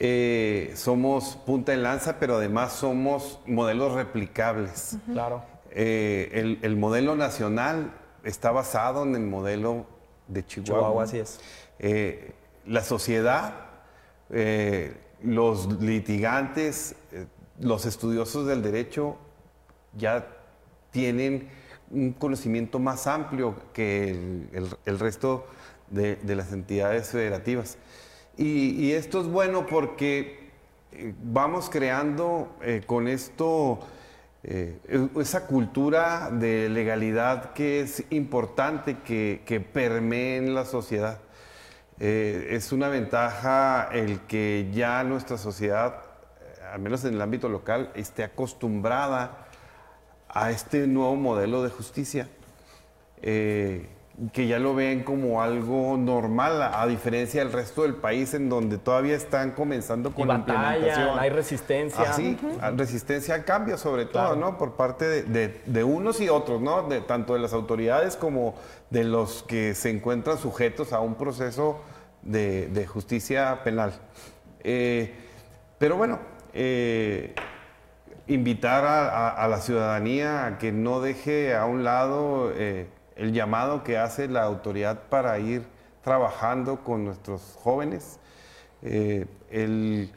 Eh, 0.03 0.71
somos 0.75 1.37
punta 1.45 1.73
de 1.73 1.77
lanza, 1.77 2.17
pero 2.17 2.37
además 2.37 2.73
somos 2.73 3.39
modelos 3.45 3.93
replicables. 3.93 4.97
Claro. 5.11 5.43
Eh, 5.69 6.29
el, 6.33 6.59
el 6.63 6.75
modelo 6.75 7.15
nacional 7.15 7.93
está 8.23 8.51
basado 8.51 9.03
en 9.03 9.15
el 9.15 9.21
modelo 9.21 9.85
de 10.27 10.45
Chihuahua. 10.45 10.79
Chihuahua, 10.79 11.03
así 11.03 11.19
es. 11.19 11.39
Eh, 11.79 12.31
la 12.65 12.83
sociedad, 12.83 13.53
eh, 14.29 14.95
los 15.23 15.81
litigantes, 15.81 16.95
eh, 17.11 17.25
los 17.59 17.85
estudiosos 17.85 18.47
del 18.47 18.61
derecho 18.61 19.17
ya 19.97 20.27
tienen 20.91 21.49
un 21.89 22.13
conocimiento 22.13 22.79
más 22.79 23.07
amplio 23.07 23.55
que 23.73 24.11
el, 24.85 24.99
resto 24.99 25.45
de, 25.89 26.17
las 26.23 26.53
entidades 26.53 27.09
federativas. 27.09 27.77
Y, 28.37 28.91
esto 28.93 29.21
es 29.21 29.27
bueno 29.27 29.65
porque 29.65 30.49
eh, 30.91 31.13
vamos 31.23 31.69
creando 31.69 32.55
eh, 32.61 32.81
con 32.85 33.07
esto 33.07 33.79
eh, 34.43 34.79
esa 35.19 35.47
cultura 35.47 36.31
de 36.31 36.69
legalidad 36.69 37.53
que 37.53 37.81
es 37.81 38.03
importante 38.09 38.99
que, 38.99 39.43
que 39.45 39.59
permee 39.59 40.37
en 40.37 40.55
la 40.55 40.65
sociedad. 40.65 41.19
es 41.99 42.71
una 42.71 42.89
ventaja 42.89 43.89
el 43.91 44.21
que 44.21 44.69
ya 44.73 45.03
nuestra 45.03 45.37
sociedad, 45.37 46.01
al 46.73 46.81
menos 46.81 47.05
en 47.05 47.13
el 47.13 47.21
ámbito 47.21 47.47
local, 47.47 47.91
esté 47.93 48.23
acostumbrada 48.23 49.45
a 50.27 50.49
este 50.49 50.87
nuevo 50.87 51.15
modelo 51.15 51.61
de 51.61 51.69
justicia, 51.69 52.27
que 54.33 54.45
ya 54.45 54.59
lo 54.59 54.75
ven 54.75 55.03
como 55.03 55.41
algo 55.41 55.97
normal, 55.97 56.61
a, 56.61 56.85
diferencia 56.85 57.43
del 57.43 57.51
resto 57.51 57.83
del 57.83 57.95
país 57.95 58.33
en 58.33 58.49
donde 58.49 58.77
todavía 58.77 59.15
están 59.15 59.51
comenzando 59.51 60.13
con 60.13 60.27
la 60.27 60.35
implementación. 60.35 61.17
Hay 61.17 61.29
resistencia. 61.29 62.11
Así, 62.11 62.37
resistencia 62.75 63.33
al 63.35 63.45
cambio 63.45 63.77
sobre 63.77 64.05
todo, 64.05 64.35
¿no? 64.35 64.57
Por 64.57 64.73
parte 64.73 65.23
de, 65.23 65.83
unos 65.83 66.21
y 66.21 66.29
otros, 66.29 66.61
¿no? 66.61 66.83
De, 66.83 67.01
tanto 67.01 67.33
de 67.33 67.39
las 67.39 67.53
autoridades 67.53 68.15
como 68.15 68.55
de 68.89 69.05
los 69.05 69.43
que 69.43 69.73
se 69.73 69.89
encuentran 69.89 70.37
sujetos 70.37 70.93
a 70.93 70.99
un 70.99 71.15
proceso 71.15 71.81
de, 72.21 72.85
justicia 72.87 73.63
penal. 73.63 73.93
Eh, 74.63 75.15
pero 75.79 75.97
bueno, 75.97 76.19
eh, 76.53 77.33
invitar 78.27 78.85
a, 78.85 79.47
la 79.47 79.57
ciudadanía 79.59 80.45
a 80.45 80.57
que 80.57 80.71
no 80.71 81.01
deje 81.01 81.55
a 81.55 81.65
un 81.65 81.83
lado 81.83 82.51
eh, 82.55 82.87
el 83.21 83.33
llamado 83.33 83.83
que 83.83 83.99
hace 83.99 84.27
la 84.27 84.41
autoridad 84.41 85.03
para 85.09 85.37
ir 85.37 85.63
trabajando 86.03 86.83
con 86.83 87.05
nuestros 87.05 87.55
jóvenes. 87.61 88.19
Eh, 88.81 89.27
el, 89.51 90.11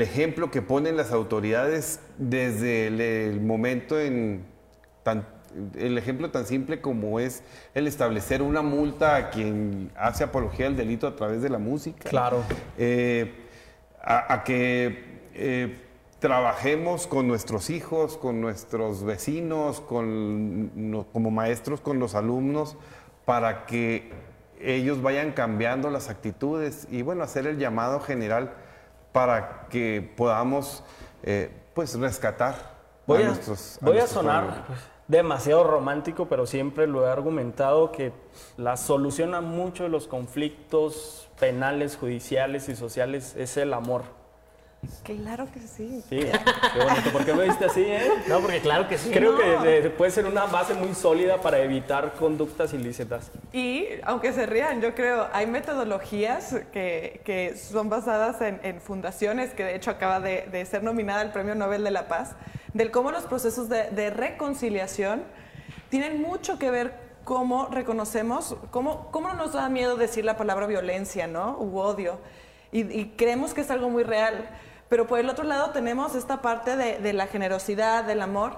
ejemplo 0.00 0.50
que 0.50 0.62
ponen 0.62 0.96
las 0.96 1.12
autoridades 1.12 2.00
desde 2.16 2.86
el, 2.86 3.42
momento 3.42 4.00
en 4.00 4.42
el 5.76 5.98
ejemplo 5.98 6.30
tan 6.30 6.46
simple 6.46 6.80
como 6.80 7.20
es 7.20 7.42
el 7.74 7.86
establecer 7.86 8.40
una 8.40 8.62
multa 8.62 9.16
a 9.16 9.30
quien 9.30 9.90
hace 9.96 10.24
apología 10.24 10.64
del 10.64 10.76
delito 10.76 11.06
a 11.06 11.14
través 11.14 11.42
de 11.42 11.50
la 11.50 11.58
música. 11.58 12.08
Claro. 12.08 12.42
Eh, 12.78 13.34
a, 14.02 14.42
que 14.44 15.89
trabajemos 16.20 17.06
con 17.06 17.26
nuestros 17.26 17.70
hijos, 17.70 18.16
con 18.16 18.40
nuestros 18.40 19.02
vecinos, 19.04 19.80
con, 19.80 21.06
como 21.12 21.30
maestros 21.30 21.80
con 21.80 21.98
los 21.98 22.14
alumnos, 22.14 22.76
para 23.24 23.64
que 23.64 24.12
ellos 24.60 25.00
vayan 25.00 25.32
cambiando 25.32 25.90
las 25.90 26.10
actitudes 26.10 26.86
y 26.90 27.02
bueno, 27.02 27.24
hacer 27.24 27.46
el 27.46 27.58
llamado 27.58 28.00
general 28.00 28.52
para 29.12 29.66
que 29.70 30.12
podamos 30.16 30.84
eh, 31.22 31.50
pues 31.74 31.98
rescatar 31.98 32.54
voy 33.06 33.22
a, 33.22 33.26
nuestros 33.28 33.78
Voy 33.80 33.98
a, 33.98 34.06
sonar 34.06 34.66
pues, 34.66 34.78
demasiado 35.08 35.64
romántico, 35.64 36.28
pero 36.28 36.46
siempre 36.46 36.86
lo 36.86 37.06
he 37.06 37.10
argumentado 37.10 37.92
que 37.92 38.12
la 38.58 38.76
solución 38.76 39.34
a 39.34 39.40
muchos 39.40 39.84
de 39.84 39.88
los 39.88 40.06
conflictos 40.06 41.30
penales, 41.40 41.96
judiciales 41.96 42.68
y 42.68 42.76
sociales 42.76 43.34
es 43.36 43.56
el 43.56 43.72
amor 43.72 44.19
Claro 45.04 45.46
que 45.52 45.60
sí. 45.60 46.02
Sí, 46.08 46.20
qué 46.20 46.84
bonito. 46.84 47.10
¿Por 47.12 47.24
qué 47.24 47.34
lo 47.34 47.42
viste 47.42 47.64
así, 47.64 47.82
eh? 47.82 48.10
No, 48.28 48.40
porque 48.40 48.60
claro 48.60 48.88
que 48.88 48.96
sí. 48.96 49.10
Creo 49.10 49.36
que 49.36 49.90
puede 49.90 50.10
ser 50.10 50.26
una 50.26 50.46
base 50.46 50.74
muy 50.74 50.94
sólida 50.94 51.40
para 51.40 51.58
evitar 51.58 52.14
conductas 52.14 52.72
ilícitas. 52.72 53.30
Y, 53.52 53.86
aunque 54.04 54.32
se 54.32 54.46
rían, 54.46 54.80
yo 54.80 54.94
creo, 54.94 55.28
hay 55.32 55.46
metodologías 55.46 56.56
que, 56.72 57.20
que 57.24 57.56
son 57.56 57.88
basadas 57.88 58.40
en, 58.40 58.60
en, 58.62 58.80
fundaciones, 58.80 59.52
que 59.52 59.64
de 59.64 59.74
hecho 59.74 59.90
acaba 59.90 60.20
de, 60.20 60.46
de, 60.50 60.64
ser 60.64 60.82
nominada 60.82 61.20
al 61.20 61.32
Premio 61.32 61.54
Nobel 61.54 61.84
de 61.84 61.90
la 61.90 62.08
Paz, 62.08 62.32
del 62.72 62.90
cómo 62.90 63.10
los 63.10 63.24
procesos 63.24 63.68
de, 63.68 63.90
de 63.90 64.10
reconciliación 64.10 65.24
tienen 65.88 66.22
mucho 66.22 66.58
que 66.58 66.70
ver 66.70 66.94
cómo 67.24 67.66
reconocemos, 67.66 68.56
cómo, 68.70 69.10
cómo 69.10 69.34
nos 69.34 69.52
da 69.52 69.68
miedo 69.68 69.96
decir 69.96 70.24
la 70.24 70.36
palabra 70.36 70.66
violencia, 70.66 71.26
¿no? 71.26 71.58
U 71.58 71.78
odio. 71.78 72.18
Y, 72.72 72.82
y 72.82 73.14
creemos 73.16 73.52
que 73.52 73.62
es 73.62 73.70
algo 73.70 73.90
muy 73.90 74.04
real 74.04 74.48
pero 74.90 75.06
por 75.06 75.20
el 75.20 75.30
otro 75.30 75.44
lado 75.44 75.70
tenemos 75.70 76.14
esta 76.16 76.42
parte 76.42 76.76
de, 76.76 77.12
la 77.14 77.28
generosidad, 77.28 78.04
del 78.04 78.20
amor. 78.20 78.56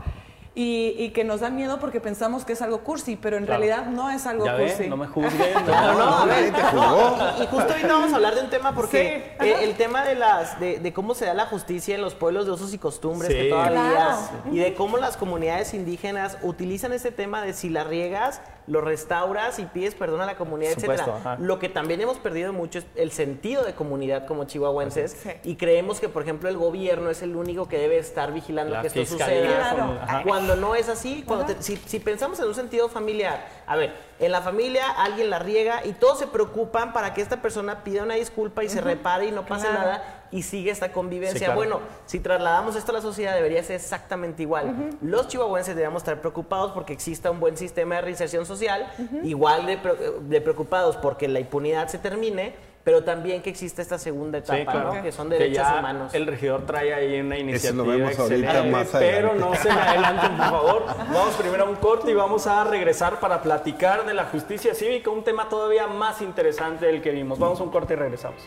Y, 0.55 1.11
que 1.15 1.25
nos 1.25 1.41
da 1.41 1.49
miedo 1.49 1.79
porque 1.81 1.99
pensamos 1.99 2.45
que 2.45 2.53
es 2.53 2.61
algo 2.61 2.81
cursi, 2.81 3.17
pero 3.17 3.39
en 3.39 3.47
realidad 3.47 3.87
no 3.87 4.11
es 4.11 4.27
algo 4.27 4.45
cursi. 4.45 4.87
no 4.87 4.99
me 4.99 5.07
juzguen. 5.07 5.55
no, 5.67 5.95
no, 5.95 6.27
no, 6.27 7.43
Y 7.43 7.47
justo 7.47 7.73
hoy 7.73 7.83
vamos 7.89 8.13
a 8.13 8.17
hablar 8.17 8.35
de 8.35 8.43
un 8.43 8.51
tema 8.51 8.75
porque 8.75 9.35
el 9.41 9.75
tema 9.77 10.05
de 10.05 10.15
las 10.15 10.61
de, 10.61 10.93
cómo 10.95 11.15
se 11.15 11.25
da 11.25 11.33
la 11.33 11.47
justicia 11.47 11.95
en 11.95 12.03
los 12.03 12.15
pueblos 12.15 12.45
de 12.45 12.53
usos 12.53 12.75
y 12.75 12.79
costumbres 12.79 13.33
que 13.33 13.49
todavía 13.49 14.19
y 14.51 14.59
de 14.59 14.75
cómo 14.75 14.99
las 14.99 15.17
comunidades 15.17 15.73
indígenas 15.73 16.37
utilizan 16.43 16.93
ese 16.93 17.13
tema 17.13 17.41
de 17.41 17.55
si 17.55 17.71
la 17.71 17.85
riegas 17.85 18.43
lo 18.67 18.81
restauras 18.81 19.59
y 19.59 19.65
pides 19.65 19.95
perdón 19.95 20.21
a 20.21 20.27
la 20.27 20.37
comunidad, 20.37 20.73
etcétera. 20.73 21.37
Lo 21.41 21.59
que 21.59 21.69
también 21.69 22.01
hemos 22.01 22.19
perdido 22.19 22.53
mucho 22.53 22.79
es 22.79 22.87
el 22.95 23.11
sentido 23.11 23.65
de 23.65 23.75
comunidad 23.75 24.27
como 24.27 24.45
chihuahuenses 24.45 25.27
y 25.45 25.57
creemos 25.57 26.01
que, 26.01 26.09
por 26.09 26.23
ejemplo, 26.23 26.49
el 26.49 26.57
gobierno 26.57 27.11
es 27.11 27.23
el 27.23 27.37
único 27.37 27.69
que 27.69 27.79
debe 27.79 27.99
estar 27.99 28.33
vigilando 28.33 28.81
que 28.81 28.87
esto 28.87 29.05
suceda. 29.05 30.23
Cuando 30.25 30.57
no 30.57 30.75
es 30.75 30.89
así, 30.89 31.25
cuando 31.27 31.55
si, 31.61 31.77
si 31.77 31.99
pensamos 31.99 32.39
en 32.41 32.47
un 32.47 32.55
sentido 32.55 32.89
familiar, 32.89 33.47
a 33.67 33.77
ver, 33.77 33.95
en 34.19 34.33
la 34.33 34.41
familia 34.41 34.91
alguien 34.91 35.31
la 35.31 35.39
riega 35.39 35.85
y 35.85 35.93
todos 35.93 36.19
se 36.19 36.27
preocupan 36.27 36.93
para 36.93 37.15
que 37.15 37.21
esta 37.21 37.43
persona 37.43 37.83
pida 37.85 38.03
una 38.03 38.15
disculpa 38.15 38.63
y 38.65 38.69
se 38.69 38.81
repare 38.81 39.27
y 39.27 39.31
no 39.33 39.45
pase 39.47 39.69
nada 39.69 40.22
y 40.33 40.43
sigue 40.43 40.71
esta 40.71 40.93
convivencia. 40.93 41.55
Bueno, 41.55 41.81
si 42.07 42.19
trasladamos 42.19 42.75
esto 42.75 42.91
a 42.91 42.95
la 42.95 43.01
sociedad 43.03 43.35
debería 43.35 43.63
ser 43.63 43.77
exactamente 43.77 44.43
igual. 44.43 44.97
Los 45.01 45.29
chihuahuenses 45.29 45.77
debemos 45.77 46.03
estar 46.03 46.21
preocupados 46.21 46.73
porque 46.73 46.93
exista 46.93 47.31
un 47.31 47.39
buen 47.39 47.57
sistema 47.57 47.97
de 47.97 48.01
reinserción 48.01 48.47
social, 48.47 48.91
igual 49.23 49.67
de, 49.67 49.79
de 50.23 50.41
preocupados 50.41 50.97
porque 50.97 51.29
la 51.29 51.39
impunidad 51.39 51.89
se 51.89 51.99
termine 51.99 52.73
pero 52.85 53.05
también 53.05 53.43
que 53.43 53.51
existe 53.51 53.81
esta 53.81 53.99
segunda 53.99 54.39
etapa, 54.39 55.03
que 55.03 55.13
son 55.13 55.29
derechos 55.29 55.67
humanos. 55.79 56.13
El 56.15 56.27
regidor 56.27 56.67
trae 56.67 56.93
ahí 56.93 57.21
una 57.21 57.39
iniciativa 57.39 58.11
excelente, 58.11 58.87
pero 58.93 59.35
no 59.35 59.55
se 59.55 59.73
me 59.73 59.81
adelanten, 59.81 60.37
por 60.37 60.51
favor. 60.51 60.87
Vamos 61.13 61.35
primero 61.35 61.65
a 61.65 61.69
un 61.69 61.77
corte 61.77 62.11
y 62.11 62.15
vamos 62.15 62.47
a 62.47 62.65
regresar 62.65 63.21
para 63.21 63.41
platicar 63.41 64.05
de 64.05 64.15
la 64.15 64.25
justicia 64.25 64.75
cívica, 64.75 65.11
un 65.11 65.23
tema 65.23 65.49
todavía 65.49 65.87
más 65.87 66.21
interesante 66.23 66.87
del 66.87 67.03
que 67.03 67.13
vimos. 67.13 67.39
Vamos 67.39 67.61
a 67.61 67.63
un 67.63 67.71
corte 67.71 67.95
y 67.95 67.97
regresamos. 67.97 68.43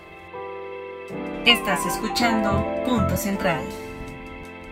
Estás 1.45 1.85
escuchando 1.85 2.65
Punto 2.83 3.15
Central, 3.15 3.61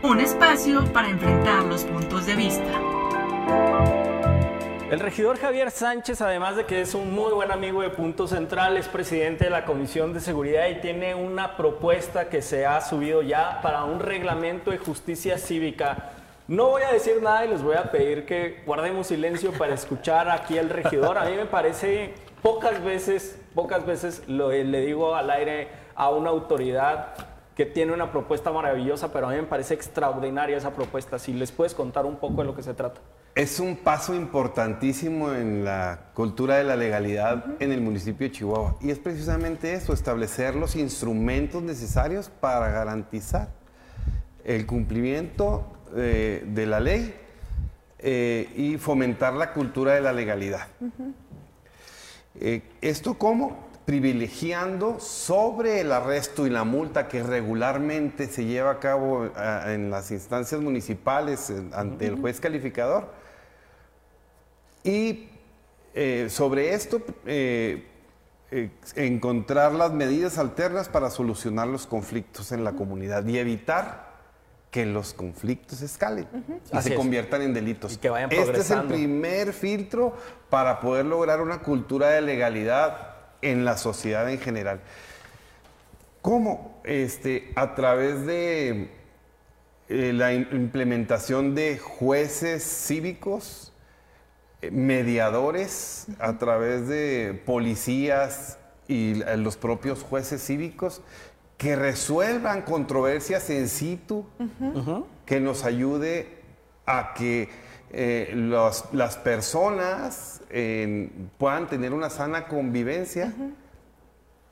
un 0.02 0.20
espacio 0.20 0.84
para 0.92 1.10
enfrentar 1.10 1.64
los 1.66 1.84
puntos 1.84 2.26
de 2.26 2.36
vista. 2.36 2.82
El 4.90 5.00
regidor 5.00 5.38
Javier 5.38 5.70
Sánchez, 5.70 6.22
además 6.22 6.56
de 6.56 6.66
que 6.66 6.82
es 6.82 6.96
un 6.96 7.14
muy 7.14 7.32
buen 7.34 7.52
amigo 7.52 7.84
de 7.84 7.92
Punto 7.92 8.28
Central, 8.28 8.78
es 8.78 8.88
presidente 8.88 9.44
de 9.44 9.50
la 9.52 9.66
Comisión 9.66 10.12
de 10.14 10.20
Seguridad 10.20 10.68
y 10.70 10.82
tiene 10.82 11.14
una 11.14 11.56
propuesta 11.56 12.30
que 12.30 12.42
se 12.42 12.66
ha 12.66 12.82
subido 12.82 13.22
ya 13.22 13.60
para 13.62 13.84
un 13.84 14.00
reglamento 14.00 14.72
de 14.72 14.80
justicia 14.80 15.38
cívica. 15.38 16.14
No 16.48 16.70
voy 16.70 16.82
a 16.82 16.92
decir 16.92 17.22
nada 17.22 17.46
y 17.46 17.50
les 17.50 17.62
voy 17.62 17.76
a 17.76 17.92
pedir 17.92 18.26
que 18.26 18.64
guardemos 18.66 19.08
silencio 19.08 19.52
para 19.52 19.76
escuchar 19.76 20.30
aquí 20.30 20.58
al 20.58 20.70
regidor. 20.70 21.18
A 21.20 21.26
mí 21.26 21.36
me 21.36 21.46
parece 21.46 22.16
pocas 22.42 22.84
veces, 22.84 23.40
pocas 23.54 23.86
veces 23.86 24.24
lo, 24.28 24.50
le 24.50 24.82
digo 24.82 25.16
al 25.16 25.30
aire 25.30 25.83
a 25.96 26.10
una 26.10 26.30
autoridad 26.30 27.14
que 27.56 27.66
tiene 27.66 27.94
una 27.94 28.12
propuesta 28.12 28.52
maravillosa, 28.52 29.12
pero 29.12 29.28
a 29.28 29.32
mí 29.32 29.38
me 29.38 29.44
parece 29.44 29.74
extraordinaria 29.74 30.58
esa 30.58 30.72
propuesta. 30.72 31.20
Si 31.20 31.34
les 31.34 31.52
puedes 31.52 31.74
contar 31.74 32.06
un 32.06 32.16
poco 32.16 32.42
de 32.42 32.46
lo 32.46 32.56
que 32.56 32.64
se 32.64 32.74
trata. 32.74 33.00
Es 33.36 33.60
un 33.60 33.78
paso 33.78 34.14
importantísimo 34.14 35.34
en 35.34 35.64
la 35.66 36.12
cultura 36.14 36.58
de 36.58 36.64
la 36.64 36.76
legalidad 36.76 37.46
en 37.60 37.72
el 37.72 37.82
municipio 37.82 38.28
de 38.28 38.32
Chihuahua. 38.32 38.78
Y 38.80 38.92
es 38.92 39.00
precisamente 39.00 39.74
eso, 39.74 39.94
establecer 39.94 40.56
los 40.56 40.76
instrumentos 40.76 41.62
necesarios 41.64 42.30
para 42.30 42.70
garantizar 42.70 43.50
el 44.44 44.66
cumplimiento 44.66 45.66
eh, 45.96 46.44
de 46.46 46.66
la 46.66 46.80
ley 46.80 47.16
eh, 48.00 48.52
y 48.56 48.78
fomentar 48.78 49.34
la 49.34 49.54
cultura 49.54 49.94
de 49.94 50.02
la 50.02 50.14
legalidad. 50.14 50.68
Eh, 52.40 52.62
¿Esto 52.82 53.18
cómo? 53.18 53.73
Privilegiando 53.86 55.00
sobre 55.00 55.82
el 55.82 55.92
arresto 55.92 56.48
y 56.48 56.50
la 56.50 56.64
multa 56.64 57.08
que 57.08 57.22
regularmente 57.22 58.28
se 58.28 58.46
lleva 58.46 58.72
a 58.72 58.80
cabo 58.80 59.30
en 59.66 59.92
las 59.92 60.12
instancias 60.12 60.62
municipales 60.62 61.52
ante 61.74 62.08
el 62.08 62.16
juez 62.16 62.40
calificador, 62.40 63.10
y 64.84 65.30
eh, 65.94 66.28
sobre 66.30 66.74
esto, 66.74 67.02
eh, 67.26 67.88
eh, 68.52 68.70
encontrar 68.96 69.74
las 69.74 69.94
medidas 69.94 70.38
alternas 70.38 70.90
para 70.90 71.10
solucionar 71.10 71.68
los 71.68 71.88
conflictos 71.88 72.52
en 72.52 72.64
la 72.64 72.74
comunidad 72.74 73.26
y 73.26 73.38
evitar 73.38 74.12
que 74.70 74.86
los 74.88 75.14
conflictos 75.14 75.82
escalen 75.82 76.28
y 76.72 76.76
Así 76.76 76.90
se 76.90 76.94
es. 76.96 77.00
conviertan 77.00 77.44
en 77.44 77.54
delitos. 77.54 77.94
Y 77.94 77.98
que 77.98 78.10
vayan 78.10 78.32
este 78.32 78.58
es 78.58 78.72
el 78.72 78.84
primer 78.84 79.54
filtro 79.54 80.18
para 80.50 80.80
poder 80.80 81.06
lograr 81.06 81.42
una 81.42 81.60
cultura 81.60 82.10
de 82.10 82.22
legalidad 82.22 83.13
en 83.44 83.66
la 83.66 83.78
sociedad 83.78 84.30
en 84.30 84.40
general. 84.40 84.80
¿Cómo? 86.22 86.82
Este, 86.84 87.52
a 87.56 87.76
través 87.76 88.26
de 88.26 88.90
eh, 89.90 90.14
la 90.14 90.34
im- 90.34 90.48
implementación 90.54 91.54
de 91.56 91.78
jueces 91.78 92.64
cívicos, 92.64 93.74
eh, 94.62 94.72
mediadores, 94.72 96.08
a 96.20 96.38
través 96.38 96.88
de 96.88 97.42
policías 97.46 98.58
y 98.88 99.22
eh, 99.22 99.38
los 99.38 99.58
propios 99.58 100.02
jueces 100.04 100.42
cívicos 100.46 101.02
que 101.58 101.76
resuelvan 101.76 102.64
controversias 102.64 103.50
en 103.50 103.70
situ, 103.70 104.26
que 105.26 105.40
nos 105.40 105.64
ayude 105.64 106.40
a 106.86 107.14
que 107.14 107.48
eh, 107.94 108.32
los- 108.34 108.86
las 108.94 109.18
personas 109.18 110.42
eh, 110.50 111.10
puedan 111.38 111.68
tener 111.68 111.94
una 111.94 112.10
sana 112.10 112.48
convivencia 112.48 113.34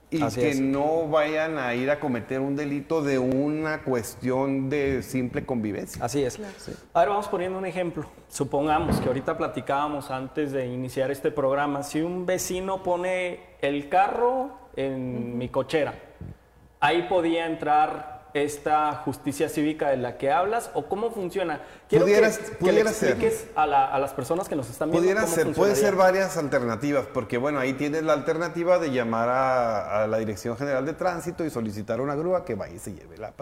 y 0.10 0.22
Así 0.22 0.42
que 0.42 0.50
es. 0.50 0.60
no 0.60 1.08
vayan 1.08 1.58
a 1.58 1.74
ir 1.74 1.90
a 1.90 2.00
cometer 2.00 2.40
un 2.42 2.56
delito 2.56 3.02
de 3.02 3.18
una 3.18 3.82
cuestión 3.84 4.70
de 4.70 5.04
simple 5.04 5.46
convivencia. 5.46 6.04
Así 6.04 6.22
es. 6.24 6.38
A 6.94 7.00
ver, 7.00 7.10
vamos 7.10 7.30
poniendo 7.30 7.58
un 7.58 7.66
ejemplo. 7.66 8.06
Supongamos 8.28 9.00
que 9.00 9.08
ahorita 9.08 9.38
platicábamos 9.38 10.12
antes 10.12 10.52
de 10.52 10.66
iniciar 10.68 11.12
este 11.12 11.32
programa, 11.32 11.84
si 11.84 12.02
un 12.02 12.26
vecino 12.26 12.84
pone 12.84 13.40
el 13.62 13.88
carro 13.88 14.52
en 14.76 15.38
mi 15.38 15.48
cochera, 15.50 15.94
ahí 16.82 17.04
podía 17.04 17.46
entrar 17.46 18.21
esta 18.34 18.94
justicia 19.06 19.50
cívica 19.50 19.90
de 19.90 19.98
la 19.98 20.18
que 20.18 20.32
hablas 20.32 20.70
o 20.74 20.86
cómo 20.88 21.12
funciona. 21.12 21.62
Quiero 21.90 22.06
que- 22.06 22.12
Pudieras- 22.14 22.38
que, 22.38 22.56
pudiera 22.56 22.90
expliques 22.90 23.48
a, 23.56 23.68
la- 23.68 23.86
a 23.88 24.00
las 24.00 24.14
personas 24.14 24.48
que 24.48 24.56
nos 24.56 24.70
están 24.70 24.90
viendo. 24.90 25.02
Pudiera 25.04 25.22
cómo 25.22 25.34
ser, 25.36 25.52
puede 25.54 25.76
ser 25.76 25.96
varias 25.96 26.38
alternativas, 26.38 27.06
porque 27.14 27.38
bueno, 27.38 27.60
ahí 27.60 27.74
tienes 27.74 28.04
la 28.04 28.14
alternativa 28.14 28.80
de 28.80 28.92
llamar 28.92 29.30
a, 29.30 30.04
a 30.04 30.08
la 30.08 30.18
Dirección 30.18 30.58
General 30.58 30.86
de 30.86 30.94
Tránsito 30.94 31.44
y 31.46 31.50
solicitar 31.50 32.00
una 32.02 32.16
grúa 32.16 32.46
que 32.46 32.56
vaya 32.56 32.74
y 32.76 32.80
se 32.80 32.94
lleve 32.94 33.18
la, 33.18 33.34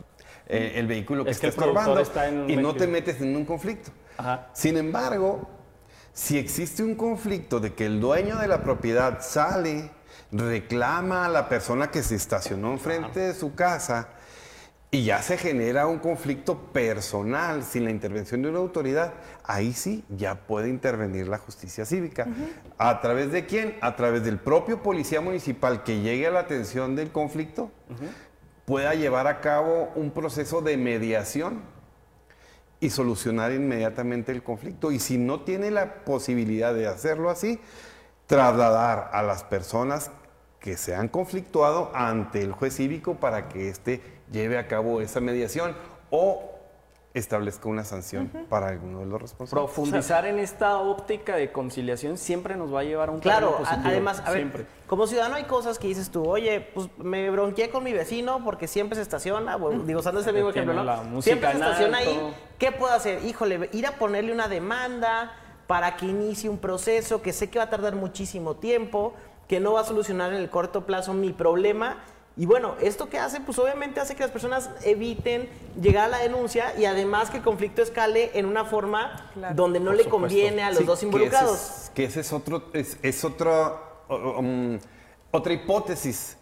eh, 0.48 0.74
el 0.76 0.88
vehículo 0.88 1.24
que 1.26 1.32
Es 1.32 1.40
que 1.40 1.48
está 1.48 2.28
en 2.28 2.40
un 2.40 2.50
y 2.50 2.56
no 2.58 2.74
te 2.74 2.88
metes 2.88 3.22
en 3.22 3.36
un 3.36 3.46
conflicto. 3.46 3.92
Ajá. 4.18 4.48
Sin 4.54 4.76
embargo, 4.78 5.48
si 6.14 6.38
existe 6.38 6.84
un 6.84 6.96
conflicto 6.96 7.60
de 7.60 7.74
que 7.74 7.86
el 7.86 8.02
dueño 8.02 8.38
de 8.38 8.48
la 8.48 8.62
propiedad 8.64 9.22
sale, 9.22 9.92
reclama 10.32 11.26
a 11.26 11.30
la 11.30 11.48
persona 11.50 11.90
que 11.92 12.04
se 12.04 12.16
estacionó 12.16 12.72
enfrente 12.72 13.20
de 13.20 13.34
su 13.34 13.54
casa 13.56 14.10
y 14.92 15.04
ya 15.04 15.22
se 15.22 15.38
genera 15.38 15.86
un 15.86 16.00
conflicto 16.00 16.58
personal 16.58 17.64
sin 17.64 17.86
la 17.86 17.92
intervención 17.92 18.42
de 18.42 18.50
una 18.50 18.58
autoridad, 18.58 19.14
ahí 19.44 19.74
sí 19.74 20.04
ya 20.10 20.48
puede 20.48 20.68
intervenir 20.68 21.28
la 21.28 21.38
justicia 21.38 21.86
cívica. 21.86 22.28
¿A 22.80 23.00
través 23.00 23.32
de 23.32 23.46
quién? 23.46 23.78
A 23.82 23.96
través 23.96 24.24
del 24.24 24.40
propio 24.40 24.82
policía 24.82 25.22
municipal 25.22 25.84
que 25.84 26.02
llegue 26.02 26.26
a 26.26 26.32
la 26.32 26.40
atención 26.40 26.96
del 26.96 27.12
conflicto, 27.12 27.70
pueda 28.66 28.96
llevar 28.96 29.28
a 29.28 29.42
cabo 29.42 29.92
un 29.96 30.10
proceso 30.10 30.62
de 30.62 30.76
mediación 30.78 31.62
y 32.80 32.90
solucionar 32.90 33.52
inmediatamente 33.52 34.32
el 34.32 34.42
conflicto. 34.42 34.92
Y 34.92 35.00
si 35.00 35.20
no 35.20 35.42
tiene 35.42 35.70
la 35.70 36.04
posibilidad 36.04 36.74
de 36.74 36.88
hacerlo 36.88 37.30
así, 37.30 37.60
trasladar 38.26 39.12
a 39.14 39.22
las 39.22 39.44
personas 39.44 40.10
que 40.60 40.78
se 40.78 40.96
han 40.96 41.10
conflictuado 41.10 41.92
ante 41.94 42.42
el 42.42 42.54
juez 42.54 42.76
cívico 42.76 43.16
para 43.16 43.50
que 43.50 43.70
éste 43.70 44.19
lleve 44.32 44.58
a 44.58 44.68
cabo 44.68 45.02
esa 45.02 45.20
mediación 45.20 45.76
o 46.10 46.56
establezca 47.14 47.68
una 47.68 47.84
sanción 47.84 48.32
para 48.50 48.68
alguno 48.68 49.00
de 49.00 49.08
los 49.08 49.20
responsables. 49.22 49.66
Profundizar 49.66 50.26
en 50.28 50.38
esta 50.38 50.78
óptica 50.78 51.36
de 51.36 51.52
conciliación 51.52 52.18
siempre 52.18 52.56
nos 52.56 52.74
va 52.74 52.82
a 52.82 52.84
llevar 52.84 53.10
a 53.10 53.12
un 53.12 53.20
Claro, 53.20 53.58
positivo, 53.58 53.82
además, 53.86 54.22
a 54.24 54.32
ver, 54.32 54.68
como 54.86 55.08
ciudadano 55.08 55.36
hay 55.36 55.46
cosas 55.46 55.80
que 55.80 55.88
dices 55.88 56.12
tú, 56.12 56.28
oye, 56.28 56.62
pues 56.74 56.88
me 56.98 57.30
bronqueé 57.32 57.72
con 57.72 57.84
mi 57.84 57.94
vecino 57.94 58.44
porque 58.44 58.68
siempre 58.68 58.96
se 58.96 59.02
estaciona, 59.02 59.56
bueno, 59.56 59.84
digo, 59.84 60.00
usando 60.00 60.22
ese 60.22 60.32
mismo 60.32 60.50
ejemplo, 60.52 60.74
¿no? 60.84 61.22
Siempre 61.22 61.50
se 61.52 61.58
estaciona 61.58 61.98
alto. 61.98 62.10
ahí, 62.12 62.34
¿qué 62.60 62.72
puedo 62.72 62.94
hacer? 62.94 63.26
Híjole, 63.26 63.70
ir 63.74 63.88
a 63.88 63.94
ponerle 63.94 64.32
una 64.32 64.48
demanda 64.48 65.32
para 65.66 65.98
que 65.98 66.06
inicie 66.06 66.50
un 66.50 66.60
proceso 66.60 67.22
que 67.24 67.34
sé 67.34 67.50
que 67.50 67.58
va 67.58 67.66
a 67.66 67.70
tardar 67.70 67.96
muchísimo 67.96 68.56
tiempo, 68.56 69.14
que 69.48 69.60
no 69.60 69.74
va 69.74 69.82
a 69.82 69.84
solucionar 69.84 70.32
en 70.32 70.40
el 70.40 70.50
corto 70.52 70.86
plazo 70.86 71.14
mi 71.16 71.34
problema. 71.34 71.98
Y 72.38 72.46
bueno, 72.46 72.76
esto 72.82 73.10
que 73.10 73.18
hace, 73.20 73.42
pues 73.42 73.60
obviamente 73.60 74.00
hace 74.00 74.16
que 74.16 74.22
las 74.24 74.32
personas 74.32 74.70
eviten 74.84 75.50
llegar 75.82 76.06
a 76.06 76.08
la 76.08 76.18
denuncia 76.20 76.74
y 76.80 76.86
además 76.86 77.30
que 77.30 77.38
el 77.38 77.44
conflicto 77.44 77.82
escale 77.82 78.32
en 78.34 78.46
una 78.46 78.64
forma 78.64 79.30
Claro. 79.34 79.56
donde 79.56 79.80
no 79.80 79.88
Por 79.88 79.96
le 79.98 80.04
supuesto. 80.04 80.28
conviene 80.28 80.64
a 80.64 80.70
los 80.70 80.80
Sí, 80.80 80.84
dos 80.86 81.00
que 81.00 81.06
involucrados. 81.06 81.56
ese 81.60 81.84
es- 81.84 81.90
Que 81.90 82.04
ese 82.06 82.20
es 82.22 82.32
otro, 82.32 82.64
es, 82.74 82.98
es 83.02 83.26
otra, 83.26 83.76
um, 84.08 84.80
otra 85.32 85.52
hipótesis. 85.54 86.38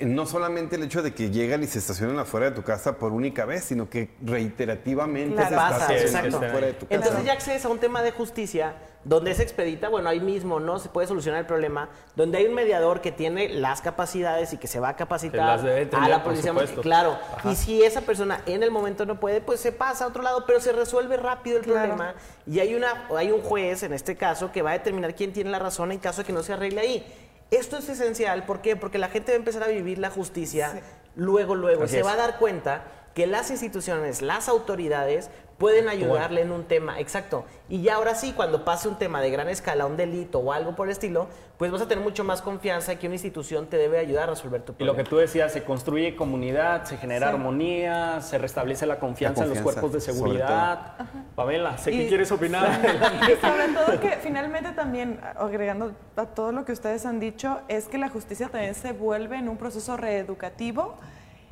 No 0.00 0.24
solamente 0.24 0.76
el 0.76 0.84
hecho 0.84 1.02
de 1.02 1.12
que 1.12 1.30
llegan 1.30 1.62
y 1.62 1.66
se 1.66 1.78
estacionan 1.78 2.18
afuera 2.18 2.46
de 2.48 2.56
tu 2.56 2.62
casa 2.62 2.96
por 2.98 3.12
única 3.12 3.44
vez, 3.44 3.64
sino 3.64 3.90
que 3.90 4.08
reiterativamente 4.22 5.34
Claro. 5.36 5.50
se 5.50 5.54
Pasa, 5.54 5.94
estacionan 5.94 6.24
exacto. 6.26 6.46
afuera 6.46 6.66
de 6.68 6.72
tu 6.72 6.86
casa. 6.86 6.94
Entonces 7.00 7.24
ya 7.26 7.32
accedes 7.34 7.64
a 7.64 7.68
un 7.68 7.78
tema 7.78 8.02
de 8.02 8.10
justicia 8.12 8.74
donde 9.04 9.34
se 9.34 9.42
expedita, 9.42 9.88
bueno, 9.88 10.08
ahí 10.08 10.20
mismo 10.20 10.60
no 10.60 10.78
se 10.78 10.88
puede 10.88 11.08
solucionar 11.08 11.40
el 11.40 11.46
problema, 11.46 11.88
donde 12.14 12.38
hay 12.38 12.46
un 12.46 12.54
mediador 12.54 13.00
que 13.00 13.10
tiene 13.12 13.48
las 13.48 13.80
capacidades 13.82 14.52
y 14.52 14.58
que 14.58 14.66
se 14.68 14.78
va 14.80 14.90
a 14.90 14.96
capacitar 14.96 15.40
Que 15.40 15.46
las 15.46 15.62
debe 15.62 15.86
tener, 15.86 16.04
a 16.04 16.08
la 16.08 16.22
policía, 16.24 16.54
claro. 16.80 17.18
Ajá. 17.36 17.50
Y 17.50 17.56
si 17.56 17.82
esa 17.82 18.00
persona 18.02 18.40
en 18.46 18.62
el 18.62 18.70
momento 18.70 19.04
no 19.04 19.18
puede, 19.20 19.40
pues 19.40 19.60
se 19.60 19.72
pasa 19.72 20.04
a 20.04 20.08
otro 20.08 20.22
lado, 20.22 20.44
pero 20.46 20.60
se 20.60 20.72
resuelve 20.72 21.16
rápido 21.16 21.58
el 21.58 21.64
Claro. 21.64 21.80
problema 21.96 22.14
y 22.46 22.60
hay 22.60 22.74
una 22.76 23.08
hay 23.16 23.30
un 23.32 23.42
juez 23.42 23.82
en 23.82 23.92
este 23.92 24.16
caso 24.16 24.52
que 24.52 24.62
va 24.62 24.70
a 24.70 24.74
determinar 24.74 25.14
quién 25.16 25.32
tiene 25.32 25.50
la 25.50 25.58
razón 25.58 25.90
en 25.92 25.98
caso 25.98 26.22
de 26.22 26.26
que 26.26 26.32
no 26.32 26.42
se 26.42 26.52
arregle 26.54 26.80
ahí. 26.80 27.04
Esto 27.52 27.76
es 27.76 27.88
esencial, 27.90 28.44
¿por 28.44 28.62
qué? 28.62 28.76
Porque 28.76 28.96
la 28.96 29.08
gente 29.08 29.32
va 29.32 29.36
a 29.36 29.38
empezar 29.38 29.62
a 29.62 29.68
vivir 29.68 29.98
la 29.98 30.08
justicia 30.10 30.80
luego, 31.14 31.54
luego. 31.54 31.84
Así 31.84 31.92
se 31.92 32.00
es. 32.00 32.06
va 32.06 32.14
a 32.14 32.16
dar 32.16 32.38
cuenta 32.38 32.84
que 33.14 33.26
las 33.26 33.50
instituciones, 33.50 34.22
las 34.22 34.48
autoridades 34.48 35.28
pueden 35.62 35.88
ayudarle 35.88 36.40
en 36.40 36.50
un 36.50 36.64
tema, 36.64 36.98
exacto. 36.98 37.44
Y 37.68 37.82
ya 37.82 37.94
ahora 37.94 38.16
sí, 38.16 38.32
cuando 38.32 38.64
pase 38.64 38.88
un 38.88 38.96
tema 38.98 39.20
de 39.20 39.30
gran 39.30 39.48
escala, 39.48 39.86
un 39.86 39.96
delito 39.96 40.40
o 40.40 40.52
algo 40.52 40.74
por 40.74 40.88
el 40.88 40.90
estilo, 40.90 41.28
pues 41.56 41.70
vas 41.70 41.80
a 41.80 41.86
tener 41.86 42.02
mucho 42.02 42.24
más 42.24 42.42
confianza 42.42 42.96
que 42.96 43.06
una 43.06 43.14
institución 43.14 43.68
te 43.68 43.76
debe 43.76 44.00
ayudar 44.00 44.24
a 44.24 44.32
resolver 44.32 44.62
tu 44.62 44.72
Y 44.72 44.72
lo 44.72 44.76
problema. 44.92 44.96
que 45.04 45.08
tú 45.08 45.16
decías, 45.18 45.52
se 45.52 45.62
construye 45.62 46.16
comunidad, 46.16 46.82
se 46.82 46.96
genera 46.96 47.28
armonía, 47.28 48.20
se 48.22 48.38
restablece 48.38 48.86
la 48.86 48.98
confianza, 48.98 49.44
en 49.44 49.50
los 49.50 49.60
cuerpos 49.60 49.92
de 49.92 50.00
seguridad. 50.00 50.96
Pamela, 51.36 51.78
sé 51.78 51.92
que 51.92 52.06
Y- 52.06 52.08
quieres 52.08 52.32
opinar. 52.32 52.80
Y 53.32 53.36
sobre 53.40 53.68
todo 53.68 54.00
que 54.00 54.18
finalmente 54.20 54.72
también, 54.72 55.20
agregando 55.36 55.92
a 56.16 56.26
todo 56.26 56.50
lo 56.50 56.64
que 56.64 56.72
ustedes 56.72 57.06
han 57.06 57.20
dicho, 57.20 57.60
es 57.68 57.86
que 57.86 57.98
la 57.98 58.08
justicia 58.08 58.48
también 58.48 58.74
se 58.74 58.92
vuelve 58.92 59.36
en 59.36 59.48
un 59.48 59.58
proceso 59.58 59.96
reeducativo 59.96 60.96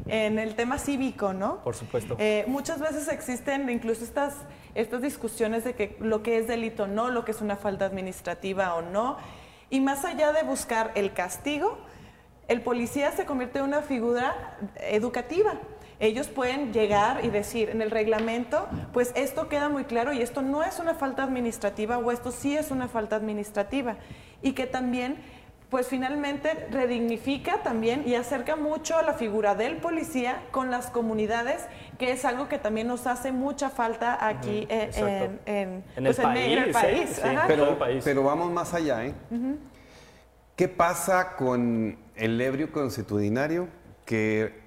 en 0.07 0.39
el 0.39 0.55
tema 0.55 0.79
cívico, 0.79 1.33
¿no? 1.33 1.63
Por 1.63 1.75
supuesto. 1.75 2.17
Eh, 2.19 2.45
muchas 2.47 2.81
veces 2.81 3.09
existen 3.09 3.69
incluso 3.71 4.05
estas, 4.05 4.35
estas 4.75 5.03
discusiones 5.03 5.65
de 5.65 5.75
que 5.75 5.97
lo 6.01 6.23
que 6.23 6.39
es 6.39 6.47
delito 6.47 6.85
o 6.85 6.87
no, 6.87 7.11
lo 7.11 7.25
que 7.25 7.33
es 7.33 7.41
una 7.41 7.57
falta 7.57 7.87
administrativa 7.87 8.75
o 8.75 8.83
no. 8.83 9.17
Y 9.71 9.81
más 9.81 10.05
allá 10.05 10.33
de 10.33 10.43
buscar 10.43 10.93
el 10.95 11.13
castigo, 11.13 11.79
el 12.49 12.63
policía 12.63 13.13
se 13.13 13.27
convierte 13.27 13.61
en 13.61 13.67
una 13.67 13.83
figura 13.83 14.59
educativa. 14.81 15.55
Ellos 16.01 16.29
pueden 16.29 16.73
llegar 16.73 17.25
y 17.25 17.29
decir 17.29 17.69
en 17.69 17.83
el 17.83 17.91
reglamento, 17.91 18.67
pues 18.93 19.13
esto 19.15 19.49
queda 19.49 19.69
muy 19.69 19.85
claro 19.85 20.13
y 20.15 20.23
esto 20.23 20.41
no 20.41 20.65
es 20.65 20.81
una 20.81 20.95
falta 20.95 21.23
administrativa 21.23 21.99
o 21.99 22.11
esto 22.11 22.33
sí 22.33 22.57
es 22.57 22.71
una 22.71 22.89
falta 22.89 23.17
administrativa. 23.17 23.99
Y 24.43 24.53
que 24.53 24.67
también, 24.67 25.19
pues 25.71 25.87
finalmente 25.87 26.67
redignifica 26.73 27.63
también 27.63 28.03
y 28.05 28.17
acerca 28.17 28.57
mucho 28.57 28.99
a 28.99 29.03
la 29.03 29.15
figura 29.15 29.55
del 29.55 29.77
policía 29.77 30.43
con 30.51 30.71
las 30.71 30.89
comunidades, 30.89 31.65
que 31.97 32.11
es 32.11 32.25
algo 32.25 32.49
que 32.49 32.59
también 32.59 32.89
nos 32.89 33.07
hace 33.07 33.31
mucha 33.31 33.71
falta 33.71 34.27
aquí 34.27 34.67
eh, 34.69 34.91
en, 35.47 35.55
en, 35.55 35.85
En 35.97 36.07
el 36.07 36.15
pues, 36.15 36.19
en- 36.19 36.37
en 36.37 36.59
el 36.59 36.73
país, 36.73 37.19
¿eh? 37.19 37.23
país. 37.23 37.23
Sí. 37.23 37.39
Pero, 37.47 37.79
país. 37.79 38.03
pero 38.05 38.25
vamos 38.25 38.51
más 38.51 38.75
allá, 38.75 39.05
¿eh? 39.07 39.15
¿Qué 40.57 40.67
pasa 40.69 41.37
con 41.37 41.97
el 42.17 42.41
ebrio 42.41 42.73
consuetudinario 42.73 43.69
que 44.05 44.59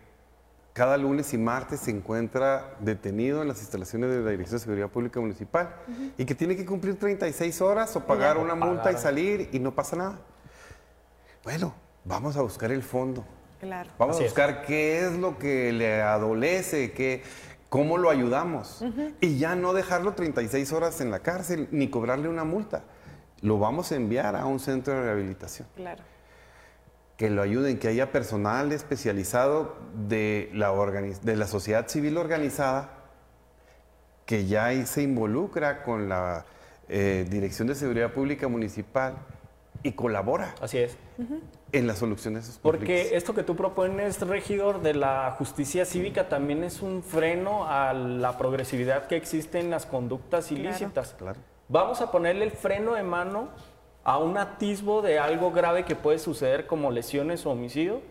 cada 0.72 0.98
lunes 0.98 1.34
y 1.34 1.38
martes 1.38 1.82
se 1.82 1.92
encuentra 1.92 2.76
detenido 2.80 3.42
en 3.42 3.50
las 3.50 3.60
instalaciones 3.60 4.10
de 4.10 4.22
la 4.22 4.32
Dirección 4.32 4.58
de 4.58 4.64
Seguridad 4.64 4.88
Pública 4.88 5.20
Municipal 5.20 5.70
y 6.18 6.26
que 6.26 6.34
tiene 6.34 6.56
que 6.56 6.66
cumplir 6.66 6.98
36 6.98 7.62
horas 7.62 7.96
o 7.96 8.06
pagar 8.08 8.38
una 8.38 8.56
multa 8.56 8.92
y 8.92 8.98
salir 8.98 9.50
y 9.52 9.60
no 9.60 9.76
pasa 9.76 9.98
nada? 9.98 10.20
Bueno, 11.44 11.74
vamos 12.06 12.38
a 12.38 12.42
buscar 12.42 12.72
el 12.72 12.84
fondo. 12.84 13.26
Claro. 13.60 13.90
Vamos 13.98 14.16
Así 14.16 14.24
a 14.24 14.28
es. 14.28 14.32
buscar 14.32 14.66
qué 14.66 15.06
es 15.06 15.14
lo 15.14 15.38
que 15.38 15.72
le 15.74 16.02
adolece, 16.02 16.92
qué, 16.92 17.24
cómo 17.70 17.98
lo 17.98 18.10
ayudamos. 18.10 18.84
Y 19.22 19.38
ya 19.38 19.56
no 19.56 19.74
dejarlo 19.74 20.14
36 20.14 20.72
horas 20.74 21.02
en 21.02 21.12
la 21.12 21.20
cárcel 21.20 21.68
ni 21.72 21.90
cobrarle 21.90 22.30
una 22.30 22.44
multa. 22.44 22.84
Lo 23.42 23.60
vamos 23.60 23.92
a 23.92 23.96
enviar 23.96 24.36
a 24.36 24.46
un 24.46 24.60
centro 24.60 24.94
de 24.94 25.04
rehabilitación. 25.04 25.68
Claro. 25.76 26.04
Que 27.18 27.30
lo 27.30 27.42
ayuden, 27.42 27.78
que 27.78 27.90
haya 27.90 28.12
personal 28.12 28.72
especializado 28.72 29.76
de 30.08 30.50
la, 30.54 30.72
de 30.72 31.36
la 31.36 31.48
sociedad 31.48 31.88
civil 31.88 32.18
organizada 32.18 33.00
que 34.26 34.46
ya 34.46 34.66
ahí 34.66 34.86
se 34.86 35.02
involucra 35.02 35.84
con 35.84 36.08
la 36.08 36.46
eh, 36.88 37.26
Dirección 37.30 37.68
de 37.68 37.76
Seguridad 37.76 38.12
Pública 38.14 38.48
Municipal 38.48 39.16
y 39.84 39.92
colabora 39.92 40.56
Así 40.62 40.78
es. 40.78 40.98
en 41.72 41.88
la 41.88 41.96
solución 41.96 42.34
de 42.34 42.40
esos 42.40 42.58
Porque 42.58 43.16
esto 43.16 43.34
que 43.34 43.44
tú 43.44 43.56
propones, 43.56 44.22
regidor, 44.22 44.82
de 44.82 44.94
la 44.94 45.36
justicia 45.38 45.86
cívica 45.86 46.30
también 46.30 46.64
es 46.64 46.82
un 46.82 47.04
freno 47.04 47.68
a 47.68 47.94
la 47.94 48.38
progresividad 48.38 49.08
que 49.08 49.18
existe 49.18 49.60
en 49.60 49.70
las 49.70 49.86
conductas 49.86 50.52
ilícitas. 50.52 51.16
Claro. 51.18 51.40
Vamos 51.68 52.02
a 52.02 52.12
ponerle 52.12 52.46
el 52.46 52.52
freno 52.52 52.94
de 52.94 53.04
mano 53.04 53.50
a 54.04 54.18
un 54.18 54.38
atisbo 54.38 55.02
de 55.02 55.20
algo 55.20 55.52
grave 55.52 55.86
que 55.86 55.96
puede 55.96 56.20
suceder 56.20 56.66
como 56.66 56.92
lesiones 56.92 57.46
o 57.46 57.52
homicidio. 57.52 58.02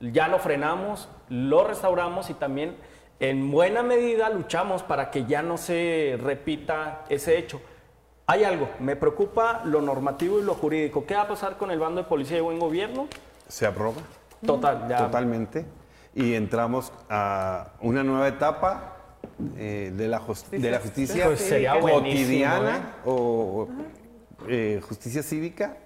Ya 0.00 0.28
lo 0.28 0.38
frenamos, 0.38 1.08
lo 1.28 1.64
restauramos 1.64 2.30
y 2.30 2.34
también 2.34 2.76
en 3.20 3.52
buena 3.52 3.84
medida 3.84 4.30
luchamos 4.30 4.82
para 4.82 5.10
que 5.10 5.24
ya 5.26 5.42
no 5.42 5.56
se 5.56 6.18
repita 6.20 7.04
ese 7.08 7.38
hecho. 7.38 7.60
Hay 8.32 8.44
algo, 8.44 8.70
me 8.80 8.96
preocupa 8.96 9.60
lo 9.66 9.82
normativo 9.82 10.38
y 10.38 10.42
lo 10.42 10.54
jurídico. 10.54 11.04
¿Qué 11.04 11.14
va 11.14 11.20
a 11.20 11.28
pasar 11.28 11.58
con 11.58 11.70
el 11.70 11.78
bando 11.78 12.00
de 12.00 12.08
policía 12.08 12.36
de 12.36 12.40
buen 12.40 12.58
gobierno? 12.58 13.06
Se 13.46 13.66
aprueba 13.66 14.00
Total, 14.46 14.88
ya. 14.88 14.96
totalmente 14.96 15.66
y 16.14 16.32
entramos 16.32 16.94
a 17.10 17.72
una 17.82 18.02
nueva 18.02 18.28
etapa 18.28 18.96
eh, 19.58 19.92
de, 19.94 20.08
la 20.08 20.22
de 20.50 20.70
la 20.70 20.80
justicia 20.80 21.26
Pues 21.26 21.40
sería 21.40 21.78
cotidiana 21.78 22.94
o 23.04 23.68
eh, 24.48 24.80
justicia 24.82 25.22
cívica 25.22 25.76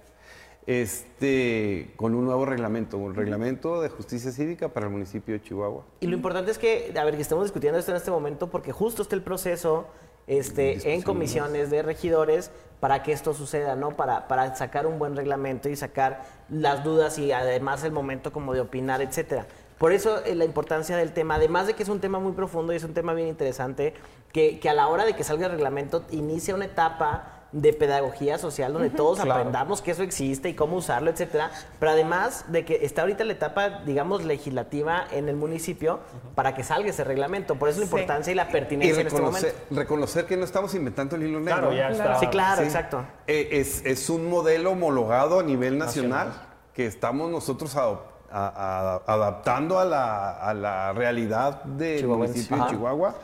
este, 0.67 1.91
con 1.97 2.15
un 2.15 2.23
nuevo 2.23 2.45
reglamento, 2.45 2.97
un 2.97 3.13
reglamento 3.13 3.81
de 3.81 3.89
justicia 3.89 4.31
cívica 4.31 4.69
para 4.69 4.85
el 4.85 4.91
municipio 4.93 5.33
de 5.33 5.41
Chihuahua. 5.41 5.83
Y 5.99 6.07
lo 6.07 6.15
importante 6.15 6.51
es 6.51 6.57
que, 6.57 6.93
a 6.97 7.03
ver, 7.03 7.17
que 7.17 7.21
estemos 7.21 7.43
discutiendo 7.43 7.77
esto 7.77 7.91
en 7.91 7.97
este 7.97 8.11
momento 8.11 8.49
porque 8.49 8.71
justo 8.71 9.01
está 9.01 9.15
el 9.15 9.21
proceso 9.21 9.87
este, 10.27 10.93
en 10.93 11.01
comisiones 11.01 11.69
de 11.69 11.81
regidores 11.81 12.51
para 12.79 13.01
que 13.01 13.11
esto 13.11 13.33
suceda, 13.33 13.75
¿no? 13.75 13.91
Para, 13.95 14.27
para 14.27 14.55
sacar 14.55 14.85
un 14.85 14.99
buen 14.99 15.15
reglamento 15.15 15.69
y 15.69 15.75
sacar 15.75 16.23
las 16.49 16.83
dudas 16.83 17.17
y 17.17 17.31
además 17.31 17.83
el 17.83 17.91
momento 17.91 18.31
como 18.31 18.53
de 18.53 18.61
opinar, 18.61 19.01
etcétera. 19.01 19.47
Por 19.77 19.93
eso 19.93 20.23
eh, 20.25 20.35
la 20.35 20.45
importancia 20.45 20.97
del 20.97 21.13
tema, 21.13 21.35
además 21.35 21.67
de 21.67 21.73
que 21.73 21.83
es 21.83 21.89
un 21.89 21.99
tema 21.99 22.19
muy 22.19 22.33
profundo 22.33 22.73
y 22.73 22.75
es 22.75 22.83
un 22.83 22.93
tema 22.93 23.13
bien 23.13 23.27
interesante, 23.27 23.93
que, 24.31 24.59
que 24.59 24.69
a 24.69 24.73
la 24.73 24.87
hora 24.87 25.05
de 25.05 25.13
que 25.13 25.23
salga 25.23 25.47
el 25.47 25.53
reglamento 25.53 26.05
inicia 26.11 26.53
una 26.53 26.65
etapa 26.65 27.36
de 27.53 27.71
pedagogía 27.73 28.37
social 28.37 28.73
donde 28.73 28.89
todos 28.89 29.19
Claro. 29.19 29.39
aprendamos 29.39 29.81
que 29.81 29.91
eso 29.91 30.03
existe 30.03 30.49
y 30.49 30.53
cómo 30.53 30.75
usarlo, 30.77 31.09
etcétera. 31.09 31.49
Pero 31.79 31.91
además 31.93 32.45
de 32.49 32.65
que 32.65 32.85
está 32.85 33.01
ahorita 33.01 33.23
la 33.23 33.33
etapa, 33.33 33.69
digamos, 33.85 34.25
legislativa 34.25 35.05
en 35.11 35.29
el 35.29 35.35
municipio 35.37 35.99
para 36.35 36.53
que 36.55 36.63
salga 36.63 36.89
ese 36.89 37.03
reglamento. 37.03 37.55
Por 37.55 37.69
eso 37.69 37.79
la 37.79 37.85
Sí. 37.85 37.91
importancia 37.91 38.31
y 38.31 38.35
la 38.35 38.49
Y 38.49 38.51
pertinencia 38.51 38.99
en 39.01 39.07
este 39.07 39.17
reconocer, 39.19 39.53
momento. 39.53 39.75
reconocer 39.81 40.25
que 40.25 40.37
no 40.37 40.43
estamos 40.43 40.73
inventando 40.75 41.15
el 41.15 41.23
hilo 41.23 41.39
negro. 41.39 41.69
Claro, 41.69 41.73
ya 41.73 41.89
está. 41.89 42.19
Sí, 42.19 42.27
claro, 42.27 42.61
Sí. 42.61 42.67
exacto. 42.67 43.05
Eh, 43.27 43.49
Es, 43.53 43.83
es 43.85 44.09
un 44.09 44.29
modelo 44.29 44.71
homologado 44.71 45.39
a 45.39 45.43
nivel 45.43 45.77
nacional, 45.77 46.33
que 46.73 46.85
estamos 46.85 47.31
nosotros 47.31 47.75
adop- 47.75 48.01
a- 48.29 49.01
a- 49.07 49.13
adaptando 49.13 49.79
a 49.79 49.85
la, 49.85 50.31
a 50.31 50.53
la 50.53 50.91
realidad 50.93 51.63
del 51.63 52.07
municipio 52.07 52.57
de. 52.57 52.69
Chihuahua. 52.71 53.15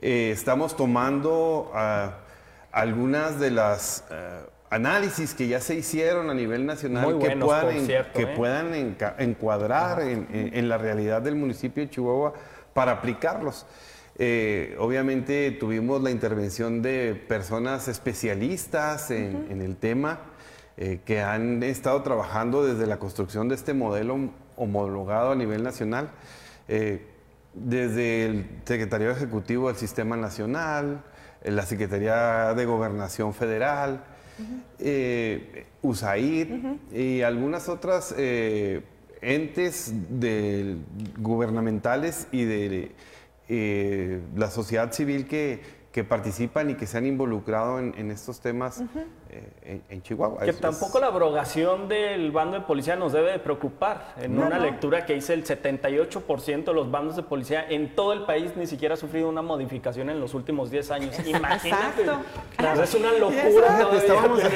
Eh, 0.00 0.30
estamos 0.32 0.74
tomando 0.76 1.70
ah, 1.74 2.10
algunas 2.72 3.38
de 3.38 3.50
las 3.50 4.04
eh, 4.10 4.40
análisis 4.70 5.34
que 5.34 5.46
ya 5.46 5.60
se 5.60 5.74
hicieron 5.74 6.30
a 6.30 6.34
nivel 6.34 6.64
nacional 6.66 7.04
que 7.18 7.30
puedan, 7.46 7.68
en- 7.76 7.86
que 8.14 8.22
¿eh? 8.22 8.34
puedan 8.36 8.72
enca- 8.72 9.14
encuadrar 9.18 10.00
en, 10.02 10.26
en- 10.32 10.54
en 10.54 10.68
la 10.68 10.78
realidad 10.78 11.20
del 11.22 11.36
municipio 11.36 11.82
de 11.82 11.90
Chihuahua 11.90 12.32
para 12.72 12.92
aplicarlos. 12.92 13.66
Eh, 14.18 14.76
obviamente 14.78 15.50
tuvimos 15.52 16.02
la 16.02 16.10
intervención 16.10 16.82
de 16.82 17.14
personas 17.28 17.88
especialistas 17.88 19.10
en, 19.10 19.46
en 19.50 19.60
el 19.62 19.76
tema 19.76 20.20
eh, 20.76 21.00
que 21.04 21.20
han 21.20 21.62
estado 21.62 22.02
trabajando 22.02 22.64
desde 22.64 22.86
la 22.86 22.98
construcción 22.98 23.48
de 23.48 23.54
este 23.54 23.74
modelo 23.74 24.30
homologado 24.56 25.32
a 25.32 25.34
nivel 25.34 25.62
nacional, 25.62 26.10
desde 27.54 28.24
el 28.26 28.46
Secretario 28.64 29.10
Ejecutivo 29.10 29.68
del 29.68 29.76
Sistema 29.76 30.16
Nacional, 30.16 31.02
la 31.44 31.62
Secretaría 31.66 32.54
de 32.54 32.64
Gobernación 32.64 33.34
Federal, 33.34 34.04
eh, 34.78 35.66
USAID 35.82 36.48
y 36.92 37.22
algunas 37.22 37.68
otras 37.68 38.14
eh, 38.16 38.82
entes 39.20 39.92
de- 40.08 40.76
gubernamentales 41.18 42.26
y 42.32 42.44
de 42.44 42.92
eh, 43.48 44.20
la 44.36 44.50
sociedad 44.50 44.92
civil 44.92 45.26
que, 45.26 45.60
que 45.92 46.04
participan 46.04 46.70
y 46.70 46.74
que 46.74 46.86
se 46.86 46.98
han 46.98 47.06
involucrado 47.06 47.78
en, 47.78 47.94
en 47.98 48.10
estos 48.10 48.40
temas 48.40 48.82
en, 49.62 49.82
en 49.88 50.02
Chihuahua. 50.02 50.40
Que 50.42 50.50
Es- 50.50 50.60
tampoco 50.60 51.00
la 51.00 51.06
abrogación 51.06 51.88
del 51.88 52.30
bando 52.30 52.58
de 52.58 52.64
policía 52.64 52.96
nos 52.96 53.12
debe 53.12 53.32
de 53.32 53.38
preocupar. 53.38 54.14
En 54.20 54.36
No, 54.36 54.46
una 54.46 54.58
no. 54.58 54.64
lectura 54.64 55.06
que 55.06 55.16
hice, 55.16 55.32
el 55.34 55.44
78% 55.44 56.64
de 56.64 56.74
los 56.74 56.90
bandos 56.90 57.16
de 57.16 57.22
policía 57.22 57.66
en 57.68 57.94
todo 57.94 58.12
el 58.12 58.24
país 58.24 58.52
ni 58.56 58.66
siquiera 58.66 58.94
ha 58.94 58.96
sufrido 58.96 59.28
una 59.28 59.42
modificación 59.42 60.10
en 60.10 60.20
los 60.20 60.34
últimos 60.34 60.70
10 60.70 60.90
años. 60.90 61.16
Imagínate. 61.26 62.02
Exacto. 62.02 62.82
Es 62.82 62.94
una 62.94 63.12
locura. 63.12 63.88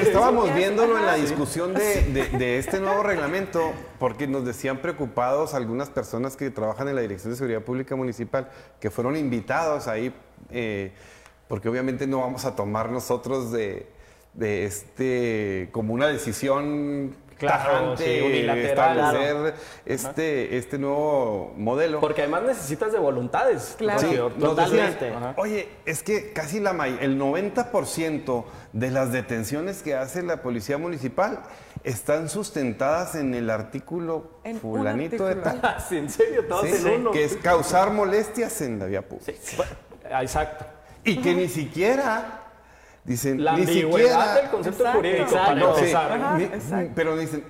Estábamos, 0.01 0.53
viéndolo 0.53 0.97
en 0.97 1.05
la 1.05 1.15
discusión 1.15 1.73
de, 1.73 2.03
de- 2.03 2.37
de 2.37 2.57
este 2.59 2.79
nuevo 2.79 3.03
reglamento, 3.03 3.71
porque 3.99 4.27
nos 4.27 4.45
decían 4.45 4.77
preocupados 4.77 5.53
algunas 5.53 5.89
personas 5.89 6.37
que 6.37 6.49
trabajan 6.51 6.87
en 6.87 6.95
la 6.95 7.01
Dirección 7.01 7.31
de 7.31 7.37
Seguridad 7.37 7.61
Pública 7.61 7.95
Municipal, 7.95 8.49
que 8.79 8.89
fueron 8.91 9.15
invitados 9.15 9.87
ahí, 9.87 10.13
eh, 10.51 10.91
porque 11.47 11.69
obviamente 11.69 12.05
no 12.07 12.19
vamos 12.21 12.45
a 12.45 12.55
tomar 12.55 12.91
nosotros 12.91 13.51
de, 13.51 13.87
de 14.37 14.65
este 14.65 15.69
como 15.73 15.93
una 15.93 16.07
decisión 16.07 17.15
Claro, 17.37 17.69
tajante, 17.95 18.03
sí, 18.19 18.25
unilateral, 18.25 18.97
establecer 18.97 19.53
este, 19.85 20.57
este 20.57 20.79
nuevo 20.79 21.53
modelo. 21.55 21.99
Porque 21.99 22.21
además 22.23 22.41
necesitas 22.47 22.91
de 22.91 22.97
voluntades. 22.97 23.75
Claro. 23.77 23.99
Sí, 23.99 24.15
Totalmente. 24.39 25.05
decían. 25.05 25.33
Oye, 25.37 25.69
es 25.85 26.01
que 26.01 26.33
casi 26.33 26.59
la 26.59 26.73
may- 26.73 26.97
el 26.99 27.19
90% 27.19 28.43
de 28.73 28.89
las 28.89 29.11
detenciones 29.11 29.83
que 29.83 29.93
hace 29.93 30.23
la 30.23 30.41
policía 30.41 30.79
municipal 30.79 31.43
están 31.83 32.27
sustentadas 32.27 33.13
en 33.13 33.35
el 33.35 33.51
artículo 33.51 34.39
En 34.43 34.59
fulanito 34.59 35.25
de 35.27 35.35
tal. 35.35 35.61
Sí, 35.87 35.97
en 35.97 36.09
serio, 36.09 36.43
todos 36.47 36.65
Sí, 36.67 36.87
en 36.87 37.01
uno. 37.01 37.11
que 37.11 37.23
es 37.23 37.37
causar 37.37 37.91
molestias 37.91 38.61
en 38.61 38.79
la 38.79 38.85
vía 38.85 39.07
pública. 39.07 39.31
Sí, 39.43 39.57
exacto. 40.09 40.65
Y 41.03 41.17
que 41.21 41.35
ni 41.35 41.47
siquiera 41.49 42.45
dicen 43.07 43.43
La 43.43 43.57
ni 43.57 43.65
siquiera 43.65 44.35
del 44.35 44.49
concepto 44.49 44.79
Exacto. 44.83 44.97
jurídico 44.99 45.23
Exacto. 45.23 45.45
para 45.47 45.59
No, 45.59 45.73
sí, 45.73 45.79
empezar. 45.79 46.11
Ajá, 46.11 46.37
ni- 46.37 46.43
exacto. 46.43 46.91
pero 46.95 47.17
dicen 47.17 47.43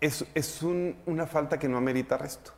es, 0.00 0.24
es 0.34 0.62
un- 0.62 0.96
una 1.06 1.26
falta 1.26 1.58
que 1.58 1.68
no 1.68 1.76
amerita 1.76 2.14
arresto. 2.14 2.52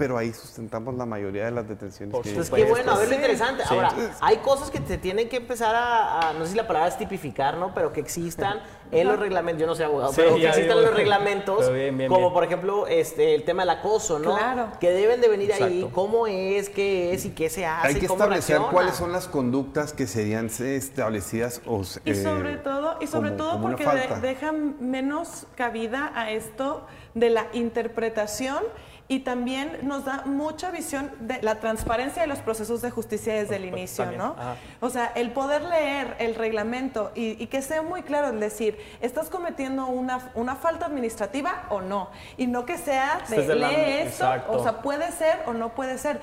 Pero 0.00 0.16
ahí 0.16 0.32
sustentamos 0.32 0.94
la 0.94 1.04
mayoría 1.04 1.44
de 1.44 1.50
las 1.50 1.68
detenciones 1.68 2.10
Por 2.14 2.22
que 2.24 2.30
Pues 2.32 2.46
supuesto. 2.46 2.66
qué 2.66 2.72
bueno, 2.72 2.92
a 2.92 2.98
ver 2.98 3.08
lo 3.10 3.14
interesante. 3.16 3.64
Sí. 3.68 3.74
Ahora, 3.74 3.92
hay 4.22 4.38
cosas 4.38 4.70
que 4.70 4.78
se 4.78 4.96
tienen 4.96 5.28
que 5.28 5.36
empezar 5.36 5.74
a, 5.74 6.30
a- 6.30 6.32
no 6.32 6.46
sé 6.46 6.52
si 6.52 6.56
la 6.56 6.66
palabra 6.66 6.88
es 6.88 6.96
tipificar, 6.96 7.58
¿no? 7.58 7.74
Pero 7.74 7.92
que 7.92 8.00
existan 8.00 8.60
en 8.92 9.06
los 9.06 9.18
reglamentos, 9.18 9.60
yo 9.60 9.66
no 9.66 9.74
soy 9.74 9.84
abogado, 9.84 10.10
Sí, 10.12 10.16
pero 10.22 10.36
que 10.36 10.46
existan 10.48 10.62
digo. 10.68 10.78
en 10.80 10.84
los 10.86 10.94
reglamentos, 10.94 11.56
Pero 11.60 11.74
bien, 11.74 11.98
bien, 11.98 12.08
como 12.08 12.22
bien. 12.22 12.32
por 12.32 12.44
ejemplo 12.44 12.86
este, 12.86 13.34
el 13.34 13.44
tema 13.44 13.60
del 13.62 13.70
acoso, 13.70 14.18
¿no? 14.18 14.36
Claro. 14.38 14.68
Que 14.80 14.90
deben 14.90 15.20
de 15.20 15.28
venir 15.28 15.52
ahí, 15.52 15.80
Exacto. 15.80 15.94
cómo 15.94 16.26
es, 16.26 16.70
qué 16.70 17.12
es 17.12 17.26
y 17.26 17.30
qué 17.32 17.50
se 17.50 17.66
hace, 17.66 17.88
Hay 17.88 17.94
que 17.96 18.06
cómo 18.06 18.14
establecer 18.24 18.56
reacciona. 18.56 18.72
cuáles 18.72 18.94
son 18.96 19.12
las 19.12 19.28
conductas 19.28 19.92
que 19.92 20.06
serían 20.06 20.46
eh, 20.60 20.76
establecidas 20.76 21.60
o 21.66 21.82
Y 22.06 22.12
eh, 22.12 22.14
sobre 22.14 22.56
todo, 22.56 22.96
y 23.02 23.06
sobre 23.06 23.28
como- 23.32 23.36
todo 23.36 23.50
como 23.52 23.62
porque 23.68 23.84
de- 23.84 24.20
dejan 24.22 24.76
menos 24.80 25.46
cabida 25.56 26.10
a 26.14 26.30
esto 26.30 26.86
de 27.14 27.28
la 27.28 27.46
interpretación 27.52 28.64
y 29.10 29.18
también 29.20 29.78
nos 29.82 30.04
da 30.04 30.22
mucha 30.24 30.70
visión 30.70 31.10
de 31.18 31.42
la 31.42 31.56
transparencia 31.56 32.22
de 32.22 32.28
los 32.28 32.38
procesos 32.38 32.80
de 32.80 32.92
justicia 32.92 33.34
desde 33.34 33.56
el 33.56 33.64
inicio, 33.64 34.04
también, 34.04 34.22
¿no? 34.22 34.36
ajá. 34.38 34.54
O 34.80 34.88
sea, 34.88 35.10
el 35.16 35.32
poder 35.32 35.62
leer 35.62 36.14
el 36.20 36.36
reglamento 36.36 37.10
y, 37.16 37.30
y 37.42 37.48
que 37.48 37.60
sea 37.60 37.82
muy 37.82 38.02
claro 38.04 38.28
el 38.28 38.38
decir, 38.38 38.78
¿estás 39.00 39.28
cometiendo 39.28 39.88
una, 39.88 40.30
una 40.36 40.54
falta 40.54 40.86
administrativa 40.86 41.64
o 41.70 41.80
no? 41.80 42.08
Y 42.36 42.46
no 42.46 42.64
que 42.64 42.78
sea 42.78 43.20
de 43.28 43.40
es 43.40 43.48
de 43.48 43.54
la- 43.56 43.68
lee 43.68 43.74
esto, 43.74 44.24
exacto. 44.24 44.52
o 44.52 44.62
sea, 44.62 44.80
puede 44.80 45.10
ser 45.10 45.40
o 45.46 45.54
no 45.54 45.70
puede 45.74 45.98
ser. 45.98 46.20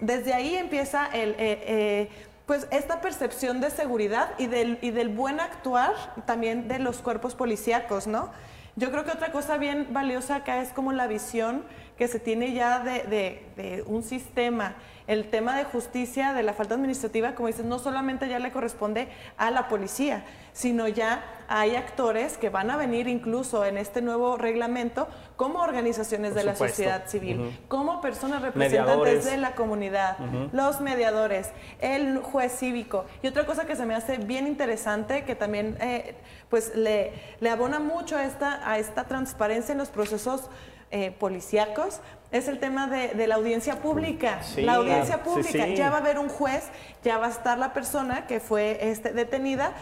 Desde 0.00 0.34
ahí 0.34 0.56
empieza 0.56 1.06
el, 1.06 1.30
eh, 1.30 1.36
eh, 1.38 2.08
pues 2.44 2.66
esta 2.72 3.00
percepción 3.00 3.60
de 3.60 3.70
seguridad 3.70 4.30
y 4.36 4.48
del, 4.48 4.78
y 4.82 4.90
del 4.90 5.10
buen 5.10 5.38
actuar 5.38 5.92
también 6.26 6.66
de 6.66 6.80
los 6.80 6.98
cuerpos 6.98 7.36
policíacos, 7.36 8.08
¿no? 8.08 8.30
Yo 8.78 8.90
creo 8.90 9.04
que 9.04 9.10
otra 9.10 9.32
cosa 9.32 9.56
bien 9.56 9.86
valiosa 9.92 10.34
acá 10.36 10.60
es 10.60 10.68
como 10.74 10.92
la 10.92 11.06
visión 11.06 11.64
que 11.96 12.08
se 12.08 12.20
tiene 12.20 12.52
ya 12.52 12.80
de, 12.80 13.02
de- 13.04 13.42
de 13.56 13.82
un 13.86 14.02
sistema. 14.02 14.74
El 15.06 15.30
tema 15.30 15.56
de 15.56 15.62
justicia, 15.64 16.32
de 16.32 16.42
la 16.42 16.52
falta 16.52 16.74
administrativa, 16.74 17.36
como 17.36 17.46
dices, 17.46 17.64
no 17.64 17.78
solamente 17.78 18.28
ya 18.28 18.40
le 18.40 18.50
corresponde 18.50 19.06
a 19.38 19.52
la 19.52 19.68
policía, 19.68 20.24
sino 20.52 20.88
ya 20.88 21.22
hay 21.48 21.76
actores 21.76 22.36
que 22.38 22.50
van 22.50 22.72
a 22.72 22.76
venir 22.76 23.06
incluso 23.06 23.64
en 23.64 23.78
este 23.78 24.02
nuevo 24.02 24.36
reglamento 24.36 25.06
como 25.36 25.60
organizaciones 25.60 26.30
Por 26.32 26.38
de 26.40 26.44
la 26.44 26.56
sociedad 26.56 27.06
civil, 27.06 27.56
como 27.68 28.00
personas 28.00 28.42
representantes 28.42 28.88
Mediadores. 28.88 29.24
de 29.26 29.36
la 29.36 29.54
comunidad, 29.54 30.16
los 30.52 30.80
mediadores, 30.80 31.50
el 31.80 32.18
juez 32.18 32.50
cívico. 32.58 33.04
Y 33.22 33.28
otra 33.28 33.46
cosa 33.46 33.64
que 33.64 33.76
se 33.76 33.86
me 33.86 33.94
hace 33.94 34.18
bien 34.18 34.48
interesante, 34.48 35.22
que 35.24 35.36
también 35.36 35.76
eh, 35.80 36.16
pues 36.50 36.74
le, 36.74 37.12
le 37.38 37.48
abona 37.48 37.78
mucho 37.78 38.16
a 38.16 38.24
esta, 38.24 38.68
a 38.68 38.78
esta 38.78 39.04
transparencia 39.04 39.70
en 39.70 39.78
los 39.78 39.90
procesos 39.90 40.50
eh, 40.90 41.10
policíacos, 41.18 42.00
es 42.30 42.48
el 42.48 42.58
tema 42.58 42.86
de, 42.88 43.08
de 43.08 43.26
la 43.26 43.36
audiencia 43.36 43.80
pública. 43.80 44.42
Sí, 44.42 44.62
la 44.62 44.74
audiencia. 44.74 45.16
Sí, 45.16 45.20
pública, 45.24 45.64
sí. 45.64 45.76
ya 45.76 45.90
va 45.90 45.98
a 45.98 46.00
haber 46.00 46.18
un 46.18 46.28
juez, 46.28 46.64
ya 47.04 47.18
va 47.18 47.26
a 47.26 47.30
estar 47.30 47.58
la 47.58 47.72
persona 47.72 48.26
que 48.26 48.40
fue 48.40 48.78
este, 48.90 49.12
detenida 49.12 49.72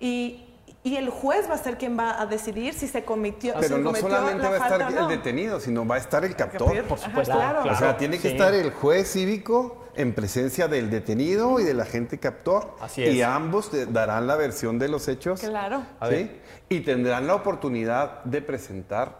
y... 0.00 0.44
Y 0.84 0.96
el 0.96 1.10
juez 1.10 1.50
va 1.50 1.54
a 1.54 1.58
ser 1.58 1.76
quien 1.76 1.98
va 1.98 2.22
a 2.22 2.24
decidir 2.26 2.72
si 2.72 2.86
se 2.86 3.04
cometió, 3.04 3.52
si 3.54 3.60
Pero 3.62 3.78
no 3.78 3.86
cometió 3.86 4.08
solamente 4.08 4.42
la 4.44 4.48
va 4.50 4.54
a 4.54 4.58
estar 4.58 4.88
el 4.88 4.94
no. 4.94 5.08
detenido, 5.08 5.58
sino 5.60 5.84
va 5.84 5.96
a 5.96 5.98
estar 5.98 6.24
el 6.24 6.36
captor. 6.36 6.84
Por 6.84 6.98
supuesto. 6.98 7.34
claro. 7.34 7.70
O 7.70 7.74
sea, 7.74 7.96
tiene 7.98 8.16
que 8.16 8.28
Sí. 8.28 8.34
estar 8.36 8.54
el 8.54 8.70
juez 8.70 9.10
cívico 9.12 9.84
en 9.96 10.14
presencia 10.14 10.68
del 10.68 10.88
detenido 10.88 11.58
y 11.58 11.64
del 11.64 11.80
agente 11.80 12.18
captor. 12.18 12.76
Así 12.80 13.02
Y 13.02 13.22
ambos 13.22 13.70
darán 13.92 14.28
la 14.28 14.36
versión 14.36 14.78
de 14.78 14.88
los 14.88 15.08
hechos. 15.08 15.40
Claro. 15.40 15.82
A 15.98 16.06
¿sí? 16.08 16.14
ver. 16.14 16.40
Y 16.68 16.80
tendrán 16.80 17.26
la 17.26 17.34
oportunidad 17.34 18.22
de 18.24 18.40
presentar 18.40 19.18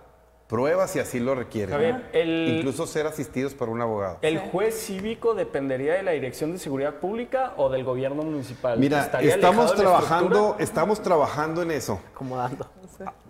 pruebas 0.49 0.90
si 0.90 0.99
así 0.99 1.20
lo 1.20 1.34
requieren. 1.34 1.70
Javier, 1.74 2.11
el- 2.12 2.57
Incluso 2.57 2.86
ser 2.86 3.07
asistidos 3.07 3.55
por 3.55 3.68
un 3.68 3.80
abogado. 3.80 4.18
¿El 4.22 4.38
juez 4.38 4.74
cívico 4.74 5.34
dependería 5.34 5.94
de 5.94 6.03
la 6.03 6.12
Dirección 6.12 6.53
de 6.53 6.59
Seguridad 6.59 6.94
Pública 6.94 7.53
o 7.57 7.68
del 7.68 7.84
gobierno 7.84 8.22
municipal? 8.22 8.78
Mira, 8.78 9.03
¿Estaría 9.03 9.34
estamos 9.34 9.74
trabajando, 9.74 10.57
estamos 10.59 11.03
trabajando 11.03 11.62
en 11.62 11.70
eso. 11.70 12.01
Acomodando. 12.14 12.66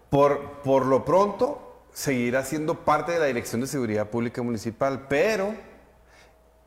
Por, 0.09 0.41
por 0.63 0.87
lo 0.87 1.05
pronto, 1.05 1.83
seguirá 1.93 2.45
siendo 2.45 2.77
parte 2.85 3.13
de 3.13 3.19
la 3.19 3.27
Dirección 3.27 3.61
de 3.61 3.67
Seguridad 3.67 4.07
Pública 4.09 4.41
Municipal, 4.43 5.07
pero 5.09 5.55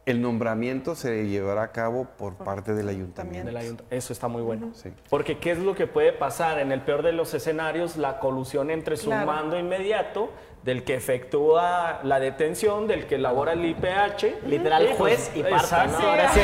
el 0.05 0.21
nombramiento 0.21 0.95
se 0.95 1.27
llevará 1.27 1.61
a 1.63 1.71
cabo 1.71 2.07
por 2.17 2.35
parte 2.35 2.73
del 2.73 2.89
ayuntamiento. 2.89 3.51
Del 3.51 3.57
ayunt- 3.57 3.83
Eso 3.91 4.13
está 4.13 4.27
muy 4.27 4.41
bueno. 4.41 4.71
Sí. 4.73 4.89
Porque 5.09 5.37
¿qué 5.37 5.51
es 5.51 5.59
lo 5.59 5.75
que 5.75 5.85
puede 5.87 6.11
pasar? 6.11 6.57
En 6.59 6.71
el 6.71 6.81
peor 6.81 7.03
de 7.03 7.11
los 7.11 7.33
escenarios, 7.35 7.97
la 7.97 8.19
colusión 8.19 8.71
entre 8.71 8.97
su 8.97 9.07
Claro. 9.07 9.27
mando 9.27 9.59
inmediato, 9.59 10.31
del 10.63 10.83
que 10.83 10.93
efectúa 10.95 12.01
la 12.03 12.19
detención, 12.19 12.87
del 12.87 13.07
que 13.07 13.15
elabora 13.15 13.53
el 13.53 13.65
IPH. 13.65 14.37
Literal, 14.45 14.87
Sí, 14.89 14.93
juez 14.97 15.31
y 15.35 15.41
parte, 15.41 15.55
exacto. 15.55 15.99
¿no? 15.99 16.07
Ahora 16.09 16.33
sí. 16.33 16.39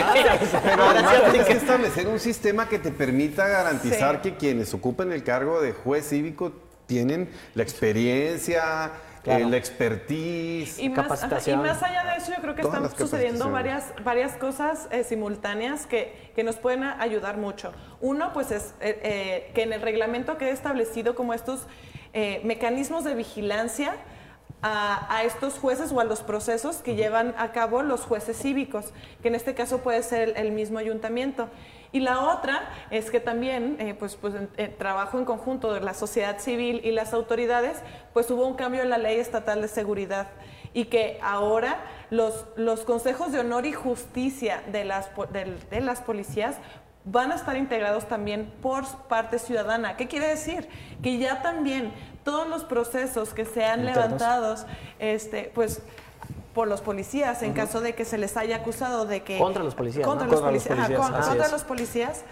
Pero 0.64 0.84
además 0.84 1.22
tienes 1.32 1.48
que 1.48 1.54
establecer 1.54 2.08
un 2.08 2.20
sistema 2.20 2.68
que 2.70 2.80
te 2.80 2.92
permita 2.92 3.48
garantizar 3.48 4.16
Sí. 4.16 4.22
que 4.32 4.38
quienes 4.38 4.74
ocupen 4.74 5.12
el 5.12 5.24
cargo 5.24 5.62
de 5.62 5.72
juez 5.74 6.10
cívico 6.10 6.52
tienen 6.88 7.30
la 7.54 7.62
experiencia, 7.64 8.92
Claro. 9.24 9.50
la 9.50 9.58
expertise. 9.58 10.80
Y 10.80 10.90
más, 10.90 11.24
y 11.48 11.56
más 11.56 11.84
allá 11.84 12.04
de 12.06 12.18
eso, 12.18 12.32
yo 12.36 12.42
creo 12.42 12.56
que 12.56 12.62
están 12.62 12.90
sucediendo 12.98 13.50
varias, 13.52 13.94
varias 14.04 14.34
cosas 14.34 14.88
eh, 14.92 15.04
simultáneas 15.04 15.86
que, 15.86 16.32
que 16.36 16.44
nos 16.44 16.56
pueden 16.58 16.84
a- 16.84 17.02
ayudar 17.02 17.38
mucho. 17.38 17.74
Uno, 18.02 18.32
pues 18.34 18.52
es 18.52 18.74
eh, 18.80 19.00
eh, 19.04 19.52
que 19.54 19.64
en 19.64 19.74
el 19.74 19.82
reglamento 19.82 20.38
quede 20.38 20.52
establecido 20.52 21.16
como 21.16 21.34
estos 21.34 21.68
eh, 22.14 22.42
mecanismos 22.44 23.04
de 23.04 23.16
vigilancia 23.16 23.94
a, 24.62 25.14
a 25.16 25.24
estos 25.24 25.60
jueces 25.60 25.92
o 25.92 26.00
a 26.00 26.04
los 26.04 26.22
procesos 26.22 26.78
que 26.78 26.96
llevan 26.96 27.36
a 27.38 27.52
cabo 27.52 27.84
los 27.84 28.02
jueces 28.02 28.38
cívicos, 28.38 28.94
que 29.22 29.28
en 29.28 29.36
este 29.36 29.54
caso 29.54 29.80
puede 29.80 30.02
ser 30.04 30.30
el, 30.30 30.38
el 30.38 30.52
mismo 30.52 30.80
ayuntamiento. 30.80 31.50
Y 31.92 32.02
la 32.02 32.20
otra 32.22 32.70
es 32.92 33.10
que 33.10 33.20
también, 33.20 33.78
eh, 33.80 33.96
pues, 33.98 34.16
pues 34.16 34.34
eh, 34.58 34.68
trabajo 34.68 35.18
en 35.18 35.26
conjunto 35.26 35.74
de 35.74 35.80
la 35.82 35.94
sociedad 35.94 36.40
civil 36.40 36.82
y 36.84 36.92
las 36.92 37.14
autoridades, 37.14 37.82
pues 38.14 38.30
hubo 38.30 38.46
un 38.46 38.56
cambio 38.56 38.82
en 38.82 38.90
la 38.90 38.98
ley 38.98 39.20
estatal 39.20 39.62
de 39.62 39.68
seguridad 39.68 40.28
y 40.74 40.86
que 40.86 41.18
ahora 41.24 41.78
los, 42.10 42.46
los 42.56 42.82
consejos 42.82 43.32
de 43.32 43.40
honor 43.40 43.66
y 43.66 43.74
justicia 43.74 44.64
de 44.72 44.84
las, 44.84 45.10
de 45.32 45.82
las 45.82 46.02
policías 46.02 46.58
van 47.10 47.32
a 47.32 47.36
estar 47.36 47.56
integrados 47.58 48.08
también 48.08 48.52
por 48.62 48.86
parte 49.08 49.40
ciudadana. 49.40 49.96
¿Qué 49.98 50.08
quiere 50.08 50.28
decir? 50.28 50.68
Que 51.02 51.18
ya 51.18 51.42
también 51.42 51.92
todos 52.24 52.48
los 52.48 52.64
procesos 52.64 53.34
que 53.34 53.46
sean 53.46 53.80
Internos. 53.82 54.04
levantados, 54.06 54.66
este, 55.00 55.52
pues 55.56 55.82
por 56.54 56.68
los 56.68 56.82
policías 56.82 57.44
en 57.44 57.54
caso 57.54 57.82
de 57.82 57.94
que 57.94 58.04
se 58.04 58.18
les 58.18 58.36
haya 58.36 58.58
acusado 58.58 59.06
de 59.06 59.22
que 59.22 59.38
Contra 59.38 59.64
los 59.64 59.76
policías, 59.76 60.06
contra 60.08 60.26
¿no? 60.26 60.32
los 60.32 60.42
Contra 60.42 60.52
los 60.54 60.64
policías, 60.64 60.90
ajá, 60.92 61.14
con- 61.22 61.22
contra 61.30 61.48
los 61.50 61.64
policías 61.64 62.24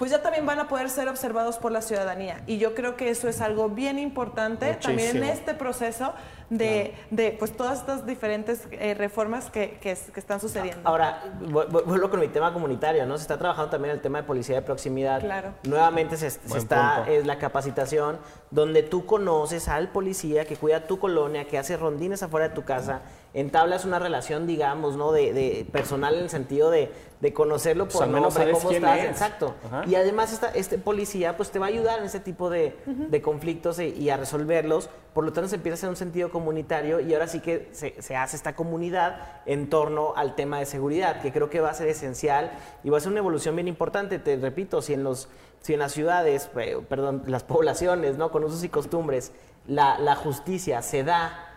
pues 0.00 0.10
ya 0.10 0.20
también 0.22 0.44
van 0.46 0.58
a 0.58 0.66
poder 0.66 0.88
ser 0.90 1.08
observados 1.08 1.58
por 1.58 1.70
la 1.70 1.80
ciudadanía. 1.82 2.40
Y 2.46 2.56
yo 2.58 2.74
creo 2.74 2.96
que 2.96 3.10
eso 3.10 3.28
es 3.28 3.40
algo 3.40 3.68
bien 3.68 3.98
importante 3.98 4.74
también 4.74 5.18
en 5.18 5.24
este 5.24 5.52
proceso 5.54 6.14
de, 6.48 6.94
de, 7.10 7.36
pues 7.38 7.52
todas 7.56 7.78
estas 7.80 8.06
diferentes 8.06 8.66
eh, 8.72 8.94
reformas 8.94 9.50
que, 9.50 9.78
que 9.80 9.92
es- 9.92 10.10
que 10.10 10.18
están 10.18 10.40
sucediendo. 10.40 10.80
Ahora, 10.88 11.22
vu- 11.42 11.66
vu- 11.68 11.84
vuelvo 11.84 12.08
con 12.10 12.18
mi 12.18 12.28
tema 12.28 12.52
comunitario, 12.52 13.04
¿no? 13.06 13.16
Se 13.18 13.22
está 13.22 13.38
trabajando 13.38 13.70
también 13.70 13.94
el 13.94 14.00
tema 14.00 14.18
de 14.22 14.24
policía 14.24 14.56
de 14.56 14.62
proximidad. 14.62 15.20
Claro. 15.20 15.52
Nuevamente 15.64 16.16
se, 16.16 16.28
está, 16.28 16.96
punto. 16.96 17.10
es 17.12 17.26
la 17.26 17.38
capacitación 17.38 18.18
donde 18.50 18.82
tú 18.82 19.04
conoces 19.06 19.68
al 19.68 19.88
policía 19.90 20.44
que 20.46 20.56
cuida 20.56 20.86
tu 20.86 20.98
colonia, 20.98 21.46
que 21.46 21.58
hace 21.58 21.76
rondines 21.76 22.22
afuera 22.22 22.48
de 22.48 22.54
tu 22.54 22.64
casa, 22.64 23.02
entablas 23.34 23.84
una 23.84 23.98
relación, 23.98 24.46
digamos, 24.46 24.96
¿no? 24.96 25.12
De, 25.12 25.32
de 25.32 25.66
personal 25.70 26.14
en 26.16 26.22
el 26.24 26.30
sentido 26.30 26.70
de, 26.70 26.90
de 27.20 27.32
conocerlo 27.32 27.84
Pues 27.84 27.94
por 27.94 28.02
al 28.04 28.10
menos 28.10 28.34
nombre, 28.34 28.42
sabes 28.52 28.58
cómo 28.58 28.68
quién 28.70 28.84
estás, 28.84 28.98
es. 28.98 29.10
exacto. 29.10 29.54
Ajá. 29.66 29.84
Y 29.86 29.94
además 29.94 30.32
esta, 30.32 30.48
este 30.50 30.78
policía 30.78 31.36
pues 31.36 31.50
te 31.50 31.58
va 31.58 31.66
a 31.66 31.68
ayudar 31.68 31.98
en 32.00 32.06
ese 32.06 32.18
tipo 32.20 32.50
de, 32.50 32.76
de 32.86 33.22
conflictos 33.22 33.78
e- 33.78 33.88
y 33.88 34.10
a 34.10 34.16
resolverlos. 34.16 34.90
Por 35.14 35.24
lo 35.24 35.32
tanto 35.32 35.48
se 35.48 35.56
empieza 35.56 35.74
a 35.74 35.76
hacer 35.78 35.88
un 35.90 35.96
sentido 35.96 36.30
comunitario 36.30 36.98
y 37.00 37.12
ahora 37.14 37.26
sí 37.28 37.40
que 37.40 37.68
se, 37.72 38.00
se 38.02 38.16
hace 38.16 38.36
esta 38.36 38.54
comunidad 38.56 39.42
en 39.46 39.68
torno 39.70 40.12
al 40.16 40.34
tema 40.34 40.58
de 40.58 40.66
seguridad, 40.66 41.20
que 41.20 41.32
creo 41.32 41.50
que 41.50 41.60
va 41.60 41.70
a 41.70 41.74
ser 41.74 41.88
esencial 41.88 42.50
y 42.82 42.90
va 42.90 42.98
a 42.98 43.00
ser 43.00 43.10
una 43.10 43.20
evolución 43.20 43.54
bien 43.54 43.68
importante. 43.68 44.18
Te 44.18 44.36
repito, 44.36 44.82
si 44.82 44.94
en 44.94 45.04
los 45.04 45.28
si 45.60 45.74
en 45.74 45.80
las 45.80 45.92
ciudades, 45.92 46.48
perdón, 46.88 47.24
las 47.26 47.44
poblaciones, 47.44 48.16
¿no? 48.16 48.30
Con 48.30 48.44
usos 48.44 48.64
y 48.64 48.70
costumbres, 48.70 49.32
la, 49.66 49.98
la 49.98 50.16
justicia 50.16 50.80
se 50.80 51.04
da 51.04 51.49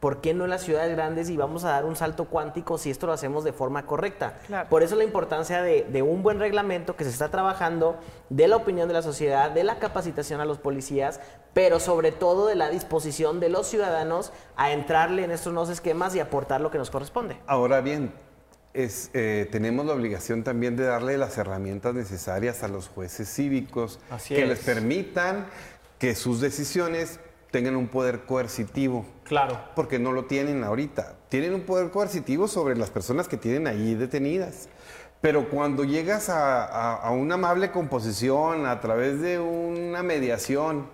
¿por 0.00 0.20
qué 0.20 0.34
no 0.34 0.44
en 0.44 0.50
las 0.50 0.62
ciudades 0.62 0.94
grandes 0.94 1.30
y 1.30 1.36
vamos 1.36 1.64
a 1.64 1.70
dar 1.70 1.84
un 1.84 1.96
salto 1.96 2.26
cuántico 2.26 2.78
si 2.78 2.90
esto 2.90 3.06
lo 3.06 3.12
hacemos 3.12 3.44
de 3.44 3.52
forma 3.52 3.86
correcta? 3.86 4.38
Claro. 4.46 4.68
Por 4.68 4.82
eso 4.82 4.96
la 4.96 5.04
importancia 5.04 5.62
de, 5.62 5.84
de 5.84 6.02
un 6.02 6.22
buen 6.22 6.38
reglamento 6.38 6.96
que 6.96 7.04
se 7.04 7.10
está 7.10 7.30
trabajando, 7.30 7.96
de 8.30 8.48
la 8.48 8.56
opinión 8.56 8.88
de 8.88 8.94
la 8.94 9.02
sociedad, 9.02 9.50
de 9.50 9.64
la 9.64 9.78
capacitación 9.78 10.40
a 10.40 10.44
los 10.44 10.58
policías, 10.58 11.20
pero 11.54 11.80
sobre 11.80 12.12
todo 12.12 12.46
de 12.46 12.54
la 12.54 12.68
disposición 12.68 13.40
de 13.40 13.48
los 13.48 13.66
ciudadanos 13.66 14.32
a 14.56 14.72
entrarle 14.72 15.24
en 15.24 15.30
estos 15.30 15.52
nuevos 15.52 15.70
esquemas 15.70 16.14
y 16.14 16.20
aportar 16.20 16.60
lo 16.60 16.70
que 16.70 16.78
nos 16.78 16.90
corresponde. 16.90 17.38
Ahora 17.46 17.80
bien, 17.80 18.12
es, 18.74 19.10
eh, 19.14 19.48
tenemos 19.50 19.86
la 19.86 19.94
obligación 19.94 20.44
también 20.44 20.76
de 20.76 20.84
darle 20.84 21.16
las 21.16 21.38
herramientas 21.38 21.94
necesarias 21.94 22.62
a 22.62 22.68
los 22.68 22.88
jueces 22.88 23.32
cívicos 23.32 23.98
Así 24.10 24.34
que 24.34 24.42
es. 24.42 24.48
les 24.48 24.58
permitan 24.60 25.46
que 25.98 26.14
sus 26.14 26.42
decisiones 26.42 27.20
tengan 27.56 27.74
un 27.76 27.88
poder 27.88 28.24
coercitivo. 28.26 29.06
Claro. 29.24 29.58
Porque 29.74 29.98
no 29.98 30.12
lo 30.12 30.26
tienen 30.26 30.62
ahorita. 30.62 31.14
Tienen 31.30 31.54
un 31.54 31.62
poder 31.62 31.90
coercitivo 31.90 32.48
sobre 32.48 32.76
las 32.76 32.90
personas 32.90 33.28
que 33.28 33.38
tienen 33.38 33.66
ahí 33.66 33.94
detenidas. 33.94 34.68
Pero 35.22 35.48
cuando 35.48 35.82
llegas 35.84 36.28
a, 36.28 36.66
a- 36.66 36.96
a 36.96 37.10
una 37.12 37.36
amable 37.36 37.70
composición 37.70 38.66
a 38.66 38.78
través 38.82 39.22
de 39.22 39.38
una 39.38 40.02
mediación 40.02 40.86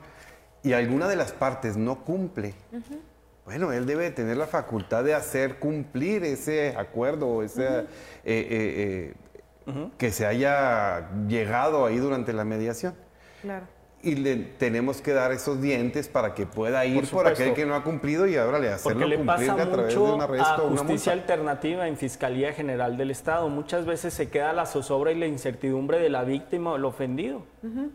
y 0.63 0.73
alguna 0.73 1.09
de 1.09 1.17
las 1.17 1.33
partes 1.33 1.77
no 1.77 2.05
cumple, 2.05 2.55
bueno, 3.45 3.73
él 3.73 3.85
debe 3.85 4.13
tener 4.13 4.37
la 4.37 4.47
facultad 4.47 5.03
de 5.03 5.15
hacer 5.17 5.59
cumplir 5.59 6.23
ese 6.23 6.77
acuerdo, 6.77 7.43
ese, 7.43 7.67
eh, 7.67 7.85
eh, 8.25 9.15
eh, 9.67 9.89
que 9.99 10.13
se 10.13 10.27
haya 10.27 11.11
llegado 11.27 11.87
ahí 11.87 11.97
durante 11.99 12.33
la 12.33 12.45
mediación. 12.45 12.95
Claro. 13.43 13.67
Y 14.05 14.17
le 14.17 14.35
tenemos 14.37 15.01
que 15.01 15.13
dar 15.13 15.31
esos 15.31 15.63
dientes 15.63 16.09
para 16.09 16.35
que 16.35 16.45
pueda 16.45 16.85
ir 16.85 17.09
por, 17.09 17.25
aquel 17.29 17.55
que 17.55 17.65
no 17.65 17.77
ha 17.77 17.85
cumplido 17.85 18.27
y 18.27 18.35
ahora 18.37 18.59
le 18.59 18.69
hacerlo 18.69 18.99
Porque 18.99 19.07
le 19.09 19.17
cumplir 19.17 19.49
pasa 19.49 19.53
a 19.63 19.71
través 19.71 19.95
de 19.95 19.99
mucho 20.01 20.15
un 20.15 20.21
a 20.21 20.25
arresto 20.25 20.65
o 20.65 20.67
una 20.67 20.79
justicia 20.79 21.13
multa. 21.15 21.33
alternativa 21.35 21.87
en 21.87 21.97
Fiscalía 21.97 22.53
General 22.53 22.97
del 22.97 23.13
Estado. 23.13 23.49
Muchas 23.49 23.87
veces 23.87 24.13
se 24.13 24.29
queda 24.29 24.53
la 24.53 24.67
zozobra 24.67 25.13
y 25.13 25.15
la 25.21 25.27
incertidumbre 25.29 26.01
de 26.01 26.09
la 26.09 26.25
víctima 26.25 26.73
o 26.73 26.77
el 26.77 26.85
ofendido. 26.85 27.45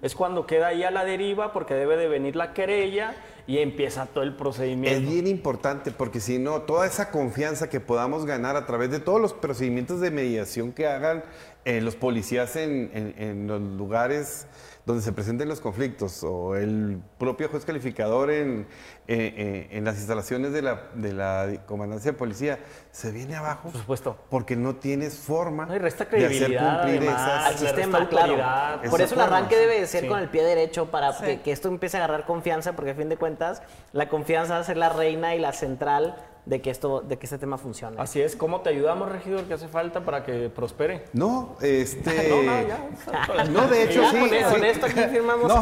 Es 0.01 0.15
cuando 0.15 0.45
queda 0.47 0.67
ahí 0.67 0.83
a 0.83 0.91
la 0.91 1.03
deriva 1.03 1.51
porque 1.51 1.73
debe 1.73 1.97
de 1.97 2.07
venir 2.07 2.37
la 2.37 2.53
querella 2.53 3.13
y 3.45 3.57
empieza 3.57 4.05
todo 4.05 4.23
el 4.23 4.29
Es 4.29 4.35
procedimiento. 4.35 5.09
bien 5.11 5.27
importante 5.27 5.91
porque 5.91 6.21
si 6.21 6.39
no, 6.39 6.61
toda 6.61 6.87
esa 6.87 7.11
confianza 7.11 7.69
que 7.69 7.81
podamos 7.81 8.25
ganar 8.25 8.55
a 8.55 8.65
través 8.65 8.91
de 8.91 9.01
todos 9.01 9.19
los 9.19 9.33
procedimientos 9.33 9.99
de 9.99 10.09
mediación 10.11 10.71
que 10.71 10.87
hagan 10.87 11.21
eh, 11.65 11.81
los 11.81 11.97
policías 11.97 12.55
en, 12.55 12.89
en- 12.93 13.13
en 13.17 13.47
los 13.47 13.59
lugares 13.61 14.47
donde 14.87 15.03
se 15.03 15.11
presenten 15.11 15.49
los 15.49 15.59
conflictos 15.59 16.23
o 16.23 16.55
el 16.55 17.01
propio 17.19 17.49
juez 17.49 17.65
calificador 17.65 18.31
en, 18.31 18.61
eh, 19.05 19.33
eh, 19.37 19.67
en 19.71 19.83
las 19.83 19.97
instalaciones 19.97 20.53
de 20.53 20.61
la, 20.61 20.83
de 20.93 21.11
la 21.11 21.47
comandancia 21.65 22.13
de 22.13 22.17
policía 22.17 22.57
se 22.91 23.11
viene 23.11 23.35
abajo 23.35 23.67
Por 23.69 23.81
supuesto. 23.81 24.17
porque 24.29 24.55
no 24.55 24.77
tienes 24.77 25.17
forma 25.17 25.65
No, 25.65 25.75
y 25.75 25.79
resta 25.79 26.05
de 26.05 26.17
hacer 26.25 26.29
credibilidad, 26.29 26.79
cumplir 26.83 27.01
además. 27.01 27.21
esas 27.21 27.45
al 27.47 27.57
sistema, 27.57 28.07
claro. 28.09 28.89
Por 28.89 29.01
eso 29.01 29.15
el 29.15 29.21
arranque 29.21 29.57
debe 29.57 29.81
de 29.81 29.87
ser 29.87 30.03
Sí. 30.03 30.07
con 30.07 30.19
el 30.19 30.29
pie 30.29 30.43
derecho 30.45 30.89
para 30.89 31.11
Sí. 31.11 31.25
que, 31.25 31.41
que 31.41 31.51
esto 31.51 31.67
empiece 31.67 31.97
a 31.97 32.05
agarrar 32.05 32.25
confianza, 32.25 32.71
porque 32.73 32.91
a 32.91 32.95
fin 32.95 33.09
de 33.09 33.17
cuentas 33.17 33.61
la 33.91 34.07
confianza 34.07 34.53
va 34.53 34.59
a 34.61 34.63
ser 34.63 34.77
la 34.77 34.87
reina 34.87 35.35
y 35.35 35.39
la 35.39 35.51
central 35.51 36.15
de 36.47 36.61
que 36.61 36.69
esto, 36.69 37.01
de 37.01 37.17
que 37.17 37.25
este 37.25 37.37
tema 37.37 37.57
funcione. 37.57 37.97
Así 37.99 38.21
es, 38.21 38.35
¿cómo 38.37 38.61
te 38.61 38.69
ayudamos, 38.69 39.11
regidor? 39.11 39.43
¿Qué 39.43 39.53
hace 39.55 39.67
falta 39.67 40.05
para 40.05 40.23
que 40.23 40.49
prospere? 40.49 41.03
No, 41.13 41.57
este. 41.61 42.29
No, 42.29 42.41
no, 42.43 42.67
ya. 42.67 43.43
No, 43.51 43.67
de 43.67 43.83
hecho, 43.83 44.01
Ya, 44.01 44.11
sí. 44.11 44.17
con, 44.19 44.29
sí. 44.29 44.35
con 44.49 44.63
esto 44.63 44.85
aquí 44.85 45.01
firmamos. 45.11 45.47
No, 45.47 45.61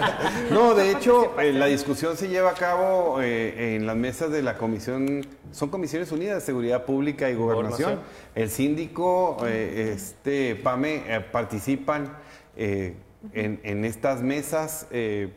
no, 0.50 0.74
de 0.74 0.90
hecho, 0.92 1.38
eh, 1.40 1.52
la 1.52 1.66
discusión 1.66 2.16
se 2.16 2.28
lleva 2.28 2.50
a 2.50 2.54
cabo 2.54 3.20
eh, 3.20 3.76
en 3.76 3.86
las 3.86 3.96
mesas 3.96 4.30
de 4.30 4.42
la 4.42 4.56
comisión, 4.56 5.26
son 5.52 5.68
comisiones 5.68 6.10
unidas 6.12 6.36
de 6.36 6.40
seguridad 6.40 6.84
pública 6.84 7.28
y 7.28 7.34
gobernación. 7.34 7.90
Gobernación. 7.96 8.32
El 8.34 8.48
síndico, 8.50 9.36
eh, 9.46 9.92
este, 9.94 10.56
PAME, 10.56 11.02
eh, 11.06 11.20
participan 11.20 12.16
eh, 12.56 12.96
en, 13.34 13.60
en 13.62 13.84
estas 13.84 14.22
mesas. 14.22 14.86
eh, 14.90 15.32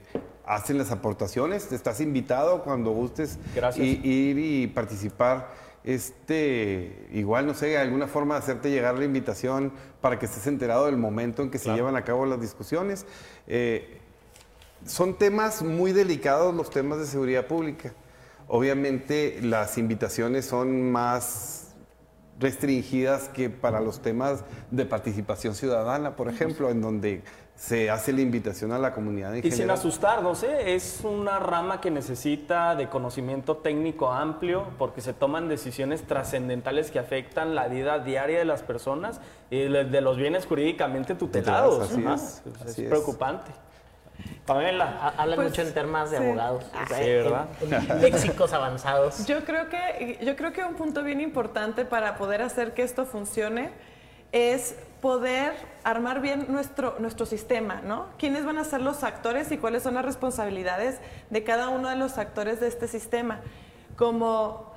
Hacen 0.48 0.78
las 0.78 0.92
aportaciones, 0.92 1.72
estás 1.72 2.02
invitado 2.02 2.64
cuando 2.64 2.92
gustes 2.92 3.40
Gracias. 3.56 3.86
ir 3.86 4.38
y 4.38 4.68
participar. 4.68 5.50
Este, 5.86 7.08
igual, 7.14 7.46
no 7.46 7.54
sé, 7.54 7.78
alguna 7.78 8.08
forma 8.08 8.34
de 8.36 8.40
hacerte 8.40 8.72
llegar 8.72 8.98
la 8.98 9.06
invitación 9.06 9.72
para 10.02 10.18
que 10.18 10.26
estés 10.26 10.48
enterado 10.48 10.88
del 10.88 10.98
momento 10.98 11.44
en 11.44 11.52
que 11.52 11.60
se 11.60 11.74
llevan 11.74 11.96
a 11.96 12.04
cabo 12.04 12.26
las 12.26 12.42
discusiones. 12.42 13.06
Eh, 13.46 14.00
son 14.86 15.18
temas 15.18 15.62
muy 15.62 15.92
delicados 15.92 16.56
los 16.56 16.72
temas 16.72 16.98
de 16.98 17.06
seguridad 17.06 17.46
pública. 17.46 17.94
Obviamente 18.48 19.40
las 19.42 19.78
invitaciones 19.78 20.46
son 20.46 20.92
más 20.92 21.76
restringidas 22.40 23.30
que 23.30 23.50
para 23.50 23.80
los 23.80 24.02
temas 24.02 24.44
de 24.72 24.86
participación 24.86 25.56
ciudadana, 25.56 26.16
por 26.16 26.30
ejemplo, 26.30 26.70
en 26.70 26.82
donde 26.82 27.24
se 27.56 27.90
hace 27.90 28.12
la 28.12 28.20
invitación 28.22 28.74
a 28.74 28.78
la 28.78 28.94
comunidad 28.94 29.32
en 29.34 29.40
Y 29.40 29.42
sin 29.44 29.52
general. 29.52 29.78
asustarnos, 29.78 30.44
¿eh? 30.44 30.76
es 30.76 31.00
una 31.04 31.40
rama 31.40 31.80
que 31.80 31.90
necesita 31.90 32.76
de 32.76 32.90
conocimiento 32.90 33.58
técnico 33.58 34.12
amplio 34.12 34.66
porque 34.78 35.00
se 35.00 35.14
toman 35.14 35.48
decisiones 35.48 36.04
trascendentales 36.06 36.92
que 36.92 37.00
afectan 37.00 37.56
la 37.56 37.68
vida 37.70 38.00
diaria 38.00 38.40
de 38.40 38.46
las 38.46 38.62
personas 38.62 39.22
y 39.50 39.60
de 39.62 40.02
los 40.02 40.18
bienes 40.18 40.46
jurídicamente 40.46 41.16
tutelados. 41.16 41.80
así 41.92 42.02
¿no? 42.02 42.14
es, 42.16 42.44
Es 42.46 42.62
así 42.62 42.84
es. 42.84 42.90
preocupante. 42.90 43.52
Pamela, 44.46 44.98
Ha- 45.02 45.22
Hablan 45.24 45.36
Pues, 45.38 45.50
mucho 45.50 45.62
en 45.62 45.74
temas 45.74 46.12
de 46.12 46.18
sí. 46.18 46.24
abogados, 46.24 46.64
o 46.66 46.88
sea, 46.88 46.98
Sí, 46.98 47.10
¿verdad? 47.10 47.48
en 47.90 48.02
léxicos 48.02 48.54
avanzados. 48.54 49.26
Yo 49.28 49.44
creo 49.44 49.70
que 49.70 50.20
yo 50.24 50.36
creo 50.36 50.54
que 50.54 50.64
un 50.64 50.76
punto 50.76 51.04
bien 51.04 51.20
importante 51.22 51.84
para 51.86 52.16
poder 52.18 52.42
hacer 52.42 52.74
que 52.74 52.84
esto 52.84 53.06
funcione 53.06 53.72
es 54.32 54.76
poder 55.02 55.54
armar 55.84 56.20
bien 56.20 56.48
nuestro 56.50 56.96
nuestro 57.00 57.26
sistema, 57.26 57.82
¿no? 57.82 58.08
¿Quiénes 58.18 58.46
van 58.46 58.58
a 58.58 58.64
ser 58.64 58.82
los 58.82 59.04
actores 59.04 59.52
y 59.52 59.58
cuáles 59.58 59.84
son 59.84 59.94
las 59.94 60.06
responsabilidades 60.06 61.00
de 61.30 61.44
cada 61.44 61.70
uno 61.70 61.90
de 61.90 61.96
los 61.96 62.18
actores 62.18 62.60
de 62.60 62.68
este 62.68 62.88
sistema? 62.88 63.42
Como 63.96 64.76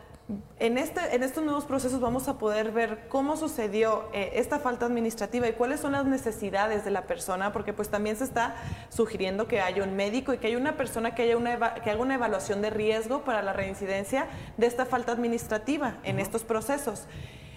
en, 0.59 0.77
este, 0.77 1.01
en 1.15 1.23
estos 1.23 1.43
nuevos 1.43 1.65
procesos 1.65 2.01
vamos 2.01 2.29
a 2.29 2.37
poder 2.37 2.71
ver 2.71 3.07
cómo 3.09 3.37
sucedió 3.39 4.11
eh, 4.13 4.33
esta 4.35 4.59
falta 4.59 4.85
administrativa 4.85 5.49
y 5.49 5.53
cuáles 5.53 5.81
son 5.81 5.93
las 5.93 6.05
necesidades 6.05 6.85
de 6.85 6.91
la 6.91 7.07
persona, 7.07 7.53
porque 7.53 7.73
pues 7.73 7.89
también 7.89 8.17
se 8.17 8.25
está 8.25 8.55
sugiriendo 8.91 9.49
que 9.49 9.63
haya 9.63 9.83
un 9.83 9.97
médico 9.97 10.35
y 10.35 10.39
que 10.39 10.49
haya 10.49 10.59
una 10.59 10.77
persona 10.77 11.15
que, 11.15 11.23
haya 11.23 11.37
una 11.39 11.75
que 11.77 11.91
haga 11.91 12.03
una 12.03 12.15
evaluación 12.15 12.61
de 12.61 12.69
riesgo 12.69 13.25
para 13.25 13.41
la 13.43 13.55
reincidencia 13.55 14.27
de 14.59 14.67
esta 14.67 14.85
falta 14.85 15.13
administrativa 15.13 15.97
en 16.05 16.19
estos 16.19 16.45
procesos. 16.45 17.07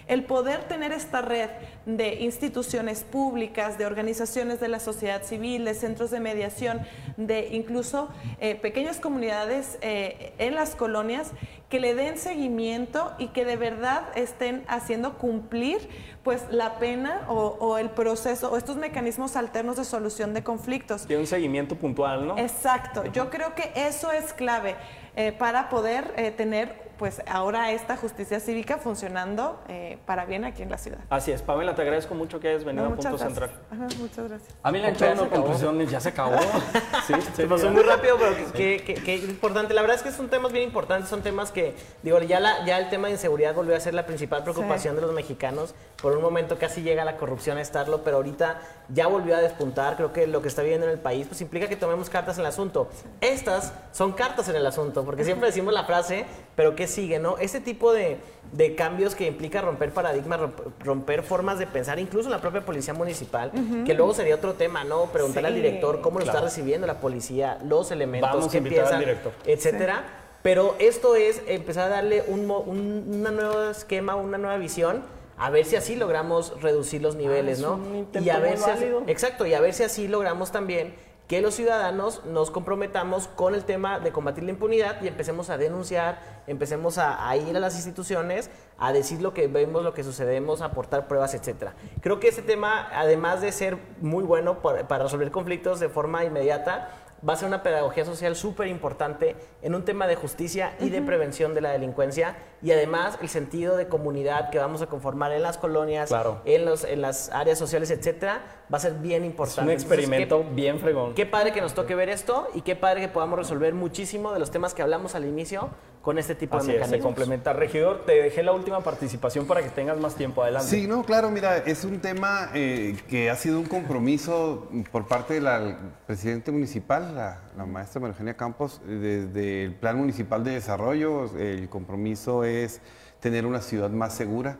El 0.07 0.23
poder 0.25 0.63
tener 0.65 0.91
esta 0.91 1.21
red 1.21 1.49
de 1.85 2.15
instituciones 2.21 3.03
públicas, 3.03 3.77
de 3.77 3.85
organizaciones 3.85 4.59
de 4.59 4.67
la 4.67 4.79
sociedad 4.79 5.23
civil, 5.23 5.65
de 5.65 5.73
centros 5.73 6.11
de 6.11 6.19
mediación, 6.19 6.81
de 7.17 7.49
incluso 7.51 8.09
eh, 8.39 8.55
pequeñas 8.55 8.99
comunidades 8.99 9.77
eh, 9.81 10.33
en 10.37 10.55
las 10.55 10.75
colonias 10.75 11.31
que 11.69 11.79
le 11.79 11.95
den 11.95 12.17
seguimiento 12.17 13.13
y 13.17 13.27
que 13.27 13.45
de 13.45 13.55
verdad 13.55 14.03
estén 14.15 14.63
haciendo 14.67 15.17
cumplir 15.17 15.87
pues 16.21 16.43
la 16.51 16.77
pena 16.79 17.25
o, 17.29 17.57
o 17.59 17.77
el 17.77 17.89
proceso 17.89 18.51
o 18.51 18.57
estos 18.57 18.75
mecanismos 18.75 19.35
alternos 19.35 19.77
de 19.77 19.85
solución 19.85 20.33
de 20.33 20.43
conflictos. 20.43 21.07
tiene 21.07 21.21
un 21.21 21.27
seguimiento 21.27 21.75
puntual, 21.75 22.27
¿no? 22.27 22.37
Exacto, 22.37 23.05
yo 23.13 23.29
creo 23.29 23.55
que 23.55 23.71
eso 23.75 24.11
es 24.11 24.33
clave 24.33 24.75
eh, 25.15 25.31
para 25.31 25.69
poder 25.69 26.13
eh, 26.15 26.31
tener 26.31 26.90
pues 27.01 27.19
ahora 27.25 27.71
esta 27.71 27.97
justicia 27.97 28.39
cívica 28.39 28.77
funcionando 28.77 29.59
eh, 29.67 29.97
para 30.05 30.25
bien 30.25 30.45
aquí 30.45 30.61
en 30.61 30.69
la 30.69 30.77
ciudad. 30.77 30.99
Así 31.09 31.31
es, 31.31 31.41
Pamela, 31.41 31.73
te 31.73 31.81
agradezco 31.81 32.13
mucho 32.13 32.39
que 32.39 32.49
hayas 32.49 32.63
venido 32.63 32.83
No, 32.85 32.91
a 32.93 32.95
Punto 32.95 33.17
Central. 33.17 33.49
gracias. 33.49 33.71
Ajá, 33.71 33.99
muchas 33.99 34.29
gracias. 34.29 34.55
A 34.61 34.71
mí 34.71 34.77
la 34.77 34.89
Ya 34.91 34.99
se 34.99 35.15
no 35.15 35.23
acabó. 35.23 35.41
conclusiones 35.41 35.89
ya 35.89 35.99
se 35.99 36.09
acabó. 36.09 36.37
sí, 37.07 37.13
Se 37.35 37.47
pasó 37.47 37.71
muy 37.71 37.81
rápido, 37.81 38.17
pero 38.19 38.35
qué, 38.53 38.83
qué- 38.85 38.93
qué 38.93 39.15
importante. 39.15 39.73
La 39.73 39.81
verdad 39.81 39.97
es 39.97 40.03
que 40.03 40.11
son 40.11 40.29
temas 40.29 40.51
bien 40.51 40.63
importantes, 40.63 41.09
son 41.09 41.23
temas 41.23 41.51
que, 41.51 41.73
digo, 42.03 42.19
ya, 42.19 42.39
la, 42.39 42.63
ya 42.67 42.77
el 42.77 42.91
tema 42.91 43.07
de 43.07 43.13
inseguridad 43.13 43.55
volvió 43.55 43.75
a 43.75 43.79
ser 43.79 43.95
la 43.95 44.05
principal 44.05 44.43
preocupación 44.43 44.95
de 44.95 45.01
los 45.01 45.11
mexicanos. 45.11 45.73
Por 46.03 46.15
un 46.15 46.21
momento 46.21 46.59
casi 46.59 46.83
llega 46.83 47.03
la 47.03 47.17
corrupción 47.17 47.57
a 47.57 47.61
estarlo, 47.61 48.03
pero 48.03 48.17
ahorita 48.17 48.59
ya 48.89 49.07
volvió 49.07 49.35
a 49.35 49.39
despuntar. 49.39 49.95
Creo 49.95 50.13
que 50.13 50.27
lo 50.27 50.43
que 50.43 50.49
está 50.49 50.61
viviendo 50.61 50.85
en 50.85 50.91
el 50.93 50.99
país 50.99 51.25
pues 51.27 51.41
implica 51.41 51.67
que 51.67 51.75
tomemos 51.77 52.11
cartas 52.11 52.35
en 52.37 52.41
el 52.41 52.47
asunto. 52.47 52.89
Estas 53.21 53.73
son 53.91 54.11
cartas 54.11 54.47
en 54.49 54.55
el 54.55 54.67
asunto, 54.67 55.03
porque 55.03 55.23
siempre 55.23 55.47
decimos 55.47 55.73
la 55.73 55.83
frase, 55.85 56.25
pero 56.55 56.75
¿qué 56.75 56.85
sigue, 56.91 57.17
no? 57.17 57.39
Este 57.39 57.59
tipo 57.59 57.91
de, 57.91 58.17
de 58.51 58.75
cambios 58.75 59.15
que 59.15 59.25
implica 59.25 59.61
romper 59.61 59.91
paradigmas, 59.91 60.39
romp- 60.39 60.71
romper 60.83 61.23
formas 61.23 61.57
de 61.57 61.65
pensar, 61.65 61.97
incluso 61.97 62.27
en 62.27 62.31
la 62.33 62.41
propia 62.41 62.63
policía 62.63 62.93
municipal, 62.93 63.51
que 63.85 63.93
luego 63.95 64.13
sería 64.13 64.35
otro 64.35 64.53
tema, 64.53 64.83
¿no? 64.83 65.05
Preguntarle 65.05 65.47
al 65.47 65.55
director 65.55 66.01
cómo 66.01 66.19
lo 66.19 66.25
está 66.25 66.41
recibiendo 66.41 66.85
la 66.85 66.99
policía, 66.99 67.57
los 67.65 67.89
elementos, 67.89 68.29
Vamos 68.29 68.51
piensan, 68.51 68.99
director. 68.99 69.31
etcétera. 69.45 70.03
Pero 70.43 70.75
esto 70.79 71.15
es 71.15 71.41
empezar 71.47 71.85
a 71.85 71.95
darle 71.95 72.23
un, 72.27 72.45
mo- 72.47 72.59
un 72.59 73.05
una 73.19 73.31
nuevo 73.31 73.63
esquema, 73.69 74.15
una 74.15 74.37
nueva 74.37 74.57
visión, 74.57 75.03
a 75.37 75.49
ver 75.49 75.65
si 75.65 75.75
así 75.75 75.95
logramos 75.95 76.59
reducir 76.61 77.01
los 77.01 77.15
niveles, 77.15 77.57
es 77.59 77.63
¿no? 77.63 77.73
un 77.75 78.07
Y 78.13 78.29
a 78.29 78.39
ver 78.39 78.57
muy 78.57 78.63
si 78.63 78.69
así- 78.71 78.85
exacto, 79.07 79.45
y 79.45 79.53
a 79.53 79.61
ver 79.61 79.73
si 79.73 79.83
así 79.83 80.07
logramos 80.07 80.51
también 80.51 80.93
que 81.31 81.39
los 81.39 81.55
ciudadanos 81.55 82.25
nos 82.25 82.51
comprometamos 82.51 83.29
con 83.29 83.55
el 83.55 83.63
tema 83.63 84.01
de 84.01 84.11
combatir 84.11 84.43
la 84.43 84.49
impunidad 84.49 85.01
y 85.01 85.07
empecemos 85.07 85.49
a 85.49 85.57
denunciar, 85.57 86.19
empecemos 86.45 86.97
a, 86.97 87.33
ir 87.37 87.55
a 87.55 87.61
las 87.61 87.75
instituciones, 87.75 88.49
a 88.77 88.91
decir 88.91 89.21
lo 89.21 89.33
que 89.33 89.47
vemos, 89.47 89.81
lo 89.81 89.93
que 89.93 90.03
sucedemos, 90.03 90.59
a 90.59 90.65
aportar 90.65 91.07
pruebas, 91.07 91.33
etcétera. 91.33 91.73
Creo 92.01 92.19
que 92.19 92.27
este 92.27 92.41
tema, 92.41 92.89
además 92.93 93.39
de 93.39 93.53
ser 93.53 93.77
muy 94.01 94.25
bueno 94.25 94.59
para 94.59 95.03
resolver 95.03 95.31
conflictos 95.31 95.79
de 95.79 95.87
forma 95.87 96.25
inmediata, 96.25 96.89
va 97.27 97.33
a 97.33 97.35
ser 97.35 97.47
una 97.47 97.61
pedagogía 97.61 98.03
social 98.03 98.35
súper 98.35 98.67
importante 98.67 99.35
en 99.61 99.75
un 99.75 99.85
tema 99.85 100.07
de 100.07 100.15
justicia 100.15 100.73
y 100.79 100.89
de 100.89 101.01
prevención 101.01 101.53
de 101.53 101.61
la 101.61 101.71
delincuencia 101.71 102.35
y 102.63 102.71
además 102.71 103.17
el 103.21 103.29
sentido 103.29 103.77
de 103.77 103.87
comunidad 103.87 104.49
que 104.49 104.57
vamos 104.57 104.81
a 104.81 104.87
conformar 104.87 105.31
en 105.31 105.43
las 105.43 105.57
colonias, 105.57 106.09
Claro. 106.09 106.41
en, 106.45 106.65
los, 106.65 106.83
en 106.83 107.01
las 107.01 107.29
áreas 107.29 107.59
sociales, 107.59 107.91
etcétera, 107.91 108.41
va 108.73 108.77
a 108.77 108.81
ser 108.81 108.93
bien 108.93 109.23
Es 109.23 109.29
importante. 109.29 109.61
un 109.61 109.69
Entonces, 109.69 109.91
experimento 109.99 110.41
qué- 110.41 110.49
bien 110.55 110.79
fregón. 110.79 111.13
Qué 111.13 111.25
padre 111.25 111.51
que 111.53 111.61
nos 111.61 111.73
toque 111.73 111.93
ver 111.95 112.09
esto 112.09 112.47
y 112.55 112.61
qué 112.61 112.75
padre 112.75 113.01
que 113.01 113.07
podamos 113.07 113.37
resolver 113.37 113.73
muchísimo 113.73 114.33
de 114.33 114.39
los 114.39 114.49
temas 114.51 114.73
que 114.73 114.81
hablamos 114.81 115.13
al 115.15 115.25
inicio 115.25 115.69
con 116.01 116.17
este 116.17 116.33
tipo 116.33 116.57
Así 116.57 116.67
de 116.67 116.73
es, 116.73 116.79
se 116.79 116.85
mecanismos. 116.87 117.05
complementa. 117.05 117.53
Regidor, 117.53 118.05
te 118.05 118.13
dejé 118.13 118.41
la 118.41 118.53
última 118.53 118.81
participación 118.81 119.45
para 119.45 119.61
que 119.61 119.69
tengas 119.69 119.99
más 119.99 120.15
tiempo 120.15 120.41
adelante. 120.41 120.67
Sí, 120.67 120.87
no, 120.87 121.03
claro, 121.03 121.29
mira, 121.29 121.57
es 121.57 121.83
un 121.85 121.99
tema 121.99 122.49
eh, 122.55 122.97
que 123.07 123.29
ha 123.29 123.35
sido 123.35 123.59
un 123.59 123.65
compromiso 123.67 124.67
por 124.91 125.07
parte 125.07 125.39
del 125.39 125.75
presidente 126.07 126.51
municipal, 126.51 127.13
la, 127.15 127.41
la 127.55 127.65
maestra 127.65 128.01
Eugenia 128.01 128.35
Campos, 128.35 128.81
desde 128.85 129.63
el 129.63 129.75
Plan 129.75 129.97
Municipal 129.97 130.43
de 130.43 130.51
Desarrollo. 130.51 131.37
El 131.37 131.69
compromiso 131.69 132.43
es 132.43 132.81
tener 133.19 133.45
una 133.45 133.61
ciudad 133.61 133.91
más 133.91 134.15
segura. 134.15 134.57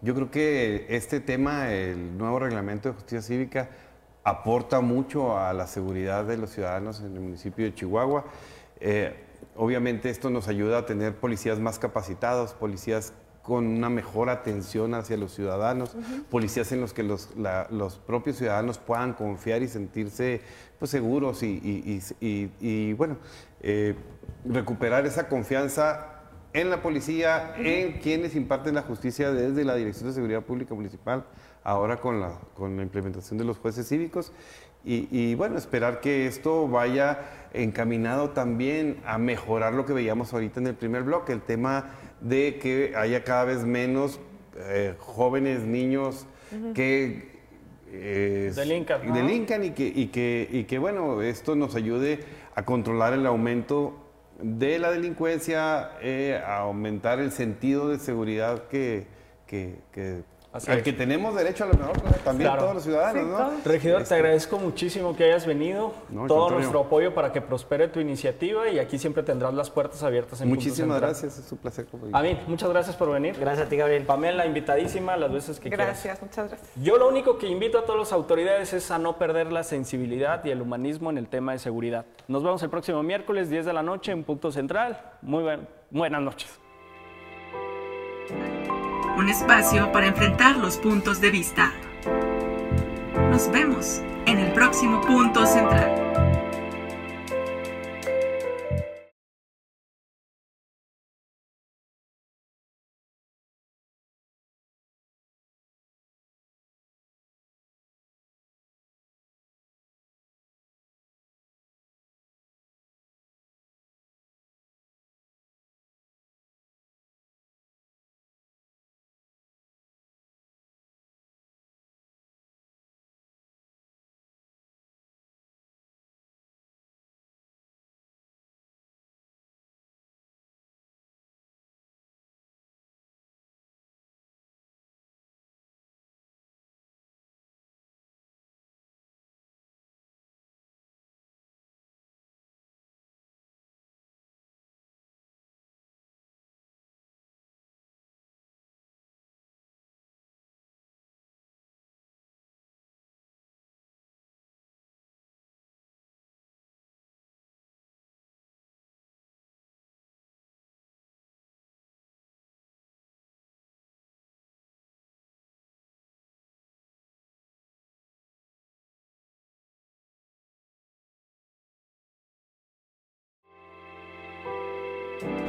Yo 0.00 0.14
creo 0.14 0.30
que 0.30 0.86
este 0.88 1.20
tema, 1.20 1.70
el 1.72 2.16
nuevo 2.16 2.38
reglamento 2.38 2.88
de 2.88 2.94
justicia 2.94 3.20
cívica, 3.20 3.68
aporta 4.24 4.80
mucho 4.80 5.38
a 5.38 5.52
la 5.52 5.66
seguridad 5.66 6.24
de 6.24 6.36
los 6.38 6.50
ciudadanos 6.50 7.00
en 7.00 7.14
el 7.14 7.20
municipio 7.20 7.64
de 7.66 7.74
Chihuahua. 7.74 8.24
Eh, 8.80 9.24
obviamente 9.56 10.10
esto 10.10 10.30
nos 10.30 10.48
ayuda 10.48 10.78
a 10.78 10.86
tener 10.86 11.14
policías 11.16 11.58
más 11.60 11.78
capacitados, 11.78 12.54
policías 12.54 13.12
con 13.42 13.66
una 13.66 13.88
mejor 13.88 14.28
atención 14.28 14.92
hacia 14.94 15.16
los 15.16 15.32
ciudadanos, 15.32 15.96
policías 16.30 16.70
en 16.72 16.82
los 16.82 16.92
que 16.92 17.02
los, 17.02 17.34
la- 17.36 17.66
los 17.70 17.96
propios 17.96 18.36
ciudadanos 18.36 18.76
puedan 18.78 19.14
confiar 19.14 19.62
y 19.62 19.68
sentirse 19.68 20.42
pues, 20.78 20.90
seguros 20.90 21.42
y, 21.42 21.46
y- 21.64 22.02
y- 22.20 22.26
y- 22.26 22.52
y, 22.60 22.92
bueno, 22.92 23.16
eh, 23.62 23.94
recuperar 24.44 25.06
esa 25.06 25.28
confianza 25.28 26.14
en 26.52 26.68
la 26.70 26.82
policía, 26.82 27.54
en 27.56 28.00
quienes 28.00 28.34
imparten 28.34 28.74
la 28.74 28.82
justicia 28.82 29.30
desde 29.32 29.64
la 29.64 29.74
Dirección 29.76 30.08
de 30.08 30.14
Seguridad 30.14 30.42
Pública 30.42 30.74
Municipal, 30.74 31.24
ahora 31.64 31.98
con 32.00 32.20
la, 32.20 32.38
con 32.54 32.76
la 32.76 32.82
implementación 32.82 33.38
de 33.38 33.44
los 33.44 33.58
jueces 33.58 33.86
cívicos. 33.88 34.32
Y, 34.88 35.06
y, 35.10 35.34
bueno, 35.34 35.58
esperar 35.58 36.00
que 36.00 36.26
esto 36.26 36.66
vaya 36.66 37.18
encaminado 37.52 38.30
también 38.30 38.96
a 39.04 39.18
mejorar 39.18 39.74
lo 39.74 39.84
que 39.84 39.92
veíamos 39.92 40.32
ahorita 40.32 40.60
en 40.60 40.66
el 40.68 40.74
primer 40.74 41.02
bloque, 41.02 41.34
el 41.34 41.42
tema 41.42 41.90
de 42.22 42.58
que 42.58 42.94
haya 42.96 43.22
cada 43.22 43.44
vez 43.44 43.64
menos 43.64 44.18
eh, 44.56 44.94
jóvenes, 44.98 45.60
niños 45.64 46.26
que 46.74 47.36
eh, 47.92 48.50
Delincan, 48.56 49.06
¿no? 49.06 49.14
delincan 49.14 49.62
y, 49.64 49.70
que, 49.72 49.92
y, 49.94 50.06
que, 50.06 50.48
y 50.50 50.64
que, 50.64 50.78
bueno, 50.78 51.20
esto 51.20 51.54
nos 51.54 51.74
ayude 51.74 52.20
a 52.54 52.64
controlar 52.64 53.12
el 53.12 53.26
aumento 53.26 53.94
de 54.40 54.78
la 54.78 54.90
delincuencia, 54.90 55.90
eh, 56.00 56.40
a 56.46 56.60
aumentar 56.60 57.18
el 57.18 57.30
sentido 57.30 57.88
de 57.90 57.98
seguridad 57.98 58.68
que, 58.68 59.06
que, 59.46 59.74
que- 59.92 60.22
Así 60.58 60.70
al 60.70 60.78
es. 60.78 60.84
que 60.84 60.92
tenemos 60.92 61.34
derecho 61.34 61.64
a 61.64 61.66
lo 61.68 61.74
mejor 61.74 61.98
también 62.24 62.48
Claro. 62.50 62.62
todos 62.62 62.74
los 62.76 62.84
ciudadanos, 62.84 63.22
Sí, 63.24 63.28
¿no? 63.30 63.50
Regidor, 63.64 64.02
Este, 64.02 64.14
te 64.14 64.20
agradezco 64.20 64.58
muchísimo 64.58 65.16
que 65.16 65.24
hayas 65.24 65.46
venido. 65.46 65.92
No, 66.10 66.26
Todo 66.26 66.38
contrario. 66.40 66.58
nuestro 66.58 66.80
apoyo 66.80 67.14
para 67.14 67.32
que 67.32 67.40
prospere 67.40 67.88
tu 67.88 68.00
iniciativa 68.00 68.68
y 68.68 68.78
aquí 68.78 68.98
siempre 68.98 69.22
tendrás 69.22 69.54
las 69.54 69.70
puertas 69.70 70.02
abiertas 70.02 70.40
en 70.40 70.48
Punto 70.48 70.62
Muchísimas 70.62 71.00
gracias, 71.00 71.38
es 71.38 71.50
un 71.50 71.58
placer. 71.58 71.86
A 72.12 72.22
mí, 72.22 72.38
muchas 72.46 72.68
gracias 72.68 72.94
por 72.96 73.10
venir. 73.10 73.36
Gracias 73.40 73.66
a 73.66 73.70
ti, 73.70 73.76
Gabriel. 73.76 74.04
Pamela, 74.04 74.44
invitadísima 74.46 75.16
las 75.16 75.32
veces 75.32 75.58
que 75.58 75.68
quieras. 75.70 75.86
Gracias, 75.86 76.20
muchas 76.22 76.48
gracias. 76.48 76.70
Yo 76.76 76.98
lo 76.98 77.08
único 77.08 77.38
que 77.38 77.46
invito 77.46 77.78
a 77.78 77.82
todas 77.84 77.98
las 78.00 78.12
autoridades 78.12 78.72
es 78.72 78.90
a 78.90 78.98
no 78.98 79.16
perder 79.18 79.52
la 79.52 79.62
sensibilidad 79.62 80.44
y 80.44 80.50
el 80.50 80.60
humanismo 80.60 81.10
en 81.10 81.18
el 81.18 81.28
tema 81.28 81.52
de 81.52 81.58
seguridad. 81.58 82.04
Nos 82.26 82.42
vemos 82.42 82.62
el 82.62 82.70
próximo 82.70 83.02
miércoles, 83.02 83.48
10 83.48 83.64
de 83.64 83.72
la 83.72 83.82
noche, 83.82 84.12
en 84.12 84.24
Punto 84.24 84.50
Central. 84.52 85.00
Muy 85.22 85.42
buen- 85.42 85.68
buenas 85.90 86.20
noches. 86.22 86.48
Un 89.18 89.28
espacio 89.28 89.90
para 89.90 90.06
enfrentar 90.06 90.58
los 90.58 90.76
puntos 90.76 91.20
de 91.20 91.32
vista. 91.32 91.72
Nos 93.32 93.50
vemos 93.50 94.00
en 94.26 94.38
el 94.38 94.52
próximo 94.52 95.00
punto 95.00 95.44
central. 95.44 96.07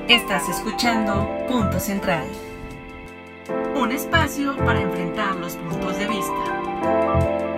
Estás 0.09 0.49
escuchando 0.49 1.29
Punto 1.47 1.79
Central. 1.79 2.25
Un 3.75 3.91
espacio 3.91 4.57
para 4.57 4.81
enfrentar 4.81 5.35
los 5.35 5.55
puntos 5.55 5.99
de 5.99 6.07
vista. 6.07 7.48